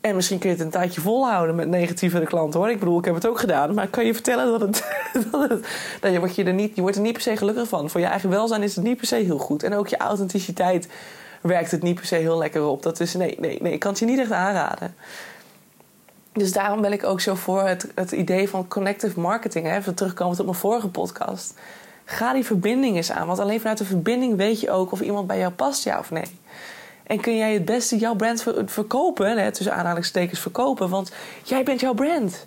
En 0.00 0.14
misschien 0.14 0.38
kun 0.38 0.48
je 0.50 0.54
het 0.54 0.64
een 0.64 0.70
tijdje 0.70 1.00
volhouden 1.00 1.54
met 1.54 1.68
negatieve 1.68 2.20
klanten 2.20 2.60
hoor. 2.60 2.70
Ik 2.70 2.78
bedoel, 2.78 2.98
ik 2.98 3.04
heb 3.04 3.14
het 3.14 3.26
ook 3.26 3.38
gedaan. 3.38 3.74
Maar 3.74 3.84
ik 3.84 3.90
kan 3.90 4.06
je 4.06 4.14
vertellen 4.14 4.58
dat 4.58 4.60
het. 4.60 4.84
dat, 5.30 5.48
dat 6.00 6.12
je, 6.12 6.18
wordt 6.18 6.34
je, 6.34 6.44
er 6.44 6.52
niet, 6.52 6.74
je 6.74 6.80
wordt 6.80 6.96
er 6.96 7.02
niet 7.02 7.12
per 7.12 7.22
se 7.22 7.36
gelukkig 7.36 7.68
van. 7.68 7.90
Voor 7.90 8.00
je 8.00 8.06
eigen 8.06 8.30
welzijn 8.30 8.62
is 8.62 8.74
het 8.74 8.84
niet 8.84 8.96
per 8.96 9.06
se 9.06 9.16
heel 9.16 9.38
goed. 9.38 9.62
En 9.62 9.74
ook 9.74 9.88
je 9.88 9.96
authenticiteit 9.96 10.88
werkt 11.40 11.70
het 11.70 11.82
niet 11.82 11.94
per 11.94 12.06
se 12.06 12.14
heel 12.14 12.38
lekker 12.38 12.64
op. 12.66 12.82
Dat 12.82 13.00
is 13.00 13.14
nee, 13.14 13.36
nee, 13.40 13.58
nee. 13.62 13.72
Ik 13.72 13.80
kan 13.80 13.90
het 13.90 13.98
je 13.98 14.06
niet 14.06 14.18
echt 14.18 14.32
aanraden. 14.32 14.94
Dus 16.32 16.52
daarom 16.52 16.80
ben 16.80 16.92
ik 16.92 17.04
ook 17.04 17.20
zo 17.20 17.34
voor 17.34 17.62
het, 17.62 17.88
het 17.94 18.12
idee 18.12 18.48
van 18.48 18.68
connective 18.68 19.20
marketing. 19.20 19.66
Hè? 19.66 19.76
Even 19.76 19.94
terugkomend 19.94 20.38
op 20.40 20.46
mijn 20.46 20.58
vorige 20.58 20.88
podcast. 20.88 21.58
Ga 22.04 22.32
die 22.32 22.44
verbinding 22.44 22.96
eens 22.96 23.12
aan. 23.12 23.26
Want 23.26 23.38
alleen 23.38 23.60
vanuit 23.60 23.78
de 23.78 23.84
verbinding 23.84 24.36
weet 24.36 24.60
je 24.60 24.70
ook 24.70 24.92
of 24.92 25.00
iemand 25.00 25.26
bij 25.26 25.38
jou 25.38 25.52
past, 25.52 25.84
ja 25.84 25.98
of 25.98 26.10
nee. 26.10 26.38
En 27.06 27.20
kun 27.20 27.36
jij 27.36 27.52
het 27.52 27.64
beste 27.64 27.96
jouw 27.96 28.14
brand 28.14 28.44
verkopen, 28.66 29.38
hè, 29.38 29.52
tussen 29.52 29.74
aanhalingstekens 29.74 30.40
verkopen, 30.40 30.88
want 30.88 31.12
jij 31.42 31.62
bent 31.62 31.80
jouw 31.80 31.94
brand. 31.94 32.46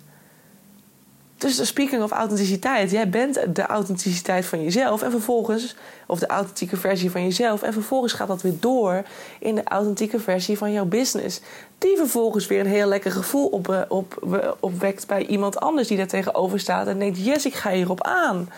Dus 1.42 1.66
speaking 1.66 2.02
of 2.02 2.10
authenticiteit, 2.10 2.90
jij 2.90 3.08
bent 3.08 3.54
de 3.54 3.66
authenticiteit 3.66 4.46
van 4.46 4.62
jezelf 4.62 5.02
en 5.02 5.10
vervolgens, 5.10 5.74
of 6.06 6.18
de 6.18 6.26
authentieke 6.26 6.76
versie 6.76 7.10
van 7.10 7.22
jezelf, 7.22 7.62
en 7.62 7.72
vervolgens 7.72 8.12
gaat 8.12 8.28
dat 8.28 8.42
weer 8.42 8.60
door 8.60 9.02
in 9.38 9.54
de 9.54 9.64
authentieke 9.64 10.20
versie 10.20 10.58
van 10.58 10.72
jouw 10.72 10.84
business. 10.84 11.40
Die 11.78 11.96
vervolgens 11.96 12.46
weer 12.46 12.60
een 12.60 12.66
heel 12.66 12.88
lekker 12.88 13.10
gevoel 13.10 13.46
op, 13.46 13.68
eh, 13.68 13.80
op, 13.88 14.26
opwekt 14.60 15.06
bij 15.06 15.26
iemand 15.26 15.60
anders 15.60 15.88
die 15.88 15.96
daar 15.96 16.06
tegenover 16.06 16.60
staat 16.60 16.86
en 16.86 16.98
denkt: 16.98 17.24
Yes, 17.24 17.46
ik 17.46 17.54
ga 17.54 17.70
hierop 17.70 18.02
aan. 18.02 18.48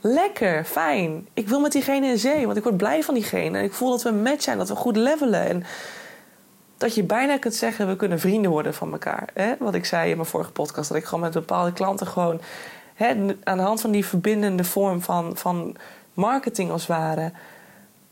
Lekker, 0.00 0.64
fijn. 0.64 1.28
Ik 1.34 1.48
wil 1.48 1.60
met 1.60 1.72
diegene 1.72 2.06
in 2.06 2.18
zee, 2.18 2.44
want 2.44 2.56
ik 2.56 2.62
word 2.62 2.76
blij 2.76 3.02
van 3.02 3.14
diegene. 3.14 3.58
En 3.58 3.64
ik 3.64 3.72
voel 3.72 3.90
dat 3.90 4.02
we 4.02 4.08
een 4.08 4.22
match 4.22 4.42
zijn, 4.42 4.58
dat 4.58 4.68
we 4.68 4.74
goed 4.74 4.96
levelen. 4.96 5.48
En 5.48 5.64
dat 6.82 6.94
je 6.94 7.02
bijna 7.02 7.38
kunt 7.38 7.54
zeggen, 7.54 7.88
we 7.88 7.96
kunnen 7.96 8.20
vrienden 8.20 8.50
worden 8.50 8.74
van 8.74 8.92
elkaar. 8.92 9.28
Hè? 9.34 9.54
Wat 9.58 9.74
ik 9.74 9.84
zei 9.84 10.10
in 10.10 10.16
mijn 10.16 10.28
vorige 10.28 10.52
podcast, 10.52 10.88
dat 10.88 10.98
ik 10.98 11.04
gewoon 11.04 11.20
met 11.20 11.32
bepaalde 11.32 11.72
klanten 11.72 12.06
gewoon... 12.06 12.40
Hè, 12.94 13.36
aan 13.44 13.56
de 13.56 13.62
hand 13.62 13.80
van 13.80 13.90
die 13.90 14.06
verbindende 14.06 14.64
vorm 14.64 15.02
van, 15.02 15.36
van 15.36 15.76
marketing 16.14 16.70
als 16.70 16.86
ware... 16.86 17.32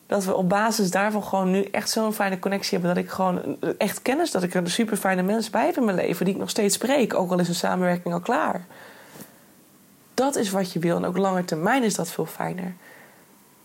dat 0.07 0.25
we 0.25 0.35
op 0.35 0.49
basis 0.49 0.91
daarvan 0.91 1.23
gewoon 1.23 1.51
nu 1.51 1.63
echt 1.63 1.91
zo'n 1.91 2.13
fijne 2.13 2.39
connectie 2.39 2.79
hebben... 2.79 2.95
dat 2.95 3.05
ik 3.05 3.11
gewoon 3.11 3.57
echt 3.79 4.03
kennis, 4.03 4.31
dat 4.31 4.43
ik 4.43 4.55
er 4.55 4.71
super 4.71 4.97
fijne 4.97 5.23
mensen 5.23 5.53
bij 5.53 5.67
heb 5.67 5.77
in 5.77 5.85
mijn 5.85 5.97
leven... 5.97 6.25
die 6.25 6.35
ik 6.35 6.41
nog 6.41 6.51
steeds 6.51 6.75
spreek, 6.75 7.15
ook 7.15 7.31
al 7.31 7.39
is 7.39 7.49
een 7.49 7.55
samenwerking 7.55 8.15
al 8.15 8.21
klaar 8.21 8.67
dat 10.21 10.37
is 10.37 10.51
wat 10.51 10.73
je 10.73 10.79
wil. 10.79 10.97
En 10.97 11.05
ook 11.05 11.17
langer 11.17 11.45
termijn 11.45 11.83
is 11.83 11.95
dat 11.95 12.11
veel 12.11 12.27
fijner. 12.27 12.75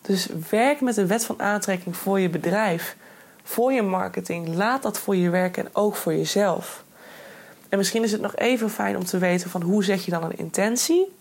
Dus 0.02 0.28
werk 0.50 0.82
met 0.82 0.96
de 0.96 1.06
wet 1.06 1.26
van 1.26 1.42
aantrekking 1.42 1.98
voor 1.98 2.20
je 2.20 2.30
bedrijf, 2.30 2.96
voor 3.48 3.74
je 3.74 3.82
marketing. 3.82 4.56
Laat 4.56 4.84
dat 4.84 5.00
voor 5.00 5.16
je 5.16 5.30
werken 5.30 5.66
en 5.66 5.70
ook 5.74 5.96
voor 5.96 6.14
jezelf. 6.14 6.84
En 7.70 7.78
misschien 7.78 8.04
is 8.04 8.12
het 8.12 8.22
nog 8.22 8.36
even 8.36 8.70
fijn 8.70 8.98
om 8.98 9.06
te 9.06 9.18
weten 9.18 9.50
van 9.50 9.62
hoe 9.62 9.84
zet 9.84 10.04
je 10.06 10.12
dan 10.12 10.24
een 10.24 10.38
intentie. 10.38 11.14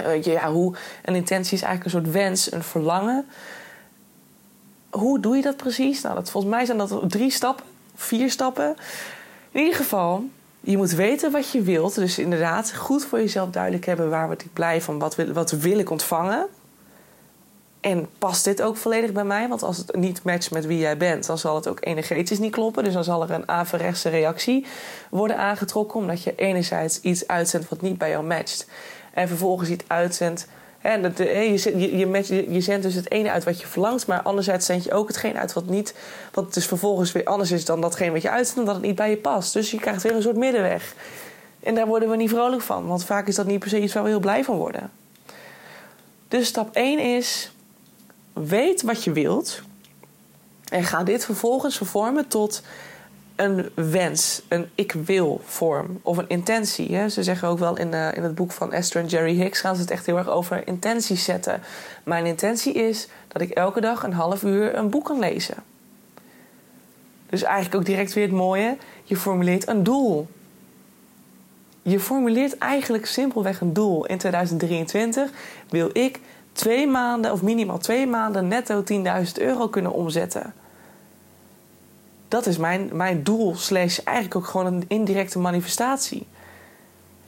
Uh, 0.00 0.22
ja, 0.22 0.52
hoe, 0.52 0.74
een 1.04 1.14
intentie 1.14 1.56
is 1.56 1.62
eigenlijk 1.62 1.84
een 1.84 2.02
soort 2.02 2.14
wens, 2.14 2.52
een 2.52 2.62
verlangen. 2.62 3.26
Hoe 4.90 5.20
doe 5.20 5.36
je 5.36 5.42
dat 5.42 5.56
precies? 5.56 6.00
Nou, 6.00 6.14
dat, 6.14 6.30
volgens 6.30 6.52
mij 6.54 6.64
zijn 6.64 6.78
dat 6.78 7.00
drie 7.06 7.30
stappen, 7.30 7.66
vier 7.94 8.30
stappen. 8.30 8.76
In 9.50 9.60
ieder 9.60 9.76
geval, 9.76 10.24
je 10.60 10.76
moet 10.76 10.90
weten 10.90 11.30
wat 11.30 11.50
je 11.50 11.62
wilt. 11.62 11.94
Dus 11.94 12.18
inderdaad, 12.18 12.74
goed 12.76 13.04
voor 13.04 13.18
jezelf 13.18 13.50
duidelijk 13.50 13.86
hebben 13.86 14.10
waar 14.10 14.26
word 14.26 14.42
ik 14.42 14.52
blij 14.52 14.82
van, 14.82 14.98
wat 14.98 15.14
wil, 15.14 15.32
wat 15.32 15.50
wil 15.50 15.78
ik 15.78 15.90
ontvangen. 15.90 16.46
En 17.80 18.08
past 18.18 18.44
dit 18.44 18.62
ook 18.62 18.76
volledig 18.76 19.12
bij 19.12 19.24
mij? 19.24 19.48
Want 19.48 19.62
als 19.62 19.76
het 19.76 19.96
niet 19.96 20.22
matcht 20.22 20.50
met 20.50 20.66
wie 20.66 20.78
jij 20.78 20.96
bent, 20.96 21.26
dan 21.26 21.38
zal 21.38 21.54
het 21.54 21.68
ook 21.68 21.78
energetisch 21.80 22.38
niet 22.38 22.52
kloppen. 22.52 22.84
Dus 22.84 22.92
dan 22.92 23.04
zal 23.04 23.22
er 23.22 23.30
een 23.30 23.48
averechtse 23.48 24.08
reactie 24.08 24.66
worden 25.10 25.36
aangetrokken, 25.36 26.00
omdat 26.00 26.22
je 26.22 26.34
enerzijds 26.36 27.00
iets 27.00 27.26
uitzendt 27.26 27.68
wat 27.68 27.80
niet 27.80 27.98
bij 27.98 28.10
jou 28.10 28.24
matcht. 28.24 28.66
En 29.12 29.28
vervolgens 29.28 29.68
iets 29.68 29.84
uitzendt 29.86 30.46
en 30.80 31.02
je, 31.02 31.78
je, 31.78 31.96
je, 31.96 32.52
je 32.52 32.60
zendt 32.60 32.82
dus 32.82 32.94
het 32.94 33.10
ene 33.10 33.30
uit 33.30 33.44
wat 33.44 33.60
je 33.60 33.66
verlangt, 33.66 34.06
maar 34.06 34.22
anderzijds 34.22 34.66
zend 34.66 34.84
je 34.84 34.92
ook 34.92 35.08
hetgeen 35.08 35.38
uit 35.38 35.52
wat 35.52 35.66
niet, 35.66 35.94
wat 36.32 36.54
dus 36.54 36.66
vervolgens 36.66 37.12
weer 37.12 37.24
anders 37.24 37.50
is 37.50 37.64
dan 37.64 37.80
datgene 37.80 38.10
wat 38.10 38.22
je 38.22 38.30
uitzendt, 38.30 38.60
omdat 38.60 38.74
het 38.74 38.84
niet 38.84 38.94
bij 38.94 39.10
je 39.10 39.16
past. 39.16 39.52
Dus 39.52 39.70
je 39.70 39.78
krijgt 39.78 40.02
weer 40.02 40.14
een 40.14 40.22
soort 40.22 40.36
middenweg. 40.36 40.94
En 41.62 41.74
daar 41.74 41.86
worden 41.86 42.10
we 42.10 42.16
niet 42.16 42.30
vrolijk 42.30 42.62
van, 42.62 42.86
want 42.86 43.04
vaak 43.04 43.28
is 43.28 43.34
dat 43.34 43.46
niet 43.46 43.58
per 43.58 43.68
se 43.68 43.80
iets 43.80 43.92
waar 43.92 44.02
we 44.02 44.08
heel 44.08 44.20
blij 44.20 44.44
van 44.44 44.56
worden. 44.56 44.90
Dus 46.28 46.46
stap 46.46 46.74
1 46.74 46.98
is: 46.98 47.52
weet 48.46 48.82
wat 48.82 49.04
je 49.04 49.12
wilt. 49.12 49.62
En 50.68 50.84
ga 50.84 51.02
dit 51.02 51.24
vervolgens 51.24 51.76
vervormen 51.76 52.28
tot 52.28 52.62
een 53.40 53.70
wens, 53.74 54.42
een 54.48 54.70
ik 54.74 54.92
wil 54.92 55.40
vorm 55.44 55.98
of 56.02 56.16
een 56.16 56.28
intentie. 56.28 56.94
Hè? 56.94 57.08
Ze 57.08 57.22
zeggen 57.22 57.48
ook 57.48 57.58
wel 57.58 57.76
in, 57.76 57.92
uh, 57.92 58.16
in 58.16 58.22
het 58.22 58.34
boek 58.34 58.52
van 58.52 58.72
Esther 58.72 59.02
en 59.02 59.08
Jerry 59.08 59.36
Hicks 59.36 59.60
gaan 59.60 59.74
ze 59.74 59.80
het 59.80 59.90
echt 59.90 60.06
heel 60.06 60.18
erg 60.18 60.28
over 60.28 60.66
intenties 60.66 61.24
zetten. 61.24 61.60
Mijn 62.04 62.26
intentie 62.26 62.72
is 62.72 63.08
dat 63.28 63.42
ik 63.42 63.50
elke 63.50 63.80
dag 63.80 64.02
een 64.02 64.12
half 64.12 64.42
uur 64.42 64.76
een 64.76 64.90
boek 64.90 65.04
kan 65.04 65.18
lezen. 65.18 65.54
Dus 67.26 67.42
eigenlijk 67.42 67.74
ook 67.74 67.84
direct 67.84 68.12
weer 68.12 68.24
het 68.24 68.32
mooie, 68.32 68.76
je 69.04 69.16
formuleert 69.16 69.68
een 69.68 69.82
doel. 69.82 70.28
Je 71.82 72.00
formuleert 72.00 72.58
eigenlijk 72.58 73.06
simpelweg 73.06 73.60
een 73.60 73.72
doel. 73.72 74.06
In 74.06 74.18
2023 74.18 75.30
wil 75.68 75.90
ik 75.92 76.20
twee 76.52 76.86
maanden 76.86 77.32
of 77.32 77.42
minimaal 77.42 77.78
twee 77.78 78.06
maanden 78.06 78.48
netto 78.48 78.82
10.000 78.92 79.32
euro 79.34 79.68
kunnen 79.68 79.92
omzetten 79.92 80.54
dat 82.30 82.46
is 82.46 82.56
mijn, 82.56 82.88
mijn 82.92 83.22
doel, 83.22 83.56
slash 83.56 83.98
eigenlijk 83.98 84.36
ook 84.36 84.46
gewoon 84.46 84.66
een 84.66 84.84
indirecte 84.88 85.38
manifestatie. 85.38 86.26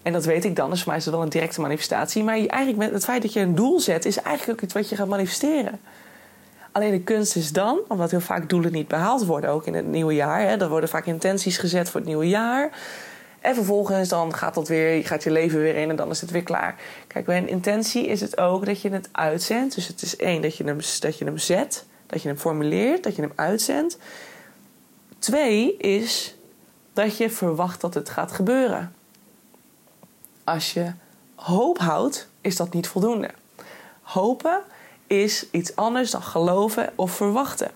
En 0.02 0.12
dat 0.12 0.24
weet 0.24 0.44
ik 0.44 0.56
dan, 0.56 0.70
dus 0.70 0.82
voor 0.82 0.88
mij 0.88 1.00
is 1.00 1.06
wel 1.06 1.22
een 1.22 1.28
directe 1.28 1.60
manifestatie. 1.60 2.24
Maar 2.24 2.34
eigenlijk 2.34 2.76
met 2.76 2.92
het 2.92 3.04
feit 3.04 3.22
dat 3.22 3.32
je 3.32 3.40
een 3.40 3.54
doel 3.54 3.80
zet, 3.80 4.04
is 4.04 4.22
eigenlijk 4.22 4.58
ook 4.58 4.64
iets 4.64 4.74
wat 4.74 4.88
je 4.88 4.96
gaat 4.96 5.08
manifesteren. 5.08 5.80
Alleen 6.72 6.90
de 6.90 7.00
kunst 7.00 7.36
is 7.36 7.52
dan, 7.52 7.80
omdat 7.88 8.10
heel 8.10 8.20
vaak 8.20 8.48
doelen 8.48 8.72
niet 8.72 8.88
behaald 8.88 9.26
worden, 9.26 9.50
ook 9.50 9.66
in 9.66 9.74
het 9.74 9.86
nieuwe 9.86 10.14
jaar. 10.14 10.60
Er 10.60 10.68
worden 10.68 10.88
vaak 10.88 11.06
intenties 11.06 11.58
gezet 11.58 11.90
voor 11.90 12.00
het 12.00 12.08
nieuwe 12.08 12.28
jaar. 12.28 12.70
En 13.42 13.54
vervolgens 13.54 14.08
dan 14.08 14.34
gaat, 14.34 14.54
dat 14.54 14.68
weer, 14.68 15.06
gaat 15.06 15.22
je 15.22 15.30
leven 15.30 15.60
weer 15.60 15.76
in 15.76 15.90
en 15.90 15.96
dan 15.96 16.10
is 16.10 16.20
het 16.20 16.30
weer 16.30 16.42
klaar. 16.42 16.76
Kijk, 17.06 17.24
bij 17.24 17.36
een 17.36 17.48
intentie 17.48 18.06
is 18.06 18.20
het 18.20 18.38
ook 18.38 18.66
dat 18.66 18.80
je 18.80 18.90
het 18.90 19.08
uitzendt. 19.12 19.74
Dus 19.74 19.86
het 19.86 20.02
is 20.02 20.16
één, 20.16 20.42
dat 20.42 20.56
je 20.56 20.64
hem, 20.64 20.80
dat 21.00 21.18
je 21.18 21.24
hem 21.24 21.38
zet, 21.38 21.84
dat 22.06 22.22
je 22.22 22.28
hem 22.28 22.38
formuleert, 22.38 23.02
dat 23.02 23.16
je 23.16 23.22
hem 23.22 23.32
uitzendt. 23.34 23.98
Twee 25.18 25.76
is 25.76 26.36
dat 26.92 27.16
je 27.16 27.30
verwacht 27.30 27.80
dat 27.80 27.94
het 27.94 28.08
gaat 28.08 28.32
gebeuren. 28.32 28.94
Als 30.44 30.72
je 30.72 30.92
hoop 31.34 31.78
houdt, 31.78 32.28
is 32.40 32.56
dat 32.56 32.72
niet 32.72 32.86
voldoende. 32.86 33.30
Hopen 34.02 34.60
is 35.06 35.46
iets 35.50 35.76
anders 35.76 36.10
dan 36.10 36.22
geloven 36.22 36.92
of 36.94 37.10
verwachten. 37.10 37.70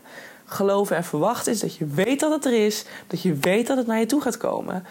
Geloven 0.44 0.96
en 0.96 1.04
verwachten 1.04 1.52
is 1.52 1.60
dat 1.60 1.76
je 1.76 1.86
weet 1.86 2.20
dat 2.20 2.32
het 2.32 2.44
er 2.44 2.64
is, 2.66 2.84
dat 3.06 3.22
je 3.22 3.34
weet 3.34 3.66
dat 3.66 3.76
het 3.76 3.86
naar 3.86 3.98
je 3.98 4.06
toe 4.06 4.20
gaat 4.20 4.36
komen. 4.36 4.86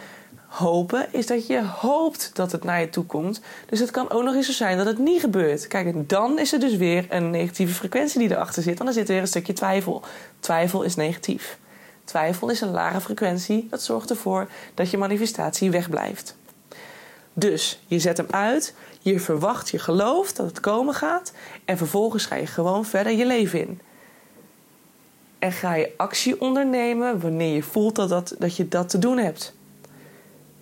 Hopen 0.56 1.08
is 1.12 1.28
dat 1.28 1.48
je 1.48 1.64
hoopt 1.64 2.32
dat 2.34 2.52
het 2.52 2.64
naar 2.64 2.80
je 2.80 2.90
toe 2.90 3.06
komt. 3.06 3.42
Dus 3.70 3.80
het 3.80 3.92
kan 3.92 4.12
ook 4.12 4.24
nog 4.24 4.36
eens 4.36 4.46
zo 4.46 4.52
zijn 4.52 4.78
dat 4.78 4.86
het 4.86 4.98
niet 4.98 5.20
gebeurt. 5.20 5.68
Kijk, 5.68 5.94
en 5.94 6.04
dan 6.08 6.40
is 6.40 6.54
er 6.54 6.60
dus 6.60 6.76
weer 6.76 7.06
een 7.10 7.30
negatieve 7.30 7.74
frequentie 7.74 8.20
die 8.20 8.32
erachter 8.32 8.64
zit. 8.64 8.78
Want 8.78 8.86
dan 8.86 8.94
zit 8.94 9.08
er 9.08 9.14
weer 9.14 9.22
een 9.22 9.28
stukje 9.28 9.54
twijfel. 9.54 10.02
Twijfel 10.40 10.84
is 10.84 10.96
negatief. 10.96 11.58
Twijfel 12.04 12.50
is 12.50 12.62
een 12.62 12.72
lage 12.72 13.02
frequentie. 13.02 13.68
Dat 13.70 13.82
zorgt 13.82 14.10
ervoor 14.10 14.48
dat 14.74 14.90
je 14.90 14.98
manifestatie 14.98 15.72
wegblijft. 15.72 16.36
Dus 17.34 17.80
je 17.88 18.00
zet 18.00 18.18
hem 18.18 18.28
uit, 18.30 18.74
je 19.00 19.20
verwacht, 19.20 19.70
je 19.70 19.80
gelooft 19.80 20.36
dat 20.36 20.46
het 20.46 20.60
komen 20.60 20.94
gaat 20.94 21.32
en 21.66 21.78
vervolgens 21.78 22.26
ga 22.26 22.36
je 22.36 22.48
gewoon 22.48 22.86
verder 22.86 23.14
je 23.14 23.26
leven 23.26 23.60
in. 23.60 23.82
En 25.40 25.52
ga 25.52 25.76
je 25.76 25.92
actie 25.98 26.42
ondernemen 26.42 27.20
wanneer 27.20 27.56
je 27.56 27.64
voelt 27.64 27.96
dat, 27.96 28.10
dat, 28.10 28.36
dat 28.40 28.56
je 28.56 28.68
dat 28.68 28.90
te 28.90 29.00
doen 29.00 29.18
hebt. 29.18 29.55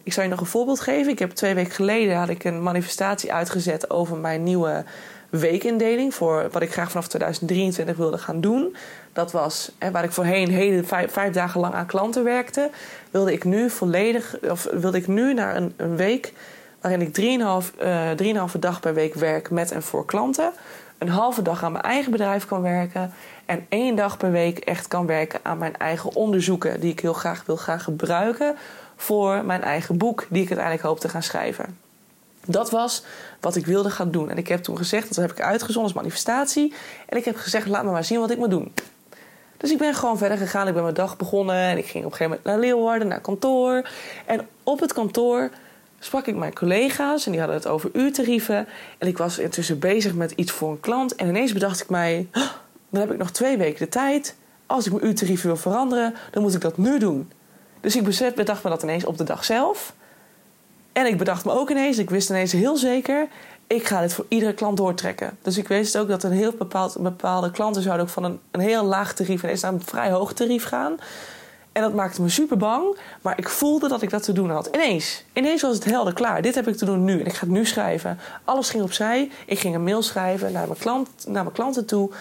Ik 0.03 0.13
zal 0.13 0.23
je 0.23 0.29
nog 0.29 0.39
een 0.39 0.45
voorbeeld 0.45 0.79
geven. 0.79 1.11
Ik 1.11 1.19
heb 1.19 1.31
twee 1.31 1.53
weken 1.53 1.71
geleden 1.71 2.15
had 2.15 2.29
ik 2.29 2.43
een 2.43 2.63
manifestatie 2.63 3.33
uitgezet 3.33 3.89
over 3.89 4.17
mijn 4.17 4.43
nieuwe 4.43 4.83
weekindeling 5.29 6.13
voor 6.13 6.47
wat 6.51 6.61
ik 6.61 6.71
graag 6.71 6.91
vanaf 6.91 7.07
2023 7.07 7.97
wilde 7.97 8.17
gaan 8.17 8.41
doen. 8.41 8.75
Dat 9.13 9.31
was 9.31 9.71
hè, 9.77 9.91
waar 9.91 10.03
ik 10.03 10.11
voorheen 10.11 10.49
hele 10.49 10.83
vijf, 10.83 11.31
dagen 11.31 11.59
lang 11.59 11.73
aan 11.73 11.85
klanten 11.85 12.23
werkte. 12.23 12.69
Wilde 13.11 13.33
ik 13.33 13.43
nu 13.43 13.69
volledig, 13.69 14.37
of 14.49 14.67
wilde 14.71 14.97
ik 14.97 15.07
nu 15.07 15.33
naar 15.33 15.55
een, 15.55 15.73
een 15.77 15.95
week 15.95 16.33
waarin 16.81 17.01
ik 17.01 17.39
3,5 17.73 17.79
uh, 17.83 18.53
dag 18.59 18.79
per 18.79 18.93
week 18.93 19.13
werk 19.13 19.49
met 19.49 19.71
en 19.71 19.83
voor 19.83 20.05
klanten. 20.05 20.51
Een 20.97 21.09
halve 21.09 21.41
dag 21.41 21.63
aan 21.63 21.71
mijn 21.71 21.83
eigen 21.83 22.11
bedrijf 22.11 22.45
kan 22.45 22.61
werken. 22.61 23.13
En 23.45 23.65
één 23.69 23.95
dag 23.95 24.17
per 24.17 24.31
week 24.31 24.57
echt 24.59 24.87
kan 24.87 25.05
werken 25.05 25.39
aan 25.43 25.57
mijn 25.57 25.77
eigen 25.77 26.15
onderzoeken. 26.15 26.79
Die 26.79 26.91
ik 26.91 26.99
heel 26.99 27.13
graag 27.13 27.43
wil 27.45 27.57
gaan 27.57 27.79
gebruiken 27.79 28.55
voor 28.95 29.45
mijn 29.45 29.61
eigen 29.61 29.97
boek, 29.97 30.25
die 30.29 30.41
ik 30.41 30.47
uiteindelijk 30.47 30.87
hoop 30.87 30.99
te 30.99 31.09
gaan 31.09 31.23
schrijven. 31.23 31.77
Dat 32.45 32.71
was 32.71 33.03
wat 33.39 33.55
ik 33.55 33.65
wilde 33.65 33.89
gaan 33.89 34.11
doen. 34.11 34.29
En 34.29 34.37
ik 34.37 34.47
heb 34.47 34.63
toen 34.63 34.77
gezegd, 34.77 35.07
dat 35.07 35.17
heb 35.17 35.31
ik 35.31 35.41
uitgezonden 35.41 35.83
als 35.83 35.93
manifestatie. 35.93 36.73
En 37.05 37.17
ik 37.17 37.25
heb 37.25 37.35
gezegd, 37.35 37.67
laat 37.67 37.83
me 37.83 37.91
maar 37.91 38.03
zien 38.03 38.19
wat 38.19 38.31
ik 38.31 38.37
moet 38.37 38.49
doen. 38.49 38.71
Dus 39.57 39.71
ik 39.71 39.77
ben 39.77 39.93
gewoon 39.93 40.17
verder 40.17 40.37
gegaan. 40.37 40.67
Ik 40.67 40.73
ben 40.73 40.83
mijn 40.83 40.95
dag 40.95 41.17
begonnen. 41.17 41.55
En 41.55 41.77
ik 41.77 41.85
ging 41.85 42.05
op 42.05 42.11
een 42.11 42.17
gegeven 42.17 42.39
moment 42.43 42.43
naar 42.43 42.59
Leeuwarden, 42.59 43.07
naar 43.07 43.21
kantoor. 43.21 43.89
En 44.25 44.47
op 44.63 44.79
het 44.79 44.93
kantoor 44.93 45.49
sprak 45.99 46.27
ik 46.27 46.35
mijn 46.35 46.53
collega's. 46.53 47.25
En 47.25 47.31
die 47.31 47.39
hadden 47.39 47.59
het 47.59 47.67
over 47.67 47.89
uurtarieven. 47.93 48.67
En 48.97 49.07
ik 49.07 49.17
was 49.17 49.37
intussen 49.37 49.79
bezig 49.79 50.13
met 50.13 50.31
iets 50.31 50.51
voor 50.51 50.71
een 50.71 50.79
klant. 50.79 51.15
En 51.15 51.27
ineens 51.27 51.53
bedacht 51.53 51.81
ik 51.81 51.89
mij, 51.89 52.27
dan 52.93 53.01
heb 53.01 53.11
ik 53.11 53.17
nog 53.17 53.31
twee 53.31 53.57
weken 53.57 53.79
de 53.79 53.89
tijd. 53.89 54.35
Als 54.65 54.85
ik 54.85 54.91
mijn 54.91 55.05
uurtarieven 55.05 55.47
wil 55.47 55.57
veranderen, 55.57 56.15
dan 56.31 56.41
moet 56.41 56.53
ik 56.53 56.61
dat 56.61 56.77
nu 56.77 56.99
doen. 56.99 57.31
Dus 57.81 57.95
ik 57.95 58.35
bedacht 58.35 58.63
me 58.63 58.69
dat 58.69 58.83
ineens 58.83 59.05
op 59.05 59.17
de 59.17 59.23
dag 59.23 59.45
zelf. 59.45 59.93
En 60.91 61.05
ik 61.05 61.17
bedacht 61.17 61.45
me 61.45 61.51
ook 61.51 61.69
ineens, 61.69 61.97
ik 61.97 62.09
wist 62.09 62.29
ineens 62.29 62.51
heel 62.51 62.77
zeker, 62.77 63.27
ik 63.67 63.87
ga 63.87 64.01
dit 64.01 64.13
voor 64.13 64.25
iedere 64.27 64.53
klant 64.53 64.77
doortrekken. 64.77 65.37
Dus 65.41 65.57
ik 65.57 65.67
wist 65.67 65.97
ook 65.97 66.07
dat 66.07 66.23
een 66.23 66.31
heel 66.31 66.53
bepaald, 66.57 66.97
bepaalde 66.99 67.51
klanten 67.51 67.81
zouden 67.81 68.05
ook 68.05 68.11
van 68.11 68.23
een, 68.23 68.39
een 68.51 68.59
heel 68.59 68.83
laag 68.83 69.13
tarief 69.13 69.43
ineens 69.43 69.61
naar 69.61 69.73
een 69.73 69.81
vrij 69.85 70.11
hoog 70.11 70.33
tarief 70.33 70.65
gaan. 70.65 70.97
En 71.71 71.81
dat 71.81 71.93
maakte 71.93 72.21
me 72.21 72.29
super 72.29 72.57
bang, 72.57 72.97
maar 73.21 73.37
ik 73.37 73.49
voelde 73.49 73.87
dat 73.87 74.01
ik 74.01 74.09
dat 74.09 74.23
te 74.23 74.31
doen 74.33 74.49
had. 74.49 74.69
Ineens, 74.71 75.23
ineens 75.33 75.61
was 75.61 75.75
het 75.75 75.85
helder 75.85 76.13
klaar. 76.13 76.41
Dit 76.41 76.55
heb 76.55 76.67
ik 76.67 76.75
te 76.75 76.85
doen 76.85 77.03
nu 77.03 77.19
en 77.19 77.25
ik 77.25 77.33
ga 77.33 77.39
het 77.39 77.49
nu 77.49 77.65
schrijven. 77.65 78.19
Alles 78.43 78.69
ging 78.69 78.83
opzij. 78.83 79.31
Ik 79.45 79.59
ging 79.59 79.75
een 79.75 79.83
mail 79.83 80.01
schrijven 80.01 80.51
naar 80.51 80.67
mijn, 80.67 80.79
klant, 80.79 81.09
naar 81.27 81.43
mijn 81.43 81.55
klanten 81.55 81.85
toe. 81.85 82.11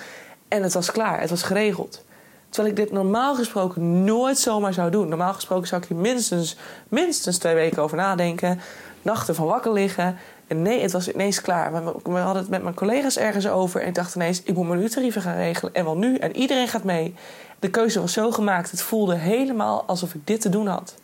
En 0.52 0.62
het 0.62 0.74
was 0.74 0.90
klaar, 0.90 1.20
het 1.20 1.30
was 1.30 1.42
geregeld. 1.42 2.04
Terwijl 2.48 2.74
ik 2.74 2.80
dit 2.80 2.92
normaal 2.92 3.34
gesproken 3.34 4.04
nooit 4.04 4.38
zomaar 4.38 4.72
zou 4.72 4.90
doen. 4.90 5.08
Normaal 5.08 5.32
gesproken 5.32 5.68
zou 5.68 5.82
ik 5.82 5.88
hier 5.88 5.96
minstens, 5.96 6.56
minstens 6.88 7.38
twee 7.38 7.54
weken 7.54 7.82
over 7.82 7.96
nadenken. 7.96 8.60
Nachten 9.02 9.34
van 9.34 9.46
wakker 9.46 9.72
liggen. 9.72 10.16
En 10.46 10.62
nee, 10.62 10.80
het 10.80 10.92
was 10.92 11.12
ineens 11.12 11.40
klaar. 11.40 11.72
We 12.02 12.10
hadden 12.10 12.42
het 12.42 12.50
met 12.50 12.62
mijn 12.62 12.74
collega's 12.74 13.16
ergens 13.16 13.48
over. 13.48 13.80
En 13.80 13.88
ik 13.88 13.94
dacht 13.94 14.14
ineens, 14.14 14.42
ik 14.42 14.54
moet 14.54 14.68
mijn 14.68 14.80
uurtarieven 14.80 15.22
gaan 15.22 15.36
regelen. 15.36 15.74
En 15.74 15.84
wel 15.84 15.96
nu. 15.96 16.16
En 16.16 16.36
iedereen 16.36 16.68
gaat 16.68 16.84
mee. 16.84 17.14
De 17.58 17.70
keuze 17.70 18.00
was 18.00 18.12
zo 18.12 18.30
gemaakt. 18.30 18.70
Het 18.70 18.82
voelde 18.82 19.14
helemaal 19.14 19.84
alsof 19.86 20.14
ik 20.14 20.26
dit 20.26 20.40
te 20.40 20.48
doen 20.48 20.66
had. 20.66 20.94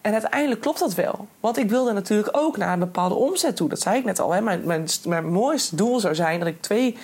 En 0.00 0.12
uiteindelijk 0.12 0.60
klopt 0.60 0.78
dat 0.78 0.94
wel. 0.94 1.26
Want 1.40 1.58
ik 1.58 1.70
wilde 1.70 1.92
natuurlijk 1.92 2.36
ook 2.36 2.56
naar 2.56 2.72
een 2.72 2.78
bepaalde 2.78 3.14
omzet 3.14 3.56
toe. 3.56 3.68
Dat 3.68 3.80
zei 3.80 3.98
ik 3.98 4.04
net 4.04 4.20
al. 4.20 4.32
Hè. 4.32 4.40
Mijn, 4.40 5.30
mooiste 5.30 5.76
doel 5.76 6.00
zou 6.00 6.14
zijn 6.14 6.38
dat 6.38 6.48
ik 6.48 6.62
twee 6.62 6.96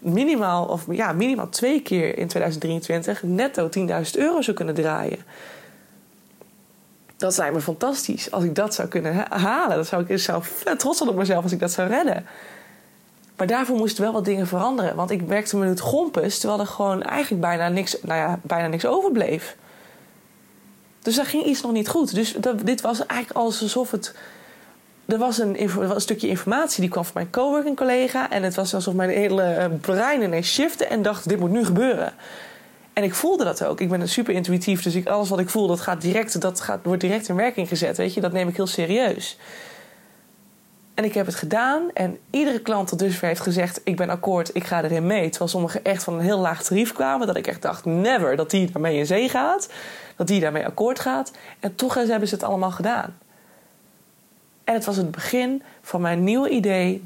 minimaal, 0.00 0.64
of 0.64 0.84
ja, 0.90 1.12
minimaal 1.12 1.48
twee 1.48 1.82
keer 1.82 2.18
in 2.18 2.28
2023 2.28 3.22
netto 3.22 3.68
10.000 3.78 3.84
euro 4.12 4.42
zou 4.42 4.56
kunnen 4.56 4.74
draaien. 4.74 5.18
Dat 7.16 7.36
lijkt 7.36 7.54
me 7.54 7.60
fantastisch. 7.60 8.30
Als 8.30 8.44
ik 8.44 8.54
dat 8.54 8.74
zou 8.74 8.88
kunnen 8.88 9.26
halen, 9.28 9.76
dan 9.76 9.84
zou 9.84 10.04
ik 10.06 10.18
zou 10.18 10.42
trots 10.76 10.98
zijn 10.98 11.10
op 11.10 11.16
mezelf 11.16 11.42
als 11.42 11.52
ik 11.52 11.58
dat 11.58 11.72
zou 11.72 11.88
redden. 11.88 12.26
Maar 13.36 13.46
daarvoor 13.46 13.76
moesten 13.76 14.02
wel 14.02 14.12
wat 14.12 14.24
dingen 14.24 14.46
veranderen. 14.46 14.96
Want 14.96 15.10
ik 15.10 15.20
werkte 15.20 15.56
me 15.56 15.66
het 15.66 15.80
gompes, 15.80 16.38
terwijl 16.38 16.60
er 16.60 16.66
gewoon 16.66 17.02
eigenlijk 17.02 17.42
bijna 17.42 17.68
niks, 17.68 17.96
nou 18.02 18.18
ja, 18.18 18.38
bijna 18.42 18.66
niks 18.66 18.86
overbleef. 18.86 19.56
Dus 21.02 21.16
daar 21.16 21.26
ging 21.26 21.44
iets 21.44 21.62
nog 21.62 21.72
niet 21.72 21.88
goed. 21.88 22.14
Dus 22.14 22.32
dat, 22.32 22.66
dit 22.66 22.80
was 22.80 23.06
eigenlijk 23.06 23.40
alsof 23.40 23.90
het 23.90 24.14
er 25.12 25.18
was 25.18 25.38
een, 25.38 25.62
een, 25.62 26.00
stukje 26.00 26.28
informatie 26.28 26.80
die 26.80 26.90
kwam 26.90 27.04
van 27.04 27.12
mijn 27.14 27.30
coworking 27.30 27.76
collega. 27.76 28.30
En 28.30 28.42
het 28.42 28.54
was 28.54 28.74
alsof 28.74 28.94
mijn 28.94 29.10
hele 29.10 29.42
eh, 29.42 29.66
brein 29.80 30.22
ineens 30.22 30.52
shifte 30.52 30.84
en 30.86 31.02
dacht: 31.02 31.28
dit 31.28 31.38
moet 31.38 31.50
nu 31.50 31.64
gebeuren. 31.64 32.12
En 32.92 33.02
ik 33.02 33.14
voelde 33.14 33.44
dat 33.44 33.64
ook. 33.64 33.80
Ik 33.80 33.88
ben 33.88 34.08
super 34.08 34.34
intuïtief, 34.34 34.82
dus 34.82 34.94
ik, 34.94 35.08
alles 35.08 35.28
wat 35.28 35.38
ik 35.38 35.48
voel, 35.48 35.66
dat, 35.66 35.80
gaat 35.80 36.00
direct, 36.00 36.40
dat 36.40 36.60
gaat, 36.60 36.80
wordt 36.82 37.00
direct 37.00 37.28
in 37.28 37.36
werking 37.36 37.68
gezet. 37.68 37.96
Weet 37.96 38.14
je, 38.14 38.20
dat 38.20 38.32
neem 38.32 38.48
ik 38.48 38.56
heel 38.56 38.66
serieus. 38.66 39.38
En 40.94 41.04
ik 41.04 41.14
heb 41.14 41.26
het 41.26 41.34
gedaan. 41.34 41.82
En 41.94 42.18
iedere 42.30 42.60
klant 42.60 42.88
tot 42.88 42.98
dusver 42.98 43.28
heeft 43.28 43.40
gezegd: 43.40 43.80
Ik 43.84 43.96
ben 43.96 44.10
akkoord, 44.10 44.50
ik 44.54 44.64
ga 44.64 44.82
erin 44.82 45.06
mee. 45.06 45.28
Terwijl 45.28 45.50
sommigen 45.50 45.84
echt 45.84 46.04
van 46.04 46.14
een 46.14 46.20
heel 46.20 46.38
laag 46.38 46.62
tarief 46.62 46.92
kwamen. 46.92 47.26
Dat 47.26 47.36
ik 47.36 47.46
echt 47.46 47.62
dacht: 47.62 47.84
Never 47.84 48.36
dat 48.36 48.50
die 48.50 48.70
daarmee 48.70 48.98
in 48.98 49.06
zee 49.06 49.28
gaat. 49.28 49.68
Dat 50.16 50.26
die 50.26 50.40
daarmee 50.40 50.66
akkoord 50.66 51.00
gaat. 51.00 51.30
En 51.60 51.74
toch 51.74 51.94
hebben 51.94 52.28
ze 52.28 52.34
het 52.34 52.44
allemaal 52.44 52.70
gedaan. 52.70 53.18
En 54.70 54.76
het 54.76 54.84
was 54.84 54.96
het 54.96 55.10
begin 55.10 55.62
van 55.82 56.00
mijn 56.00 56.24
nieuwe 56.24 56.48
idee. 56.48 57.02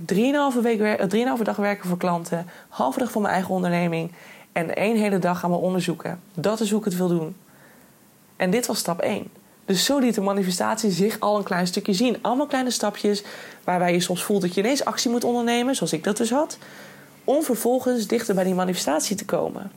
3,5, 0.55 0.61
week, 0.63 0.79
3,5 0.79 1.41
eh, 1.41 1.45
dag 1.45 1.57
werken 1.57 1.89
voor 1.89 1.97
klanten. 1.97 2.47
Halve 2.69 2.99
dag 2.99 3.11
voor 3.11 3.23
mijn 3.23 3.35
eigen 3.35 3.55
onderneming. 3.55 4.13
En 4.53 4.77
één 4.77 4.97
hele 4.97 5.19
dag 5.19 5.39
gaan 5.39 5.51
we 5.51 5.57
onderzoeken. 5.57 6.21
Dat 6.35 6.61
is 6.61 6.71
hoe 6.71 6.79
ik 6.79 6.85
het 6.85 6.97
wil 6.97 7.09
doen. 7.09 7.37
En 8.37 8.51
dit 8.51 8.67
was 8.67 8.79
stap 8.79 9.01
1. 9.01 9.27
Dus 9.65 9.85
zo 9.85 9.99
liet 9.99 10.15
de 10.15 10.21
manifestatie 10.21 10.91
zich 10.91 11.21
al 11.21 11.37
een 11.37 11.43
klein 11.43 11.67
stukje 11.67 11.93
zien. 11.93 12.19
Allemaal 12.21 12.47
kleine 12.47 12.71
stapjes 12.71 13.25
waarbij 13.65 13.93
je 13.93 14.01
soms 14.01 14.23
voelt 14.23 14.41
dat 14.43 14.55
je 14.55 14.61
ineens 14.61 14.85
actie 14.85 15.11
moet 15.11 15.25
ondernemen, 15.25 15.75
zoals 15.75 15.93
ik 15.93 16.05
dat 16.05 16.17
dus 16.17 16.31
had. 16.31 16.59
Om 17.25 17.43
vervolgens 17.43 18.07
dichter 18.07 18.35
bij 18.35 18.45
die 18.45 18.55
manifestatie 18.55 19.17
te 19.17 19.25
komen. 19.25 19.71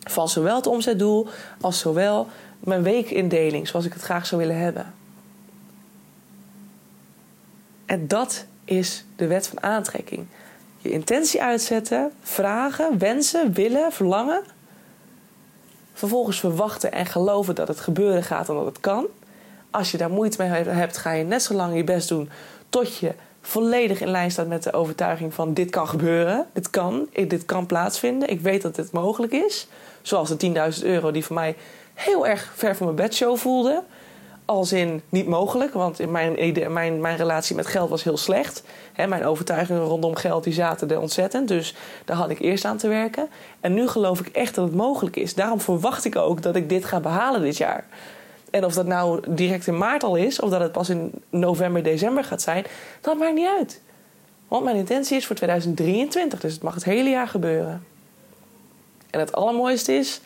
Van 0.00 0.28
zowel 0.28 0.56
het 0.56 0.66
omzetdoel 0.66 1.28
als 1.60 1.78
zowel 1.78 2.26
mijn 2.58 2.82
weekindeling, 2.82 3.68
zoals 3.68 3.84
ik 3.84 3.92
het 3.92 4.02
graag 4.02 4.26
zou 4.26 4.40
willen 4.40 4.58
hebben. 4.58 4.99
En 7.90 8.08
dat 8.08 8.44
is 8.64 9.04
de 9.16 9.26
wet 9.26 9.46
van 9.46 9.62
aantrekking. 9.62 10.26
Je 10.78 10.90
intentie 10.90 11.42
uitzetten, 11.42 12.12
vragen, 12.22 12.98
wensen, 12.98 13.52
willen, 13.52 13.92
verlangen. 13.92 14.42
Vervolgens 15.92 16.40
verwachten 16.40 16.92
en 16.92 17.06
geloven 17.06 17.54
dat 17.54 17.68
het 17.68 17.80
gebeuren 17.80 18.22
gaat 18.22 18.48
en 18.48 18.54
dat 18.54 18.64
het 18.64 18.80
kan. 18.80 19.06
Als 19.70 19.90
je 19.90 19.96
daar 19.96 20.10
moeite 20.10 20.42
mee 20.42 20.62
hebt, 20.64 20.96
ga 20.96 21.12
je 21.12 21.24
net 21.24 21.42
zo 21.42 21.54
lang 21.54 21.76
je 21.76 21.84
best 21.84 22.08
doen 22.08 22.30
tot 22.68 22.96
je 22.96 23.14
volledig 23.40 24.00
in 24.00 24.10
lijn 24.10 24.30
staat 24.30 24.48
met 24.48 24.62
de 24.62 24.72
overtuiging 24.72 25.34
van 25.34 25.54
dit 25.54 25.70
kan 25.70 25.88
gebeuren, 25.88 26.46
dit 26.52 26.70
kan, 26.70 27.08
dit 27.12 27.44
kan 27.44 27.66
plaatsvinden, 27.66 28.28
ik 28.28 28.40
weet 28.40 28.62
dat 28.62 28.74
dit 28.74 28.92
mogelijk 28.92 29.32
is. 29.32 29.68
Zoals 30.02 30.36
de 30.36 30.72
10.000 30.78 30.84
euro 30.84 31.10
die 31.10 31.24
voor 31.24 31.36
mij 31.36 31.56
heel 31.94 32.26
erg 32.26 32.52
ver 32.54 32.76
van 32.76 32.86
mijn 32.86 33.08
bedshow 33.08 33.36
voelde 33.36 33.82
als 34.50 34.72
in 34.72 35.02
niet 35.08 35.26
mogelijk, 35.26 35.72
want 35.72 36.00
in 36.00 36.10
mijn, 36.10 36.72
mijn, 36.72 37.00
mijn 37.00 37.16
relatie 37.16 37.56
met 37.56 37.66
geld 37.66 37.90
was 37.90 38.04
heel 38.04 38.16
slecht. 38.16 38.62
He, 38.92 39.06
mijn 39.06 39.24
overtuigingen 39.24 39.82
rondom 39.82 40.14
geld 40.14 40.44
die 40.44 40.52
zaten 40.52 40.90
er 40.90 41.00
ontzettend. 41.00 41.48
Dus 41.48 41.74
daar 42.04 42.16
had 42.16 42.30
ik 42.30 42.38
eerst 42.38 42.64
aan 42.64 42.76
te 42.76 42.88
werken. 42.88 43.28
En 43.60 43.74
nu 43.74 43.88
geloof 43.88 44.20
ik 44.20 44.26
echt 44.26 44.54
dat 44.54 44.64
het 44.64 44.74
mogelijk 44.74 45.16
is. 45.16 45.34
Daarom 45.34 45.60
verwacht 45.60 46.04
ik 46.04 46.16
ook 46.16 46.42
dat 46.42 46.56
ik 46.56 46.68
dit 46.68 46.84
ga 46.84 47.00
behalen 47.00 47.40
dit 47.40 47.56
jaar. 47.56 47.84
En 48.50 48.64
of 48.64 48.74
dat 48.74 48.86
nou 48.86 49.20
direct 49.28 49.66
in 49.66 49.78
maart 49.78 50.02
al 50.02 50.16
is, 50.16 50.40
of 50.40 50.50
dat 50.50 50.60
het 50.60 50.72
pas 50.72 50.88
in 50.88 51.12
november, 51.28 51.82
december 51.82 52.24
gaat 52.24 52.42
zijn, 52.42 52.64
dat 53.00 53.18
maakt 53.18 53.34
niet 53.34 53.50
uit. 53.58 53.80
Want 54.48 54.64
mijn 54.64 54.76
intentie 54.76 55.16
is 55.16 55.26
voor 55.26 55.36
2023, 55.36 56.40
dus 56.40 56.52
het 56.52 56.62
mag 56.62 56.74
het 56.74 56.84
hele 56.84 57.10
jaar 57.10 57.28
gebeuren. 57.28 57.84
En 59.10 59.20
het 59.20 59.32
allermooiste 59.32 59.92
is 59.92 60.20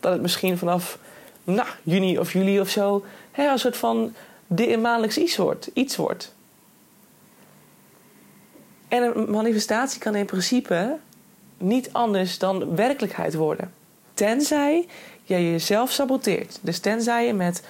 dat 0.00 0.12
het 0.12 0.22
misschien 0.22 0.58
vanaf 0.58 0.98
nou, 1.44 1.68
juni 1.82 2.18
of 2.18 2.32
juli 2.32 2.60
of 2.60 2.68
zo 2.68 3.04
hè, 3.30 3.50
een 3.50 3.58
soort 3.58 3.76
van 3.76 4.14
maandelijks 4.80 5.18
iets 5.18 5.36
wordt, 5.36 5.70
iets 5.72 5.96
wordt. 5.96 6.34
En 8.88 9.02
een 9.02 9.30
manifestatie 9.30 10.00
kan 10.00 10.14
in 10.14 10.26
principe 10.26 10.96
niet 11.58 11.92
anders 11.92 12.38
dan 12.38 12.74
werkelijkheid 12.76 13.34
worden. 13.34 13.72
Tenzij 14.14 14.86
je 15.22 15.50
jezelf 15.50 15.90
saboteert. 15.90 16.58
Dus 16.60 16.78
tenzij 16.78 17.26
je 17.26 17.32
met 17.32 17.62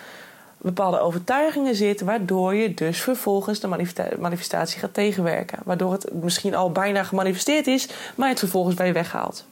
bepaalde 0.58 0.98
overtuigingen 0.98 1.74
zit, 1.74 2.00
waardoor 2.00 2.54
je 2.54 2.74
dus 2.74 3.00
vervolgens 3.00 3.60
de 3.60 3.68
manifestatie 4.18 4.80
gaat 4.80 4.94
tegenwerken. 4.94 5.58
Waardoor 5.64 5.92
het 5.92 6.12
misschien 6.12 6.54
al 6.54 6.72
bijna 6.72 7.02
gemanifesteerd 7.02 7.66
is, 7.66 7.88
maar 8.14 8.28
het 8.28 8.38
vervolgens 8.38 8.74
bij 8.74 8.86
je 8.86 8.92
weghaalt. 8.92 9.44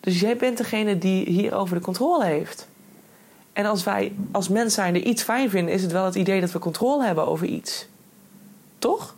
Dus 0.00 0.20
jij 0.20 0.36
bent 0.36 0.56
degene 0.56 0.98
die 0.98 1.30
hierover 1.30 1.76
de 1.76 1.84
controle 1.84 2.24
heeft. 2.24 2.68
En 3.56 3.66
als 3.66 3.84
wij 3.84 4.12
als 4.32 4.48
mens 4.48 4.74
zijn 4.74 4.94
er 4.94 5.02
iets 5.02 5.22
fijn 5.22 5.50
vinden, 5.50 5.74
is 5.74 5.82
het 5.82 5.92
wel 5.92 6.04
het 6.04 6.14
idee 6.14 6.40
dat 6.40 6.52
we 6.52 6.58
controle 6.58 7.04
hebben 7.04 7.26
over 7.26 7.46
iets. 7.46 7.86
Toch? 8.78 9.14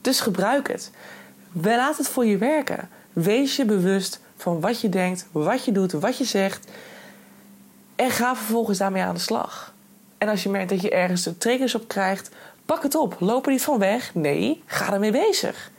Dus 0.00 0.20
gebruik 0.20 0.68
het. 0.68 0.90
Laat 1.52 1.96
het 1.96 2.08
voor 2.08 2.26
je 2.26 2.36
werken. 2.36 2.88
Wees 3.12 3.56
je 3.56 3.64
bewust 3.64 4.20
van 4.36 4.60
wat 4.60 4.80
je 4.80 4.88
denkt, 4.88 5.26
wat 5.32 5.64
je 5.64 5.72
doet, 5.72 5.92
wat 5.92 6.18
je 6.18 6.24
zegt. 6.24 6.68
En 7.96 8.10
ga 8.10 8.36
vervolgens 8.36 8.78
daarmee 8.78 9.02
aan 9.02 9.14
de 9.14 9.20
slag. 9.20 9.74
En 10.18 10.28
als 10.28 10.42
je 10.42 10.48
merkt 10.48 10.68
dat 10.70 10.80
je 10.80 10.90
ergens 10.90 11.22
de 11.22 11.38
triggers 11.38 11.74
op 11.74 11.88
krijgt, 11.88 12.30
pak 12.66 12.82
het 12.82 12.94
op. 12.94 13.16
Loop 13.20 13.46
er 13.46 13.52
niet 13.52 13.62
van 13.62 13.78
weg. 13.78 14.14
Nee, 14.14 14.62
ga 14.66 14.92
ermee 14.92 15.12
bezig. 15.12 15.70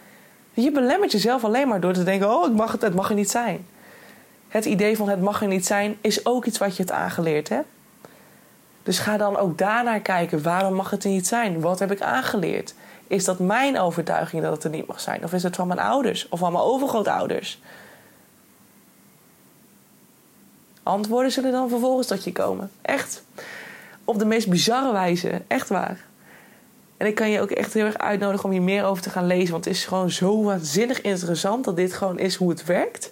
Je 0.54 0.72
belemmert 0.72 1.12
jezelf 1.12 1.44
alleen 1.44 1.68
maar 1.68 1.80
door 1.80 1.94
te 1.94 2.04
denken: 2.04 2.30
oh, 2.30 2.50
ik 2.50 2.56
mag 2.56 2.72
het, 2.72 2.82
het 2.82 2.96
mag 2.96 3.10
er 3.10 3.16
niet 3.16 3.32
zijn. 3.32 3.66
Het 4.50 4.66
idee 4.66 4.98
van 4.98 5.10
het 5.10 5.22
mag 5.22 5.42
er 5.42 5.48
niet 5.48 5.66
zijn 5.66 5.98
is 6.02 6.26
ook 6.26 6.46
iets 6.46 6.58
wat 6.58 6.76
je 6.76 6.84
hebt 6.84 6.96
aangeleerd 6.96 7.50
hebt. 7.50 7.68
Dus 8.84 9.00
ga 9.00 9.18
dan 9.18 9.38
ook 9.38 9.58
daarnaar 9.58 10.00
kijken. 10.00 10.44
Waarom 10.44 10.74
mag 10.74 10.90
het 10.90 11.04
er 11.04 11.10
niet 11.10 11.28
zijn? 11.28 11.62
Wat 11.62 11.80
heb 11.80 11.92
ik 11.92 12.02
aangeleerd? 12.02 12.74
Is 13.08 13.26
dat 13.26 13.40
mijn 13.40 13.80
overtuiging 13.80 14.42
dat 14.42 14.52
het 14.52 14.64
er 14.64 14.70
niet 14.70 14.88
mag 14.88 15.02
zijn? 15.02 15.24
Of 15.24 15.34
is 15.34 15.44
het 15.44 15.56
van 15.56 15.68
mijn 15.68 15.80
ouders 15.80 16.30
of 16.30 16.40
van 16.40 16.52
mijn 16.52 16.64
overgrootouders? 16.64 17.62
Antwoorden 20.84 21.32
zullen 21.32 21.52
dan 21.52 21.70
vervolgens 21.70 22.08
tot 22.08 22.24
je 22.24 22.32
komen. 22.32 22.72
Echt. 22.82 23.24
op 24.04 24.20
de 24.20 24.26
meest 24.26 24.50
bizarre 24.50 24.92
wijze. 24.92 25.42
Echt 25.48 25.70
waar. 25.70 26.06
En 26.98 27.08
ik 27.08 27.16
kan 27.16 27.30
je 27.30 27.42
ook 27.42 27.52
echt 27.52 27.74
heel 27.74 27.86
erg 27.86 27.98
uitnodigen 27.98 28.46
om 28.46 28.52
hier 28.52 28.62
meer 28.62 28.86
over 28.86 29.04
te 29.04 29.10
gaan 29.10 29.28
lezen. 29.28 29.52
Want 29.52 29.66
het 29.66 29.74
is 29.74 29.86
gewoon 29.86 30.10
zo 30.10 30.44
waanzinnig 30.44 31.02
interessant 31.02 31.66
dat 31.66 31.76
dit 31.76 31.94
gewoon 31.94 32.20
is 32.20 32.36
hoe 32.36 32.50
het 32.50 32.66
werkt. 32.66 33.12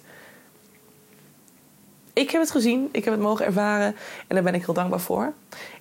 Ik 2.18 2.30
heb 2.30 2.40
het 2.40 2.50
gezien, 2.50 2.88
ik 2.92 3.04
heb 3.04 3.14
het 3.14 3.22
mogen 3.22 3.44
ervaren 3.44 3.96
en 4.26 4.34
daar 4.34 4.42
ben 4.42 4.54
ik 4.54 4.64
heel 4.64 4.74
dankbaar 4.74 5.00
voor. 5.00 5.32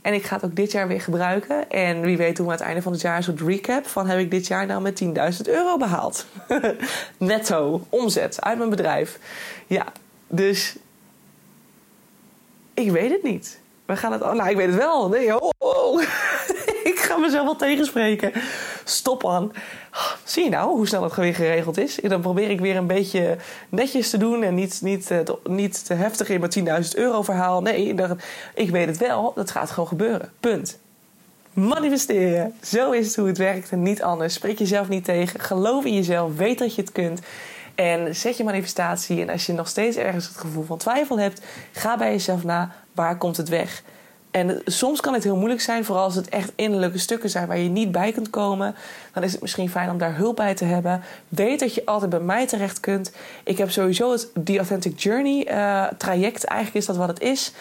En 0.02 0.14
ik 0.14 0.24
ga 0.24 0.36
het 0.36 0.46
ook 0.46 0.56
dit 0.56 0.72
jaar 0.72 0.88
weer 0.88 1.02
gebruiken. 1.02 1.70
En 1.70 2.02
wie 2.02 2.18
weet 2.18 2.36
doen 2.36 2.46
we 2.46 2.52
aan 2.52 2.58
het 2.58 2.68
einde 2.68 2.82
van 2.82 2.92
het 2.92 3.02
jaar 3.02 3.24
soort 3.24 3.42
recap 3.42 3.88
van 3.88 4.08
heb 4.08 4.20
ik 4.20 4.32
dit 4.32 4.48
jaar 4.48 4.66
nou 4.66 4.82
met 4.82 5.04
10.000 5.04 5.10
euro 5.46 5.78
behaald. 5.78 6.26
Netto, 7.18 7.86
omzet 7.90 8.42
uit 8.42 8.58
mijn 8.58 8.70
bedrijf. 8.70 9.20
Ja, 9.68 9.86
dus 10.28 10.76
ik 12.74 12.92
weet 12.92 13.12
het 13.12 13.24
niet. 13.24 13.60
We 13.86 13.96
gaan 13.96 14.12
het. 14.12 14.22
Nou, 14.22 14.50
ik 14.50 14.56
weet 14.56 14.68
het 14.68 14.76
wel. 14.76 15.10
Nee, 15.10 15.42
oh, 15.42 15.50
oh. 15.58 16.02
ik 16.92 17.00
ga 17.00 17.18
mezelf 17.18 17.46
wel 17.46 17.56
tegenspreken. 17.56 18.32
Stop 18.84 19.28
aan. 19.28 19.52
Zie 20.28 20.44
je 20.44 20.50
nou 20.50 20.70
hoe 20.70 20.88
snel 20.88 21.04
het 21.04 21.16
weer 21.16 21.36
geregeld 21.36 21.78
is? 21.78 22.00
Dan 22.02 22.22
probeer 22.22 22.50
ik 22.50 22.60
weer 22.60 22.76
een 22.76 22.88
beetje 22.88 23.38
netjes 23.70 24.10
te 24.10 24.18
doen 24.18 24.44
en 24.44 24.56
niet, 24.56 24.80
niet, 24.82 25.12
eh, 25.12 25.20
niet 25.44 25.86
te 25.86 25.94
heftig 25.94 26.30
in 26.30 26.40
mijn 26.40 26.52
10.000 26.52 26.96
euro 26.96 27.22
verhaal. 27.22 27.62
Nee, 27.62 27.96
ik 28.54 28.70
weet 28.70 28.88
het 28.88 28.98
wel. 28.98 29.32
Dat 29.36 29.52
gaat 29.52 29.72
gewoon 29.72 29.88
gebeuren. 29.88 30.32
Punt. 30.40 30.80
Manifesteren. 31.54 32.54
Zo 32.64 32.92
is 32.92 33.06
het 33.06 33.16
hoe 33.16 33.28
het 33.28 33.38
werkt 33.38 33.72
en 33.72 33.84
niet 33.84 34.04
anders. 34.04 34.34
Spreek 34.34 34.60
jezelf 34.60 34.90
niet 34.90 35.04
tegen. 35.04 35.40
Geloof 35.40 35.86
in 35.86 35.94
jezelf. 35.94 36.36
Weet 36.36 36.60
dat 36.60 36.76
je 36.76 36.82
het 36.82 36.92
kunt. 36.92 37.22
En 37.76 38.16
zet 38.16 38.38
je 38.38 38.44
manifestatie. 38.44 39.22
En 39.22 39.30
als 39.30 39.46
je 39.46 39.54
nog 39.54 39.68
steeds 39.68 39.98
ergens 39.98 40.28
het 40.28 40.38
gevoel 40.38 40.64
van 40.64 40.78
twijfel 40.78 41.20
hebt, 41.20 41.42
ga 41.72 41.98
bij 41.98 42.12
jezelf 42.12 42.44
na. 42.44 42.72
Waar 42.92 43.18
komt 43.18 43.38
het 43.38 43.50
weg? 43.50 43.84
En 44.38 44.62
soms 44.66 45.02
kan 45.02 45.14
het 45.14 45.24
heel 45.24 45.36
moeilijk 45.36 45.62
zijn, 45.62 45.86
vooral 45.86 46.04
als 46.04 46.16
het 46.16 46.30
echt 46.30 46.52
innerlijke 46.56 46.98
stukken 46.98 47.30
zijn 47.30 47.48
waar 47.48 47.58
je 47.58 47.70
niet 47.70 47.92
bij 47.92 48.12
kunt 48.12 48.30
komen. 48.30 48.76
Dan 49.14 49.24
is 49.24 49.32
het 49.32 49.42
misschien 49.42 49.70
fijn 49.70 49.90
om 49.90 49.98
daar 49.98 50.16
hulp 50.16 50.36
bij 50.36 50.56
te 50.56 50.66
hebben. 50.66 51.04
Weet 51.28 51.60
dat 51.60 51.74
je 51.74 51.86
altijd 51.86 52.10
bij 52.10 52.20
mij 52.20 52.48
terecht 52.48 52.80
kunt. 52.80 53.12
Ik 53.44 53.58
heb 53.58 53.72
sowieso 53.72 54.12
het 54.12 54.30
The 54.44 54.58
Authentic 54.58 55.00
Journey 55.00 55.48
uh, 55.52 55.88
traject. 55.98 56.44
Eigenlijk 56.44 56.80
is 56.80 56.86
dat 56.86 56.98
wat 56.98 57.08
het 57.08 57.20
is. 57.20 57.52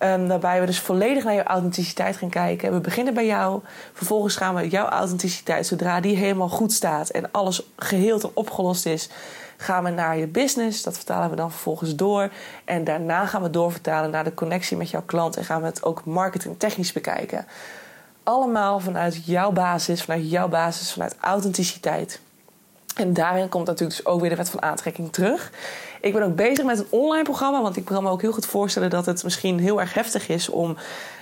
Um, 0.00 0.28
waarbij 0.28 0.60
we 0.60 0.66
dus 0.66 0.80
volledig 0.80 1.24
naar 1.24 1.34
je 1.34 1.42
authenticiteit 1.42 2.16
gaan 2.16 2.30
kijken. 2.30 2.72
We 2.72 2.80
beginnen 2.80 3.14
bij 3.14 3.26
jou. 3.26 3.60
Vervolgens 3.92 4.36
gaan 4.36 4.54
we 4.54 4.68
jouw 4.68 4.88
authenticiteit, 4.88 5.66
zodra 5.66 6.00
die 6.00 6.16
helemaal 6.16 6.48
goed 6.48 6.72
staat 6.72 7.08
en 7.08 7.30
alles 7.32 7.62
geheel 7.76 8.20
en 8.20 8.30
opgelost 8.34 8.86
is 8.86 9.08
gaan 9.56 9.84
we 9.84 9.90
naar 9.90 10.18
je 10.18 10.26
business. 10.26 10.82
Dat 10.82 10.96
vertalen 10.96 11.30
we 11.30 11.36
dan 11.36 11.50
vervolgens 11.50 11.94
door. 11.94 12.30
En 12.64 12.84
daarna 12.84 13.26
gaan 13.26 13.42
we 13.42 13.50
doorvertalen 13.50 14.10
naar 14.10 14.24
de 14.24 14.34
connectie 14.34 14.76
met 14.76 14.90
jouw 14.90 15.02
klant. 15.06 15.36
En 15.36 15.44
gaan 15.44 15.60
we 15.60 15.66
het 15.66 15.82
ook 15.82 16.04
marketingtechnisch 16.04 16.92
bekijken. 16.92 17.46
Allemaal 18.22 18.80
vanuit 18.80 19.24
jouw 19.24 19.52
basis, 19.52 20.02
vanuit 20.02 20.30
jouw 20.30 20.48
basis, 20.48 20.92
vanuit 20.92 21.16
authenticiteit. 21.20 22.20
En 22.96 23.12
daarin 23.12 23.48
komt 23.48 23.66
natuurlijk 23.66 23.96
dus 23.96 24.06
ook 24.06 24.20
weer 24.20 24.30
de 24.30 24.36
wet 24.36 24.50
van 24.50 24.62
aantrekking 24.62 25.12
terug. 25.12 25.52
Ik 26.00 26.12
ben 26.12 26.22
ook 26.22 26.36
bezig 26.36 26.64
met 26.64 26.78
een 26.78 26.86
online 26.90 27.22
programma, 27.22 27.62
want 27.62 27.76
ik 27.76 27.84
kan 27.84 28.02
me 28.02 28.10
ook 28.10 28.20
heel 28.20 28.32
goed 28.32 28.46
voorstellen 28.46 28.90
dat 28.90 29.06
het 29.06 29.24
misschien 29.24 29.58
heel 29.58 29.80
erg 29.80 29.94
heftig 29.94 30.28
is 30.28 30.48
om 30.48 30.76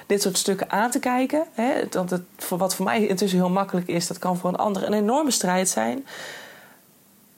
dit 0.06 0.22
soort 0.22 0.38
stukken 0.38 0.70
aan 0.70 0.90
te 0.90 0.98
kijken. 0.98 1.44
Want 1.90 2.20
wat 2.48 2.74
voor 2.74 2.84
mij 2.84 3.06
intussen 3.06 3.38
heel 3.38 3.50
makkelijk 3.50 3.88
is, 3.88 4.06
dat 4.06 4.18
kan 4.18 4.36
voor 4.36 4.50
een 4.50 4.56
ander 4.56 4.86
een 4.86 4.92
enorme 4.92 5.30
strijd 5.30 5.68
zijn. 5.68 6.06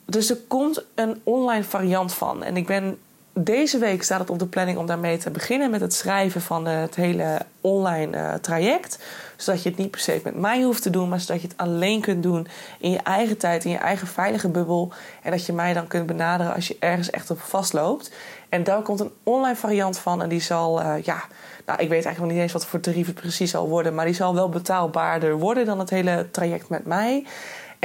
Dus 0.06 0.30
er 0.30 0.38
komt 0.48 0.84
een 0.94 1.20
online 1.22 1.64
variant 1.64 2.14
van. 2.14 2.42
En 2.42 2.56
ik 2.56 2.66
ben 2.66 2.98
deze 3.38 3.78
week 3.78 4.02
staat 4.02 4.20
het 4.20 4.30
op 4.30 4.38
de 4.38 4.46
planning 4.46 4.78
om 4.78 4.86
daarmee 4.86 5.18
te 5.18 5.30
beginnen 5.30 5.70
met 5.70 5.80
het 5.80 5.94
schrijven 5.94 6.40
van 6.40 6.66
het 6.66 6.94
hele 6.94 7.38
online 7.60 8.16
uh, 8.16 8.34
traject. 8.34 8.98
Zodat 9.36 9.62
je 9.62 9.68
het 9.68 9.78
niet 9.78 9.90
per 9.90 10.00
se 10.00 10.20
met 10.24 10.36
mij 10.36 10.62
hoeft 10.62 10.82
te 10.82 10.90
doen, 10.90 11.08
maar 11.08 11.20
zodat 11.20 11.40
je 11.42 11.48
het 11.48 11.56
alleen 11.56 12.00
kunt 12.00 12.22
doen 12.22 12.46
in 12.78 12.90
je 12.90 12.98
eigen 12.98 13.36
tijd, 13.36 13.64
in 13.64 13.70
je 13.70 13.76
eigen 13.76 14.06
veilige 14.06 14.48
bubbel. 14.48 14.92
En 15.22 15.30
dat 15.30 15.46
je 15.46 15.52
mij 15.52 15.72
dan 15.72 15.86
kunt 15.86 16.06
benaderen 16.06 16.54
als 16.54 16.68
je 16.68 16.76
ergens 16.78 17.10
echt 17.10 17.30
op 17.30 17.40
vastloopt. 17.40 18.12
En 18.48 18.64
daar 18.64 18.82
komt 18.82 19.00
een 19.00 19.12
online 19.22 19.56
variant 19.56 19.98
van 19.98 20.22
en 20.22 20.28
die 20.28 20.40
zal, 20.40 20.80
uh, 20.80 20.94
ja, 21.02 21.22
nou 21.66 21.80
ik 21.80 21.88
weet 21.88 22.04
eigenlijk 22.04 22.18
nog 22.18 22.30
niet 22.30 22.40
eens 22.40 22.52
wat 22.52 22.66
voor 22.66 22.80
tarief 22.80 23.06
het 23.06 23.14
precies 23.14 23.50
zal 23.50 23.68
worden, 23.68 23.94
maar 23.94 24.04
die 24.04 24.14
zal 24.14 24.34
wel 24.34 24.48
betaalbaarder 24.48 25.38
worden 25.38 25.66
dan 25.66 25.78
het 25.78 25.90
hele 25.90 26.26
traject 26.30 26.68
met 26.68 26.86
mij. 26.86 27.26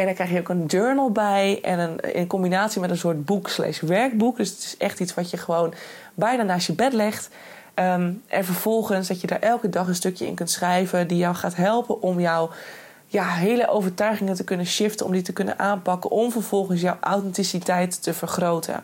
En 0.02 0.08
dan 0.08 0.16
krijg 0.16 0.32
je 0.32 0.40
ook 0.40 0.50
een 0.50 0.66
journal 0.66 1.12
bij. 1.12 1.60
En 1.62 1.80
een, 1.80 2.00
in 2.14 2.28
combinatie 2.28 2.82
met 2.82 2.90
een 2.90 2.98
soort 2.98 3.26
boek 3.26 3.50
slash 3.50 3.80
werkboek. 3.80 4.38
Dus 4.38 4.50
het 4.50 4.58
is 4.58 4.78
echt 4.78 5.00
iets 5.00 5.14
wat 5.14 5.30
je 5.30 5.38
gewoon 5.38 5.74
bijna 6.14 6.44
naast 6.44 6.68
je 6.68 6.74
bed 6.74 6.94
legt. 6.94 7.30
Ehm, 7.74 8.12
en 8.28 8.46
vervolgens 8.46 9.08
dat 9.08 9.22
je 9.22 9.28
daar 9.28 9.40
elke 9.40 9.70
dag 9.70 9.88
een 9.88 9.96
stukje 9.96 10.28
in 10.28 10.36
kunt 10.36 10.50
schrijven. 10.50 11.08
Die 11.08 11.18
jou 11.18 11.36
gaat 11.36 11.56
helpen 11.56 12.02
om 12.02 12.20
jouw 12.20 12.50
ja, 13.08 13.28
hele 13.28 13.68
overtuigingen 13.68 14.36
te 14.36 14.44
kunnen 14.44 14.66
shiften. 14.66 15.06
Om 15.06 15.12
die 15.12 15.22
te 15.22 15.34
kunnen 15.34 15.60
aanpakken. 15.60 16.10
Om 16.10 16.32
vervolgens 16.32 16.82
jouw 16.82 16.98
authenticiteit 17.00 18.04
te 18.04 18.14
vergroten. 18.14 18.84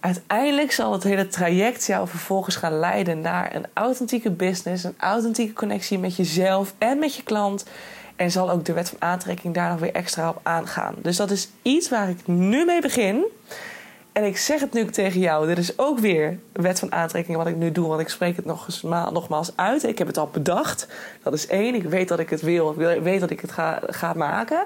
Uiteindelijk 0.00 0.72
zal 0.72 0.92
het 0.92 1.02
hele 1.02 1.28
traject 1.28 1.86
jou 1.86 2.08
vervolgens 2.08 2.56
gaan 2.56 2.78
leiden 2.78 3.20
naar 3.20 3.54
een 3.54 3.66
authentieke 3.72 4.30
business. 4.30 4.84
Een 4.84 4.94
authentieke 4.98 5.52
connectie 5.52 5.98
met 5.98 6.16
jezelf 6.16 6.74
en 6.78 6.98
met 6.98 7.14
je 7.14 7.22
klant. 7.22 7.64
En 8.20 8.30
zal 8.30 8.50
ook 8.50 8.64
de 8.64 8.72
wet 8.72 8.88
van 8.88 8.98
aantrekking 9.00 9.54
daar 9.54 9.70
nog 9.70 9.80
weer 9.80 9.92
extra 9.92 10.28
op 10.28 10.40
aangaan. 10.42 10.94
Dus 10.98 11.16
dat 11.16 11.30
is 11.30 11.48
iets 11.62 11.88
waar 11.88 12.08
ik 12.08 12.26
nu 12.26 12.64
mee 12.64 12.80
begin. 12.80 13.24
En 14.12 14.24
ik 14.24 14.36
zeg 14.36 14.60
het 14.60 14.72
nu 14.72 14.86
tegen 14.86 15.20
jou. 15.20 15.46
Dit 15.46 15.58
is 15.58 15.78
ook 15.78 15.98
weer 15.98 16.38
wet 16.52 16.78
van 16.78 16.92
aantrekking 16.92 17.36
wat 17.36 17.46
ik 17.46 17.56
nu 17.56 17.72
doe. 17.72 17.88
Want 17.88 18.00
ik 18.00 18.08
spreek 18.08 18.36
het 18.36 18.44
nog 18.44 18.66
eens, 18.66 18.82
nogmaals 18.82 19.52
uit. 19.56 19.82
Ik 19.82 19.98
heb 19.98 20.06
het 20.06 20.18
al 20.18 20.28
bedacht. 20.32 20.86
Dat 21.22 21.32
is 21.32 21.46
één. 21.46 21.74
Ik 21.74 21.82
weet 21.82 22.08
dat 22.08 22.18
ik 22.18 22.30
het 22.30 22.40
wil. 22.40 22.70
Ik 22.70 23.02
weet 23.02 23.20
dat 23.20 23.30
ik 23.30 23.40
het 23.40 23.52
ga, 23.52 23.80
ga 23.86 24.12
maken. 24.12 24.64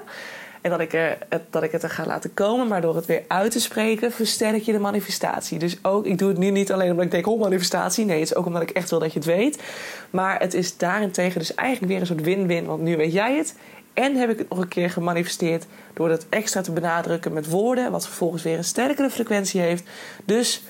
En 0.65 0.71
dat 0.71 0.79
ik, 0.79 1.17
dat 1.49 1.63
ik 1.63 1.71
het 1.71 1.83
er 1.83 1.89
ga 1.89 2.05
laten 2.05 2.33
komen. 2.33 2.67
Maar 2.67 2.81
door 2.81 2.95
het 2.95 3.05
weer 3.05 3.23
uit 3.27 3.51
te 3.51 3.59
spreken, 3.59 4.11
versterk 4.11 4.61
je 4.61 4.71
de 4.71 4.79
manifestatie. 4.79 5.59
Dus 5.59 5.77
ook, 5.81 6.05
ik 6.05 6.17
doe 6.17 6.29
het 6.29 6.37
nu 6.37 6.49
niet 6.49 6.71
alleen 6.71 6.91
omdat 6.91 7.05
ik 7.05 7.11
denk, 7.11 7.27
oh 7.27 7.39
manifestatie. 7.39 8.05
Nee, 8.05 8.19
het 8.19 8.29
is 8.29 8.35
ook 8.35 8.45
omdat 8.45 8.61
ik 8.61 8.69
echt 8.69 8.89
wil 8.89 8.99
dat 8.99 9.13
je 9.13 9.19
het 9.19 9.27
weet. 9.27 9.61
Maar 10.09 10.39
het 10.39 10.53
is 10.53 10.77
daarentegen 10.77 11.39
dus 11.39 11.55
eigenlijk 11.55 11.91
weer 11.91 12.01
een 12.01 12.07
soort 12.07 12.21
win-win. 12.21 12.65
Want 12.65 12.81
nu 12.81 12.97
weet 12.97 13.11
jij 13.11 13.35
het. 13.35 13.55
En 13.93 14.15
heb 14.15 14.29
ik 14.29 14.37
het 14.37 14.49
nog 14.49 14.59
een 14.59 14.67
keer 14.67 14.89
gemanifesteerd 14.89 15.65
door 15.93 16.09
het 16.09 16.25
extra 16.29 16.61
te 16.61 16.71
benadrukken 16.71 17.33
met 17.33 17.49
woorden. 17.49 17.91
Wat 17.91 18.05
vervolgens 18.05 18.43
weer 18.43 18.57
een 18.57 18.63
sterkere 18.63 19.09
frequentie 19.09 19.61
heeft. 19.61 19.83
Dus 20.25 20.63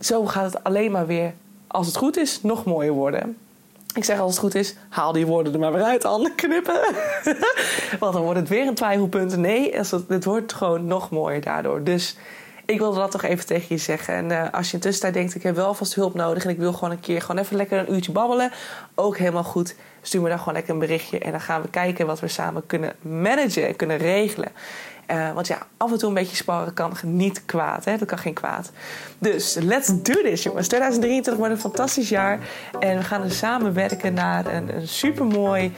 zo 0.00 0.26
gaat 0.26 0.52
het 0.52 0.64
alleen 0.64 0.90
maar 0.90 1.06
weer, 1.06 1.32
als 1.66 1.86
het 1.86 1.96
goed 1.96 2.16
is, 2.16 2.42
nog 2.42 2.64
mooier 2.64 2.92
worden. 2.92 3.36
Ik 3.94 4.04
zeg 4.04 4.18
als 4.18 4.30
het 4.30 4.40
goed 4.40 4.54
is, 4.54 4.74
haal 4.88 5.12
die 5.12 5.26
woorden 5.26 5.52
er 5.52 5.58
maar 5.58 5.72
weer 5.72 5.82
uit, 5.82 6.02
handen 6.02 6.34
knippen. 6.34 6.80
Want 8.00 8.12
dan 8.12 8.22
wordt 8.22 8.38
het 8.38 8.48
weer 8.48 8.66
een 8.66 8.74
twijfelpunt. 8.74 9.36
Nee, 9.36 9.74
het 10.08 10.24
wordt 10.24 10.52
gewoon 10.52 10.86
nog 10.86 11.10
mooier 11.10 11.40
daardoor. 11.40 11.84
Dus 11.84 12.16
ik 12.68 12.78
wilde 12.78 12.98
dat 12.98 13.10
toch 13.10 13.22
even 13.22 13.46
tegen 13.46 13.66
je 13.68 13.76
zeggen. 13.76 14.14
En 14.14 14.30
uh, 14.30 14.52
als 14.52 14.68
je 14.68 14.74
intussen 14.74 15.02
daar 15.02 15.12
denkt, 15.12 15.34
ik 15.34 15.42
heb 15.42 15.54
wel 15.54 15.74
vast 15.74 15.94
hulp 15.94 16.14
nodig... 16.14 16.44
en 16.44 16.50
ik 16.50 16.58
wil 16.58 16.72
gewoon 16.72 16.90
een 16.90 17.00
keer 17.00 17.20
gewoon 17.20 17.38
even 17.38 17.56
lekker 17.56 17.78
een 17.78 17.94
uurtje 17.94 18.12
babbelen... 18.12 18.52
ook 18.94 19.18
helemaal 19.18 19.44
goed. 19.44 19.74
Stuur 20.02 20.22
me 20.22 20.28
dan 20.28 20.38
gewoon 20.38 20.54
lekker 20.54 20.72
een 20.72 20.78
berichtje... 20.78 21.18
en 21.18 21.30
dan 21.30 21.40
gaan 21.40 21.62
we 21.62 21.68
kijken 21.68 22.06
wat 22.06 22.20
we 22.20 22.28
samen 22.28 22.66
kunnen 22.66 22.92
managen 23.00 23.66
en 23.66 23.76
kunnen 23.76 23.96
regelen. 23.96 24.48
Uh, 25.10 25.32
want 25.32 25.46
ja, 25.46 25.58
af 25.76 25.92
en 25.92 25.98
toe 25.98 26.08
een 26.08 26.14
beetje 26.14 26.36
sparren 26.36 26.74
kan 26.74 26.92
niet 27.02 27.44
kwaad. 27.44 27.84
Hè? 27.84 27.96
Dat 27.96 28.08
kan 28.08 28.18
geen 28.18 28.34
kwaad. 28.34 28.70
Dus 29.18 29.54
let's 29.54 29.86
do 30.02 30.12
this, 30.22 30.42
jongens. 30.42 30.68
2023 30.68 31.36
wordt 31.36 31.52
een 31.52 31.60
fantastisch 31.60 32.08
jaar. 32.08 32.38
En 32.80 32.96
we 32.96 33.04
gaan 33.04 33.22
er 33.22 33.30
samen 33.30 33.74
werken 33.74 34.14
naar 34.14 34.54
een, 34.54 34.76
een 34.76 34.88
supermooi, 34.88 35.72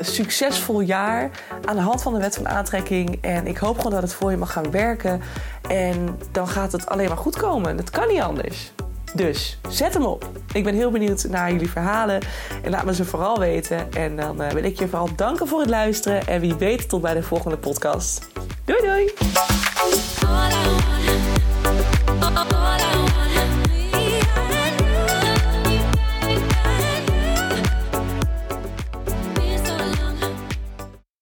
succesvol 0.00 0.80
jaar. 0.80 1.30
Aan 1.64 1.76
de 1.76 1.82
hand 1.82 2.02
van 2.02 2.12
de 2.12 2.20
wet 2.20 2.34
van 2.34 2.48
aantrekking. 2.48 3.18
En 3.20 3.46
ik 3.46 3.56
hoop 3.56 3.76
gewoon 3.76 3.92
dat 3.92 4.02
het 4.02 4.14
voor 4.14 4.30
je 4.30 4.36
mag 4.36 4.52
gaan 4.52 4.70
werken. 4.70 5.20
En 5.68 6.18
dan 6.32 6.48
gaat 6.48 6.72
het 6.72 6.86
alleen 6.86 7.08
maar 7.08 7.16
goed 7.16 7.36
komen. 7.36 7.76
Dat 7.76 7.90
kan 7.90 8.08
niet 8.08 8.20
anders. 8.20 8.72
Dus 9.14 9.58
zet 9.68 9.94
hem 9.94 10.04
op. 10.04 10.30
Ik 10.52 10.64
ben 10.64 10.74
heel 10.74 10.90
benieuwd 10.90 11.24
naar 11.28 11.52
jullie 11.52 11.70
verhalen. 11.70 12.20
En 12.62 12.70
laat 12.70 12.84
me 12.84 12.94
ze 12.94 13.04
vooral 13.04 13.38
weten. 13.38 13.92
En 13.92 14.16
dan 14.16 14.42
uh, 14.42 14.50
wil 14.50 14.64
ik 14.64 14.78
je 14.78 14.88
vooral 14.88 15.08
danken 15.16 15.48
voor 15.48 15.60
het 15.60 15.70
luisteren. 15.70 16.26
En 16.26 16.40
wie 16.40 16.54
weet 16.54 16.88
tot 16.88 17.00
bij 17.00 17.14
de 17.14 17.22
volgende 17.22 17.56
podcast. 17.56 18.28
Doei 18.64 18.80
doei! 18.80 19.12